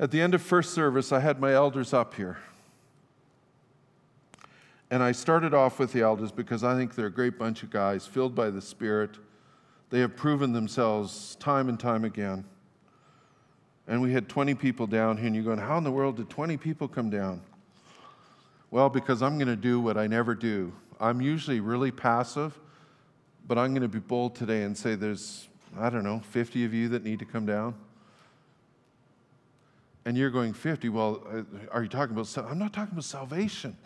At 0.00 0.12
the 0.12 0.20
end 0.20 0.34
of 0.34 0.42
first 0.42 0.74
service, 0.74 1.10
I 1.10 1.18
had 1.18 1.40
my 1.40 1.52
elders 1.52 1.92
up 1.92 2.14
here. 2.14 2.38
And 4.90 5.02
I 5.02 5.12
started 5.12 5.52
off 5.52 5.78
with 5.78 5.92
the 5.92 6.02
elders 6.02 6.30
because 6.30 6.62
I 6.62 6.76
think 6.76 6.94
they're 6.94 7.06
a 7.06 7.12
great 7.12 7.38
bunch 7.38 7.62
of 7.62 7.70
guys 7.70 8.06
filled 8.06 8.34
by 8.34 8.50
the 8.50 8.62
Spirit. 8.62 9.18
They 9.90 10.00
have 10.00 10.16
proven 10.16 10.52
themselves 10.52 11.34
time 11.36 11.68
and 11.68 11.78
time 11.78 12.04
again. 12.04 12.44
And 13.88 14.00
we 14.00 14.12
had 14.12 14.28
20 14.28 14.54
people 14.54 14.86
down 14.86 15.16
here, 15.16 15.26
and 15.26 15.34
you're 15.34 15.44
going, 15.44 15.58
How 15.58 15.78
in 15.78 15.84
the 15.84 15.90
world 15.90 16.16
did 16.16 16.30
20 16.30 16.56
people 16.58 16.88
come 16.88 17.10
down? 17.10 17.42
Well, 18.70 18.88
because 18.88 19.22
I'm 19.22 19.36
going 19.36 19.48
to 19.48 19.56
do 19.56 19.80
what 19.80 19.96
I 19.96 20.06
never 20.06 20.34
do. 20.34 20.72
I'm 21.00 21.20
usually 21.20 21.60
really 21.60 21.90
passive, 21.90 22.58
but 23.46 23.58
I'm 23.58 23.72
going 23.72 23.82
to 23.82 23.88
be 23.88 23.98
bold 23.98 24.34
today 24.34 24.62
and 24.62 24.76
say 24.76 24.94
there's, 24.94 25.48
I 25.78 25.90
don't 25.90 26.04
know, 26.04 26.20
50 26.30 26.64
of 26.64 26.74
you 26.74 26.88
that 26.90 27.02
need 27.02 27.18
to 27.18 27.24
come 27.24 27.46
down. 27.46 27.74
And 30.08 30.16
you're 30.16 30.30
going, 30.30 30.54
50? 30.54 30.88
Well, 30.88 31.22
uh, 31.30 31.42
are 31.70 31.82
you 31.82 31.88
talking 31.90 32.16
about, 32.16 32.34
I'm 32.50 32.58
not 32.58 32.72
talking 32.72 32.92
about 32.92 33.04
salvation. 33.04 33.76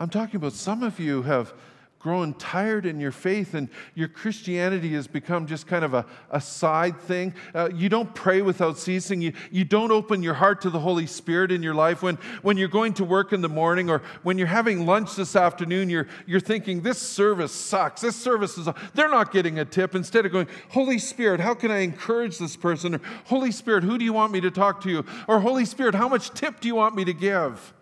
I'm 0.00 0.08
talking 0.08 0.36
about 0.36 0.54
some 0.54 0.82
of 0.82 0.98
you 0.98 1.20
have 1.24 1.52
grown 1.98 2.34
tired 2.34 2.86
in 2.86 3.00
your 3.00 3.10
faith 3.10 3.54
and 3.54 3.68
your 3.94 4.06
Christianity 4.06 4.92
has 4.94 5.06
become 5.08 5.46
just 5.46 5.66
kind 5.66 5.84
of 5.84 5.92
a, 5.92 6.06
a 6.30 6.40
side 6.40 7.00
thing. 7.00 7.34
Uh, 7.54 7.68
you 7.74 7.88
don't 7.88 8.14
pray 8.14 8.42
without 8.42 8.78
ceasing. 8.78 9.20
You, 9.20 9.32
you 9.50 9.64
don't 9.64 9.90
open 9.90 10.22
your 10.22 10.34
heart 10.34 10.60
to 10.60 10.70
the 10.70 10.78
Holy 10.78 11.06
Spirit 11.06 11.50
in 11.50 11.62
your 11.62 11.74
life. 11.74 12.02
When, 12.02 12.16
when 12.42 12.56
you're 12.56 12.68
going 12.68 12.94
to 12.94 13.04
work 13.04 13.32
in 13.32 13.40
the 13.40 13.48
morning 13.48 13.90
or 13.90 14.02
when 14.22 14.38
you're 14.38 14.46
having 14.46 14.86
lunch 14.86 15.16
this 15.16 15.34
afternoon, 15.34 15.90
you're, 15.90 16.06
you're 16.26 16.38
thinking, 16.38 16.82
this 16.82 16.98
service 16.98 17.52
sucks. 17.52 18.02
This 18.02 18.14
service 18.14 18.56
is, 18.56 18.68
they're 18.94 19.10
not 19.10 19.32
getting 19.32 19.58
a 19.58 19.64
tip. 19.64 19.94
Instead 19.94 20.26
of 20.26 20.32
going, 20.32 20.48
Holy 20.68 20.98
Spirit, 20.98 21.40
how 21.40 21.54
can 21.54 21.70
I 21.70 21.78
encourage 21.78 22.38
this 22.38 22.56
person? 22.56 22.94
Or 22.94 23.00
Holy 23.24 23.50
Spirit, 23.50 23.82
who 23.82 23.98
do 23.98 24.04
you 24.04 24.12
want 24.12 24.32
me 24.32 24.40
to 24.42 24.50
talk 24.50 24.80
to? 24.82 25.04
Or 25.26 25.40
Holy 25.40 25.64
Spirit, 25.64 25.94
how 25.94 26.08
much 26.08 26.30
tip 26.30 26.60
do 26.60 26.68
you 26.68 26.74
want 26.74 26.94
me 26.94 27.04
to 27.04 27.12
give? 27.12 27.72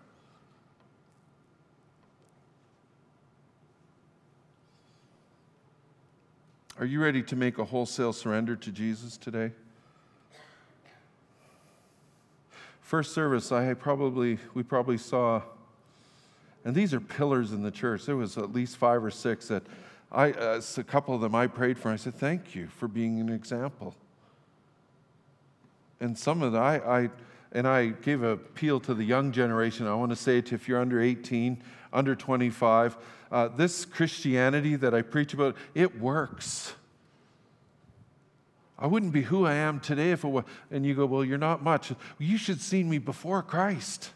Are 6.77 6.85
you 6.85 7.01
ready 7.01 7.23
to 7.23 7.37
make 7.37 7.57
a 7.57 7.63
wholesale 7.63 8.11
surrender 8.11 8.57
to 8.57 8.69
Jesus 8.69 9.15
today? 9.15 9.51
First 12.81 13.13
service, 13.13 13.49
I 13.53 13.73
probably 13.75 14.39
we 14.53 14.61
probably 14.61 14.97
saw, 14.97 15.41
and 16.65 16.75
these 16.75 16.93
are 16.93 16.99
pillars 16.99 17.53
in 17.53 17.63
the 17.63 17.71
church. 17.71 18.05
There 18.05 18.17
was 18.17 18.37
at 18.37 18.51
least 18.51 18.75
five 18.75 19.05
or 19.05 19.09
six 19.09 19.47
that 19.47 19.63
I, 20.11 20.33
uh, 20.33 20.61
a 20.75 20.83
couple 20.83 21.15
of 21.15 21.21
them 21.21 21.33
I 21.33 21.47
prayed 21.47 21.79
for. 21.79 21.91
I 21.91 21.95
said, 21.95 22.15
"Thank 22.15 22.53
you 22.55 22.67
for 22.67 22.89
being 22.89 23.21
an 23.21 23.29
example." 23.29 23.95
And 26.01 26.17
some 26.17 26.43
of 26.43 26.51
the 26.51 26.59
I, 26.59 27.03
I 27.03 27.09
and 27.53 27.65
I 27.65 27.87
gave 27.87 28.21
a 28.21 28.31
appeal 28.31 28.81
to 28.81 28.93
the 28.93 29.05
young 29.05 29.31
generation. 29.31 29.87
I 29.87 29.95
want 29.95 30.09
to 30.09 30.17
say 30.17 30.41
to 30.41 30.55
if 30.55 30.67
you're 30.67 30.81
under 30.81 30.99
18, 30.99 31.63
under 31.93 32.15
25, 32.17 32.97
uh, 33.35 33.49
this 33.49 33.83
Christianity 33.83 34.77
that 34.77 34.93
I 34.93 35.01
preach 35.01 35.33
about, 35.33 35.57
it 35.73 35.99
works. 35.99 36.71
I 38.79 38.87
wouldn't 38.87 39.11
be 39.11 39.23
who 39.23 39.45
I 39.45 39.55
am 39.55 39.81
today 39.81 40.11
if 40.11 40.23
it 40.23 40.29
was. 40.29 40.45
And 40.71 40.85
you 40.85 40.95
go, 40.95 41.05
well, 41.05 41.25
you're 41.25 41.37
not 41.37 41.61
much. 41.61 41.91
You 42.17 42.37
should 42.37 42.61
see 42.61 42.81
me 42.81 42.97
before 42.97 43.43
Christ. 43.43 44.11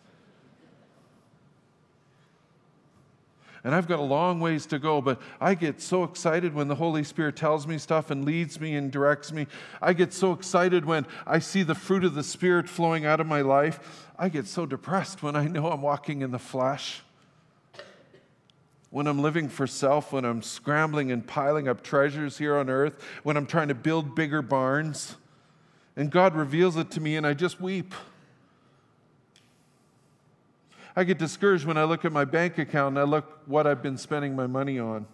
And 3.66 3.76
I've 3.76 3.90
got 3.90 4.00
a 4.00 4.04
long 4.04 4.40
ways 4.40 4.66
to 4.68 4.80
go, 4.80 5.02
but 5.02 5.22
I 5.42 5.54
get 5.54 5.82
so 5.82 6.06
excited 6.06 6.54
when 6.54 6.70
the 6.70 6.76
Holy 6.76 7.04
Spirit 7.04 7.36
tells 7.36 7.68
me 7.68 7.78
stuff 7.78 8.12
and 8.12 8.24
leads 8.24 8.62
me 8.62 8.74
and 8.76 8.90
directs 8.90 9.34
me. 9.34 9.48
I 9.82 9.92
get 9.92 10.14
so 10.14 10.32
excited 10.32 10.86
when 10.86 11.06
I 11.28 11.40
see 11.40 11.64
the 11.64 11.76
fruit 11.76 12.06
of 12.06 12.14
the 12.14 12.24
Spirit 12.24 12.70
flowing 12.70 13.06
out 13.06 13.20
of 13.20 13.28
my 13.28 13.42
life. 13.42 14.08
I 14.18 14.30
get 14.30 14.48
so 14.48 14.66
depressed 14.66 15.22
when 15.22 15.36
I 15.36 15.50
know 15.50 15.70
I'm 15.70 15.82
walking 15.82 16.22
in 16.22 16.32
the 16.32 16.40
flesh 16.40 17.02
when 18.92 19.08
I'm 19.08 19.22
living 19.22 19.50
for 19.50 19.68
self, 19.68 20.12
when 20.14 20.26
I'm 20.26 20.42
scrambling 20.42 21.12
and 21.12 21.26
piling 21.26 21.68
up 21.68 21.84
treasures 21.84 22.38
here 22.38 22.58
on 22.58 22.70
earth, 22.70 23.04
when 23.24 23.38
I'm 23.38 23.46
trying 23.46 23.68
to 23.68 23.76
build 23.76 24.16
bigger 24.16 24.42
barns. 24.42 25.16
And 25.96 26.10
God 26.10 26.36
reveals 26.36 26.76
it 26.76 26.92
to 26.92 27.02
me, 27.02 27.16
and 27.16 27.28
I 27.28 27.34
just 27.34 27.62
weep. 27.62 27.94
I 30.96 31.04
get 31.04 31.18
discouraged 31.18 31.66
when 31.66 31.78
I 31.78 31.84
look 31.84 32.04
at 32.04 32.12
my 32.12 32.26
bank 32.26 32.58
account 32.58 32.98
and 32.98 33.00
I 33.00 33.04
look 33.04 33.40
what 33.46 33.68
I've 33.68 33.82
been 33.82 33.98
spending 33.98 34.36
my 34.36 34.48
money 34.48 34.80
on. 34.80 35.06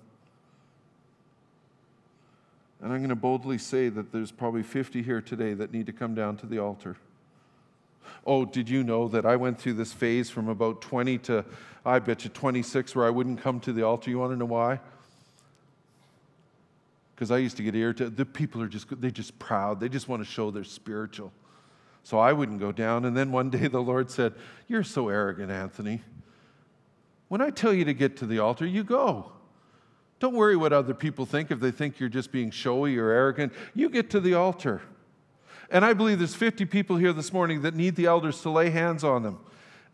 And 2.81 2.93
I'm 2.93 2.99
going 2.99 3.09
to 3.09 3.15
boldly 3.15 3.57
say 3.57 3.89
that 3.89 4.11
there's 4.11 4.31
probably 4.31 4.63
50 4.63 5.01
here 5.01 5.21
today 5.21 5.53
that 5.53 5.71
need 5.71 5.85
to 5.87 5.93
come 5.93 6.15
down 6.15 6.37
to 6.37 6.45
the 6.45 6.59
altar. 6.59 6.97
Oh, 8.25 8.45
did 8.45 8.69
you 8.69 8.83
know 8.83 9.07
that 9.07 9.25
I 9.25 9.35
went 9.35 9.59
through 9.59 9.73
this 9.73 9.93
phase 9.93 10.29
from 10.29 10.49
about 10.49 10.81
20 10.81 11.17
to, 11.19 11.45
I 11.85 11.99
bet 11.99 12.23
you, 12.23 12.29
26 12.29 12.95
where 12.95 13.05
I 13.05 13.09
wouldn't 13.09 13.41
come 13.41 13.59
to 13.61 13.73
the 13.73 13.83
altar? 13.83 14.09
You 14.09 14.19
want 14.19 14.31
to 14.31 14.37
know 14.37 14.45
why? 14.45 14.79
Because 17.15 17.31
I 17.31 17.37
used 17.37 17.57
to 17.57 17.63
get 17.63 17.75
irritated. 17.75 18.17
The 18.17 18.25
people 18.25 18.61
are 18.61 18.67
just, 18.67 18.87
they're 18.99 19.11
just 19.11 19.37
proud. 19.39 19.79
They 19.79 19.89
just 19.89 20.09
want 20.09 20.23
to 20.23 20.29
show 20.29 20.51
they're 20.51 20.63
spiritual. 20.63 21.31
So 22.03 22.19
I 22.19 22.33
wouldn't 22.33 22.59
go 22.59 22.71
down. 22.71 23.05
And 23.05 23.15
then 23.15 23.31
one 23.31 23.49
day 23.51 23.67
the 23.67 23.81
Lord 23.81 24.09
said, 24.09 24.33
You're 24.67 24.83
so 24.83 25.09
arrogant, 25.09 25.51
Anthony. 25.51 26.01
When 27.27 27.41
I 27.41 27.49
tell 27.49 27.73
you 27.73 27.85
to 27.85 27.93
get 27.93 28.17
to 28.17 28.25
the 28.25 28.39
altar, 28.39 28.65
you 28.65 28.83
go. 28.83 29.31
Don't 30.19 30.35
worry 30.35 30.55
what 30.55 30.71
other 30.71 30.93
people 30.93 31.25
think 31.25 31.51
if 31.51 31.59
they 31.59 31.71
think 31.71 31.99
you're 31.99 32.09
just 32.09 32.31
being 32.31 32.51
showy 32.51 32.97
or 32.97 33.09
arrogant. 33.09 33.53
You 33.73 33.89
get 33.89 34.09
to 34.11 34.19
the 34.19 34.35
altar. 34.35 34.81
And 35.69 35.83
I 35.83 35.93
believe 35.93 36.19
there's 36.19 36.35
50 36.35 36.65
people 36.65 36.97
here 36.97 37.13
this 37.13 37.33
morning 37.33 37.61
that 37.63 37.75
need 37.75 37.95
the 37.95 38.05
elders 38.05 38.41
to 38.41 38.49
lay 38.49 38.69
hands 38.69 39.03
on 39.03 39.23
them. 39.23 39.39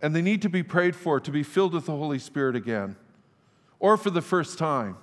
And 0.01 0.15
they 0.15 0.21
need 0.21 0.41
to 0.41 0.49
be 0.49 0.63
prayed 0.63 0.95
for 0.95 1.19
to 1.19 1.31
be 1.31 1.43
filled 1.43 1.73
with 1.73 1.85
the 1.85 1.95
Holy 1.95 2.19
Spirit 2.19 2.55
again, 2.55 2.95
or 3.79 3.97
for 3.97 4.09
the 4.09 4.21
first 4.21 4.57
time. 4.57 4.97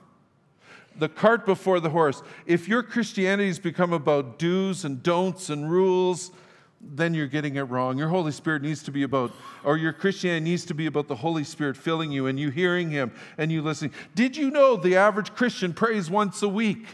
The 0.96 1.08
cart 1.08 1.46
before 1.46 1.78
the 1.78 1.90
horse. 1.90 2.22
If 2.44 2.66
your 2.66 2.82
Christianity 2.82 3.46
has 3.46 3.60
become 3.60 3.92
about 3.92 4.38
do's 4.38 4.84
and 4.84 5.00
don'ts 5.00 5.48
and 5.48 5.70
rules, 5.70 6.32
then 6.80 7.14
you're 7.14 7.28
getting 7.28 7.56
it 7.56 7.62
wrong. 7.62 7.98
Your 7.98 8.08
Holy 8.08 8.32
Spirit 8.32 8.62
needs 8.62 8.82
to 8.84 8.90
be 8.90 9.04
about, 9.04 9.32
or 9.64 9.76
your 9.76 9.92
Christianity 9.92 10.50
needs 10.50 10.64
to 10.66 10.74
be 10.74 10.86
about 10.86 11.08
the 11.08 11.16
Holy 11.16 11.44
Spirit 11.44 11.76
filling 11.76 12.10
you 12.10 12.26
and 12.26 12.38
you 12.38 12.50
hearing 12.50 12.90
Him 12.90 13.12
and 13.36 13.50
you 13.52 13.62
listening. 13.62 13.92
Did 14.14 14.36
you 14.36 14.50
know 14.50 14.76
the 14.76 14.96
average 14.96 15.34
Christian 15.34 15.72
prays 15.72 16.10
once 16.10 16.42
a 16.42 16.48
week? 16.48 16.86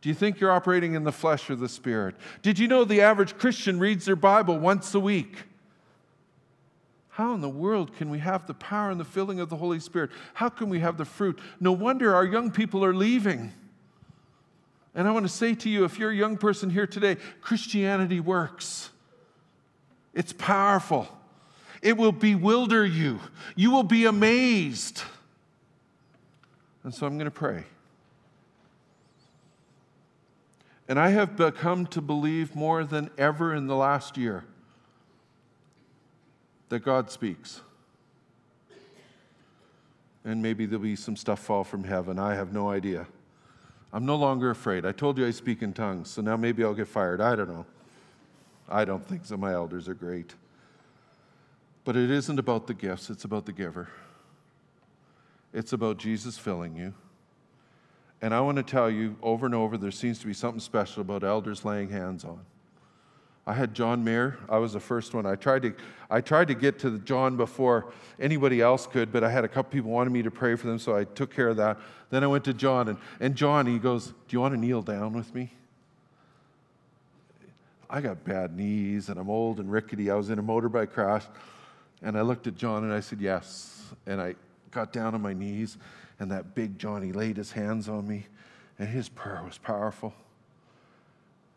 Do 0.00 0.08
you 0.08 0.14
think 0.14 0.40
you're 0.40 0.52
operating 0.52 0.94
in 0.94 1.04
the 1.04 1.12
flesh 1.12 1.50
or 1.50 1.56
the 1.56 1.68
spirit? 1.68 2.14
Did 2.42 2.58
you 2.58 2.68
know 2.68 2.84
the 2.84 3.00
average 3.00 3.36
Christian 3.36 3.78
reads 3.78 4.04
their 4.04 4.16
Bible 4.16 4.58
once 4.58 4.94
a 4.94 5.00
week? 5.00 5.36
How 7.10 7.34
in 7.34 7.40
the 7.40 7.48
world 7.48 7.96
can 7.96 8.10
we 8.10 8.20
have 8.20 8.46
the 8.46 8.54
power 8.54 8.92
and 8.92 9.00
the 9.00 9.04
filling 9.04 9.40
of 9.40 9.48
the 9.48 9.56
Holy 9.56 9.80
Spirit? 9.80 10.10
How 10.34 10.48
can 10.48 10.68
we 10.68 10.78
have 10.78 10.96
the 10.96 11.04
fruit? 11.04 11.40
No 11.58 11.72
wonder 11.72 12.14
our 12.14 12.24
young 12.24 12.52
people 12.52 12.84
are 12.84 12.94
leaving. 12.94 13.52
And 14.94 15.08
I 15.08 15.10
want 15.10 15.26
to 15.26 15.32
say 15.32 15.54
to 15.56 15.68
you 15.68 15.84
if 15.84 15.98
you're 15.98 16.10
a 16.10 16.16
young 16.16 16.36
person 16.36 16.70
here 16.70 16.86
today, 16.86 17.16
Christianity 17.40 18.20
works. 18.20 18.90
It's 20.14 20.32
powerful. 20.32 21.08
It 21.82 21.96
will 21.96 22.12
bewilder 22.12 22.86
you. 22.86 23.18
You 23.56 23.72
will 23.72 23.82
be 23.82 24.04
amazed. 24.04 25.02
And 26.84 26.94
so 26.94 27.04
I'm 27.06 27.14
going 27.14 27.24
to 27.24 27.30
pray. 27.32 27.64
And 30.88 30.98
I 30.98 31.10
have 31.10 31.36
become 31.36 31.86
to 31.88 32.00
believe 32.00 32.56
more 32.56 32.82
than 32.82 33.10
ever 33.18 33.54
in 33.54 33.66
the 33.66 33.76
last 33.76 34.16
year 34.16 34.44
that 36.70 36.80
God 36.80 37.10
speaks. 37.10 37.60
And 40.24 40.42
maybe 40.42 40.66
there'll 40.66 40.82
be 40.82 40.96
some 40.96 41.16
stuff 41.16 41.40
fall 41.40 41.64
from 41.64 41.84
heaven. 41.84 42.18
I 42.18 42.34
have 42.34 42.52
no 42.52 42.70
idea. 42.70 43.06
I'm 43.92 44.04
no 44.04 44.16
longer 44.16 44.50
afraid. 44.50 44.84
I 44.84 44.92
told 44.92 45.18
you 45.18 45.26
I 45.26 45.30
speak 45.30 45.62
in 45.62 45.72
tongues, 45.72 46.10
so 46.10 46.22
now 46.22 46.36
maybe 46.36 46.64
I'll 46.64 46.74
get 46.74 46.88
fired. 46.88 47.20
I 47.20 47.36
don't 47.36 47.48
know. 47.48 47.66
I 48.68 48.84
don't 48.84 49.06
think 49.06 49.24
so. 49.24 49.36
My 49.36 49.52
elders 49.52 49.88
are 49.88 49.94
great. 49.94 50.34
But 51.84 51.96
it 51.96 52.10
isn't 52.10 52.38
about 52.38 52.66
the 52.66 52.74
gifts, 52.74 53.08
it's 53.08 53.24
about 53.24 53.46
the 53.46 53.52
giver. 53.52 53.88
It's 55.54 55.72
about 55.72 55.96
Jesus 55.96 56.36
filling 56.36 56.76
you. 56.76 56.92
And 58.20 58.34
I 58.34 58.40
want 58.40 58.56
to 58.56 58.62
tell 58.62 58.90
you 58.90 59.16
over 59.22 59.46
and 59.46 59.54
over 59.54 59.78
there 59.78 59.90
seems 59.90 60.18
to 60.20 60.26
be 60.26 60.34
something 60.34 60.60
special 60.60 61.02
about 61.02 61.22
elders 61.22 61.64
laying 61.64 61.88
hands 61.88 62.24
on. 62.24 62.40
I 63.46 63.54
had 63.54 63.72
John 63.72 64.04
Mayer. 64.04 64.36
I 64.48 64.58
was 64.58 64.74
the 64.74 64.80
first 64.80 65.14
one. 65.14 65.24
I 65.24 65.34
tried 65.34 65.62
to, 65.62 65.74
I 66.10 66.20
tried 66.20 66.48
to 66.48 66.54
get 66.54 66.78
to 66.80 66.98
John 66.98 67.38
before 67.38 67.92
anybody 68.20 68.60
else 68.60 68.86
could, 68.86 69.10
but 69.10 69.24
I 69.24 69.30
had 69.30 69.42
a 69.42 69.48
couple 69.48 69.72
people 69.72 69.90
wanted 69.90 70.10
me 70.10 70.22
to 70.22 70.30
pray 70.30 70.54
for 70.54 70.66
them, 70.66 70.78
so 70.78 70.94
I 70.94 71.04
took 71.04 71.34
care 71.34 71.48
of 71.48 71.56
that. 71.56 71.78
Then 72.10 72.22
I 72.22 72.26
went 72.26 72.44
to 72.44 72.52
John, 72.52 72.88
and, 72.88 72.98
and 73.20 73.34
John, 73.34 73.66
he 73.66 73.78
goes, 73.78 74.08
Do 74.08 74.14
you 74.28 74.40
want 74.40 74.52
to 74.52 74.60
kneel 74.60 74.82
down 74.82 75.14
with 75.14 75.34
me? 75.34 75.50
I 77.88 78.02
got 78.02 78.22
bad 78.22 78.54
knees, 78.54 79.08
and 79.08 79.18
I'm 79.18 79.30
old 79.30 79.60
and 79.60 79.72
rickety. 79.72 80.10
I 80.10 80.14
was 80.14 80.28
in 80.28 80.38
a 80.38 80.42
motorbike 80.42 80.92
crash, 80.92 81.24
and 82.02 82.18
I 82.18 82.20
looked 82.20 82.46
at 82.46 82.54
John 82.54 82.84
and 82.84 82.92
I 82.92 83.00
said, 83.00 83.18
Yes. 83.18 83.94
And 84.06 84.20
I 84.20 84.34
got 84.70 84.92
down 84.92 85.14
on 85.14 85.22
my 85.22 85.32
knees, 85.32 85.78
and 86.18 86.30
that 86.30 86.54
big 86.54 86.78
Johnny 86.78 87.12
laid 87.12 87.36
his 87.36 87.52
hands 87.52 87.88
on 87.88 88.06
me, 88.06 88.26
and 88.78 88.88
his 88.88 89.08
prayer 89.08 89.42
was 89.44 89.58
powerful. 89.58 90.14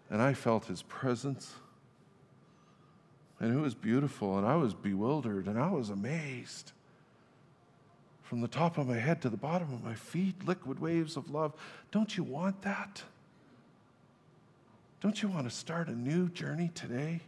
And 0.10 0.22
I 0.22 0.34
felt 0.34 0.66
his 0.66 0.84
presence. 0.84 1.54
And 3.40 3.54
it 3.54 3.60
was 3.60 3.74
beautiful, 3.74 4.38
and 4.38 4.46
I 4.46 4.56
was 4.56 4.74
bewildered, 4.74 5.48
and 5.48 5.58
I 5.58 5.72
was 5.72 5.90
amazed. 5.90 6.74
From 8.22 8.42
the 8.42 8.48
top 8.48 8.78
of 8.78 8.88
my 8.88 8.98
head 8.98 9.22
to 9.24 9.30
the 9.30 9.38
bottom 9.38 9.74
of 9.74 9.84
my 9.84 9.96
feet, 9.96 10.46
liquid 10.46 10.80
waves 10.80 11.18
of 11.18 11.32
love. 11.32 11.54
Don't 11.92 12.16
you 12.16 12.24
want 12.24 12.62
that? 12.62 13.04
Don't 15.02 15.22
you 15.24 15.28
want 15.28 15.50
to 15.50 15.56
start 15.56 15.88
a 15.88 15.96
new 15.96 16.30
journey 16.30 16.72
today? 16.76 17.22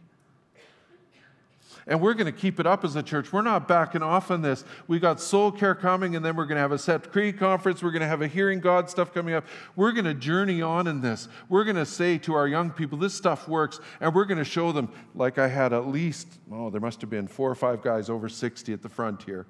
And 1.86 2.00
we're 2.00 2.14
going 2.14 2.26
to 2.26 2.32
keep 2.32 2.60
it 2.60 2.66
up 2.66 2.84
as 2.84 2.96
a 2.96 3.02
church. 3.02 3.32
We're 3.32 3.42
not 3.42 3.68
backing 3.68 4.02
off 4.02 4.30
on 4.30 4.42
this. 4.42 4.64
We 4.88 4.98
got 4.98 5.20
soul 5.20 5.52
care 5.52 5.74
coming, 5.74 6.16
and 6.16 6.24
then 6.24 6.36
we're 6.36 6.46
going 6.46 6.56
to 6.56 6.62
have 6.62 6.72
a 6.72 6.78
set 6.78 7.12
Creed 7.12 7.38
conference. 7.38 7.82
We're 7.82 7.90
going 7.90 8.02
to 8.02 8.08
have 8.08 8.22
a 8.22 8.28
hearing 8.28 8.60
God 8.60 8.88
stuff 8.90 9.12
coming 9.12 9.34
up. 9.34 9.44
We're 9.76 9.92
going 9.92 10.04
to 10.04 10.14
journey 10.14 10.62
on 10.62 10.86
in 10.86 11.00
this. 11.00 11.28
We're 11.48 11.64
going 11.64 11.76
to 11.76 11.86
say 11.86 12.18
to 12.18 12.34
our 12.34 12.48
young 12.48 12.70
people, 12.70 12.98
this 12.98 13.14
stuff 13.14 13.48
works, 13.48 13.80
and 14.00 14.14
we're 14.14 14.24
going 14.24 14.38
to 14.38 14.44
show 14.44 14.72
them, 14.72 14.88
like 15.14 15.38
I 15.38 15.48
had 15.48 15.72
at 15.72 15.88
least, 15.88 16.28
oh, 16.52 16.70
there 16.70 16.80
must 16.80 17.00
have 17.00 17.10
been 17.10 17.26
four 17.26 17.50
or 17.50 17.54
five 17.54 17.82
guys 17.82 18.08
over 18.08 18.28
60 18.28 18.72
at 18.72 18.82
the 18.82 18.88
front 18.88 19.22
here. 19.22 19.46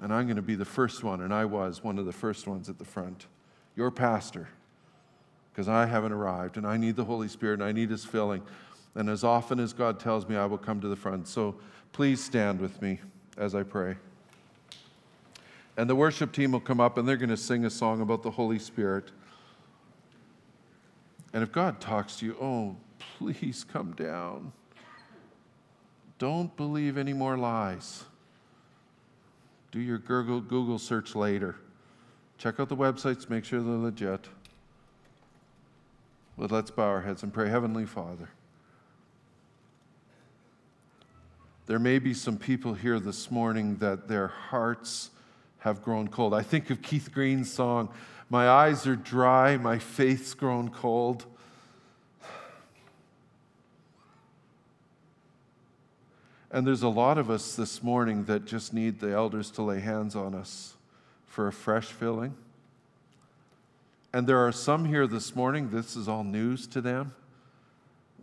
And 0.00 0.12
I'm 0.12 0.26
going 0.26 0.36
to 0.36 0.42
be 0.42 0.56
the 0.56 0.64
first 0.64 1.04
one, 1.04 1.20
and 1.20 1.32
I 1.32 1.44
was 1.44 1.84
one 1.84 1.96
of 1.96 2.06
the 2.06 2.12
first 2.12 2.48
ones 2.48 2.68
at 2.68 2.78
the 2.78 2.84
front. 2.84 3.26
Your 3.76 3.92
pastor, 3.92 4.48
because 5.52 5.68
I 5.68 5.86
haven't 5.86 6.12
arrived, 6.12 6.56
and 6.56 6.66
I 6.66 6.76
need 6.76 6.96
the 6.96 7.04
Holy 7.04 7.28
Spirit, 7.28 7.60
and 7.60 7.64
I 7.64 7.70
need 7.70 7.88
His 7.88 8.04
filling. 8.04 8.42
And 8.94 9.08
as 9.08 9.24
often 9.24 9.58
as 9.58 9.72
God 9.72 9.98
tells 9.98 10.28
me, 10.28 10.36
I 10.36 10.44
will 10.46 10.58
come 10.58 10.80
to 10.80 10.88
the 10.88 10.96
front. 10.96 11.26
So 11.26 11.56
please 11.92 12.22
stand 12.22 12.60
with 12.60 12.82
me 12.82 13.00
as 13.38 13.54
I 13.54 13.62
pray. 13.62 13.96
And 15.76 15.88
the 15.88 15.94
worship 15.94 16.32
team 16.32 16.52
will 16.52 16.60
come 16.60 16.80
up 16.80 16.98
and 16.98 17.08
they're 17.08 17.16
going 17.16 17.30
to 17.30 17.36
sing 17.36 17.64
a 17.64 17.70
song 17.70 18.02
about 18.02 18.22
the 18.22 18.30
Holy 18.30 18.58
Spirit. 18.58 19.10
And 21.32 21.42
if 21.42 21.50
God 21.50 21.80
talks 21.80 22.16
to 22.16 22.26
you, 22.26 22.36
oh, 22.38 22.76
please 23.18 23.64
come 23.64 23.92
down. 23.92 24.52
Don't 26.18 26.54
believe 26.56 26.98
any 26.98 27.14
more 27.14 27.38
lies. 27.38 28.04
Do 29.70 29.80
your 29.80 29.96
Google, 29.96 30.78
search 30.78 31.14
later. 31.14 31.56
Check 32.36 32.60
out 32.60 32.68
the 32.68 32.76
websites, 32.76 33.30
make 33.30 33.46
sure 33.46 33.62
they're 33.62 33.74
legit. 33.74 34.28
But 36.36 36.50
let's 36.50 36.70
bow 36.70 36.84
our 36.84 37.00
heads 37.00 37.22
and 37.22 37.32
pray. 37.32 37.48
Heavenly 37.48 37.86
Father. 37.86 38.28
There 41.66 41.78
may 41.78 42.00
be 42.00 42.12
some 42.12 42.38
people 42.38 42.74
here 42.74 42.98
this 42.98 43.30
morning 43.30 43.76
that 43.76 44.08
their 44.08 44.26
hearts 44.26 45.10
have 45.58 45.80
grown 45.80 46.08
cold. 46.08 46.34
I 46.34 46.42
think 46.42 46.70
of 46.70 46.82
Keith 46.82 47.12
Green's 47.12 47.52
song, 47.52 47.88
My 48.28 48.48
eyes 48.48 48.84
are 48.86 48.96
dry, 48.96 49.56
my 49.56 49.78
faith's 49.78 50.34
grown 50.34 50.70
cold. 50.70 51.24
And 56.50 56.66
there's 56.66 56.82
a 56.82 56.88
lot 56.88 57.16
of 57.16 57.30
us 57.30 57.54
this 57.54 57.82
morning 57.82 58.24
that 58.24 58.44
just 58.44 58.74
need 58.74 58.98
the 58.98 59.12
elders 59.12 59.50
to 59.52 59.62
lay 59.62 59.80
hands 59.80 60.16
on 60.16 60.34
us 60.34 60.74
for 61.26 61.46
a 61.46 61.52
fresh 61.52 61.86
filling. 61.86 62.34
And 64.12 64.26
there 64.26 64.44
are 64.44 64.52
some 64.52 64.84
here 64.84 65.06
this 65.06 65.34
morning, 65.36 65.70
this 65.70 65.96
is 65.96 66.08
all 66.08 66.24
news 66.24 66.66
to 66.66 66.80
them 66.80 67.14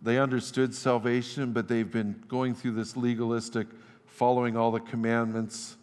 they 0.02 0.18
understood 0.18 0.74
salvation, 0.74 1.52
but 1.52 1.68
they've 1.68 1.90
been 1.90 2.24
going 2.28 2.56
through 2.56 2.72
this 2.72 2.96
legalistic, 2.96 3.68
following 4.06 4.56
all 4.56 4.72
the 4.72 4.80
commandments, 4.80 5.76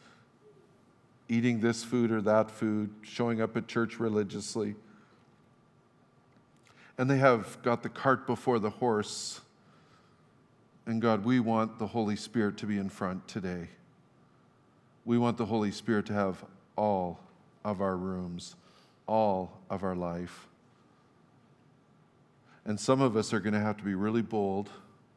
eating 1.29 1.61
this 1.61 1.85
food 1.85 2.11
or 2.11 2.21
that 2.23 2.51
food, 2.51 2.91
showing 3.03 3.41
up 3.41 3.57
at 3.57 3.69
church 3.69 3.99
religiously. 3.99 4.75
And 6.99 7.11
they 7.11 7.19
have 7.19 7.61
got 7.63 7.83
the 7.83 7.89
cart 7.91 8.27
before 8.27 8.59
the 8.59 8.71
horse. 8.71 9.41
And 10.87 11.03
God, 11.03 11.25
we 11.25 11.41
want 11.41 11.79
the 11.79 11.89
Holy 11.89 12.17
Spirit 12.17 12.57
to 12.59 12.67
be 12.67 12.79
in 12.79 12.89
front 12.89 13.29
today. 13.29 13.69
We 15.05 15.19
want 15.19 15.37
the 15.37 15.47
Holy 15.47 15.73
Spirit 15.73 16.07
to 16.07 16.15
have 16.15 16.43
all 16.75 17.21
of 17.65 17.81
our 17.83 17.97
rooms, 17.97 18.55
all 19.07 19.61
of 19.69 19.83
our 19.83 19.95
life. 19.95 20.49
And 22.67 22.79
some 22.79 23.01
of 23.01 23.17
us 23.17 23.33
are 23.33 23.39
going 23.39 23.55
to 23.55 23.61
have 23.61 23.77
to 23.77 23.85
be 23.85 23.95
really 23.95 24.23
bold 24.23 24.71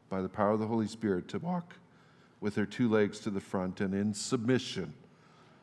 by 0.08 0.22
the 0.22 0.28
power 0.28 0.52
of 0.52 0.60
the 0.60 0.68
Holy 0.68 0.86
Spirit 0.86 1.26
to 1.28 1.38
walk 1.40 1.74
with 2.40 2.54
their 2.54 2.64
two 2.64 2.88
legs 2.88 3.18
to 3.20 3.30
the 3.30 3.40
front 3.40 3.80
and 3.80 3.92
in 3.92 4.14
submission 4.14 4.94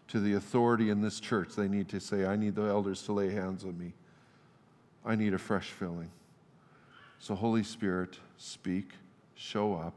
to 0.10 0.20
the 0.20 0.34
authority 0.34 0.90
in 0.90 1.02
this 1.02 1.22
church. 1.22 1.56
They 1.56 1.70
need 1.70 1.88
to 1.90 2.02
say, 2.02 2.26
I 2.26 2.36
need 2.36 2.56
the 2.56 2.64
elders 2.64 3.04
to 3.04 3.14
lay 3.14 3.32
hands 3.32 3.64
on 3.64 3.78
me. 3.80 3.94
I 5.06 5.16
need 5.16 5.34
a 5.34 5.38
fresh 5.38 5.70
filling. 5.70 6.12
So, 7.20 7.36
Holy 7.36 7.64
Spirit, 7.64 8.20
speak, 8.38 8.92
show 9.36 9.74
up. 9.74 9.94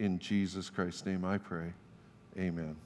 In 0.00 0.18
Jesus 0.18 0.70
Christ's 0.70 1.06
name 1.06 1.24
I 1.24 1.38
pray. 1.38 1.72
Amen. 2.36 2.76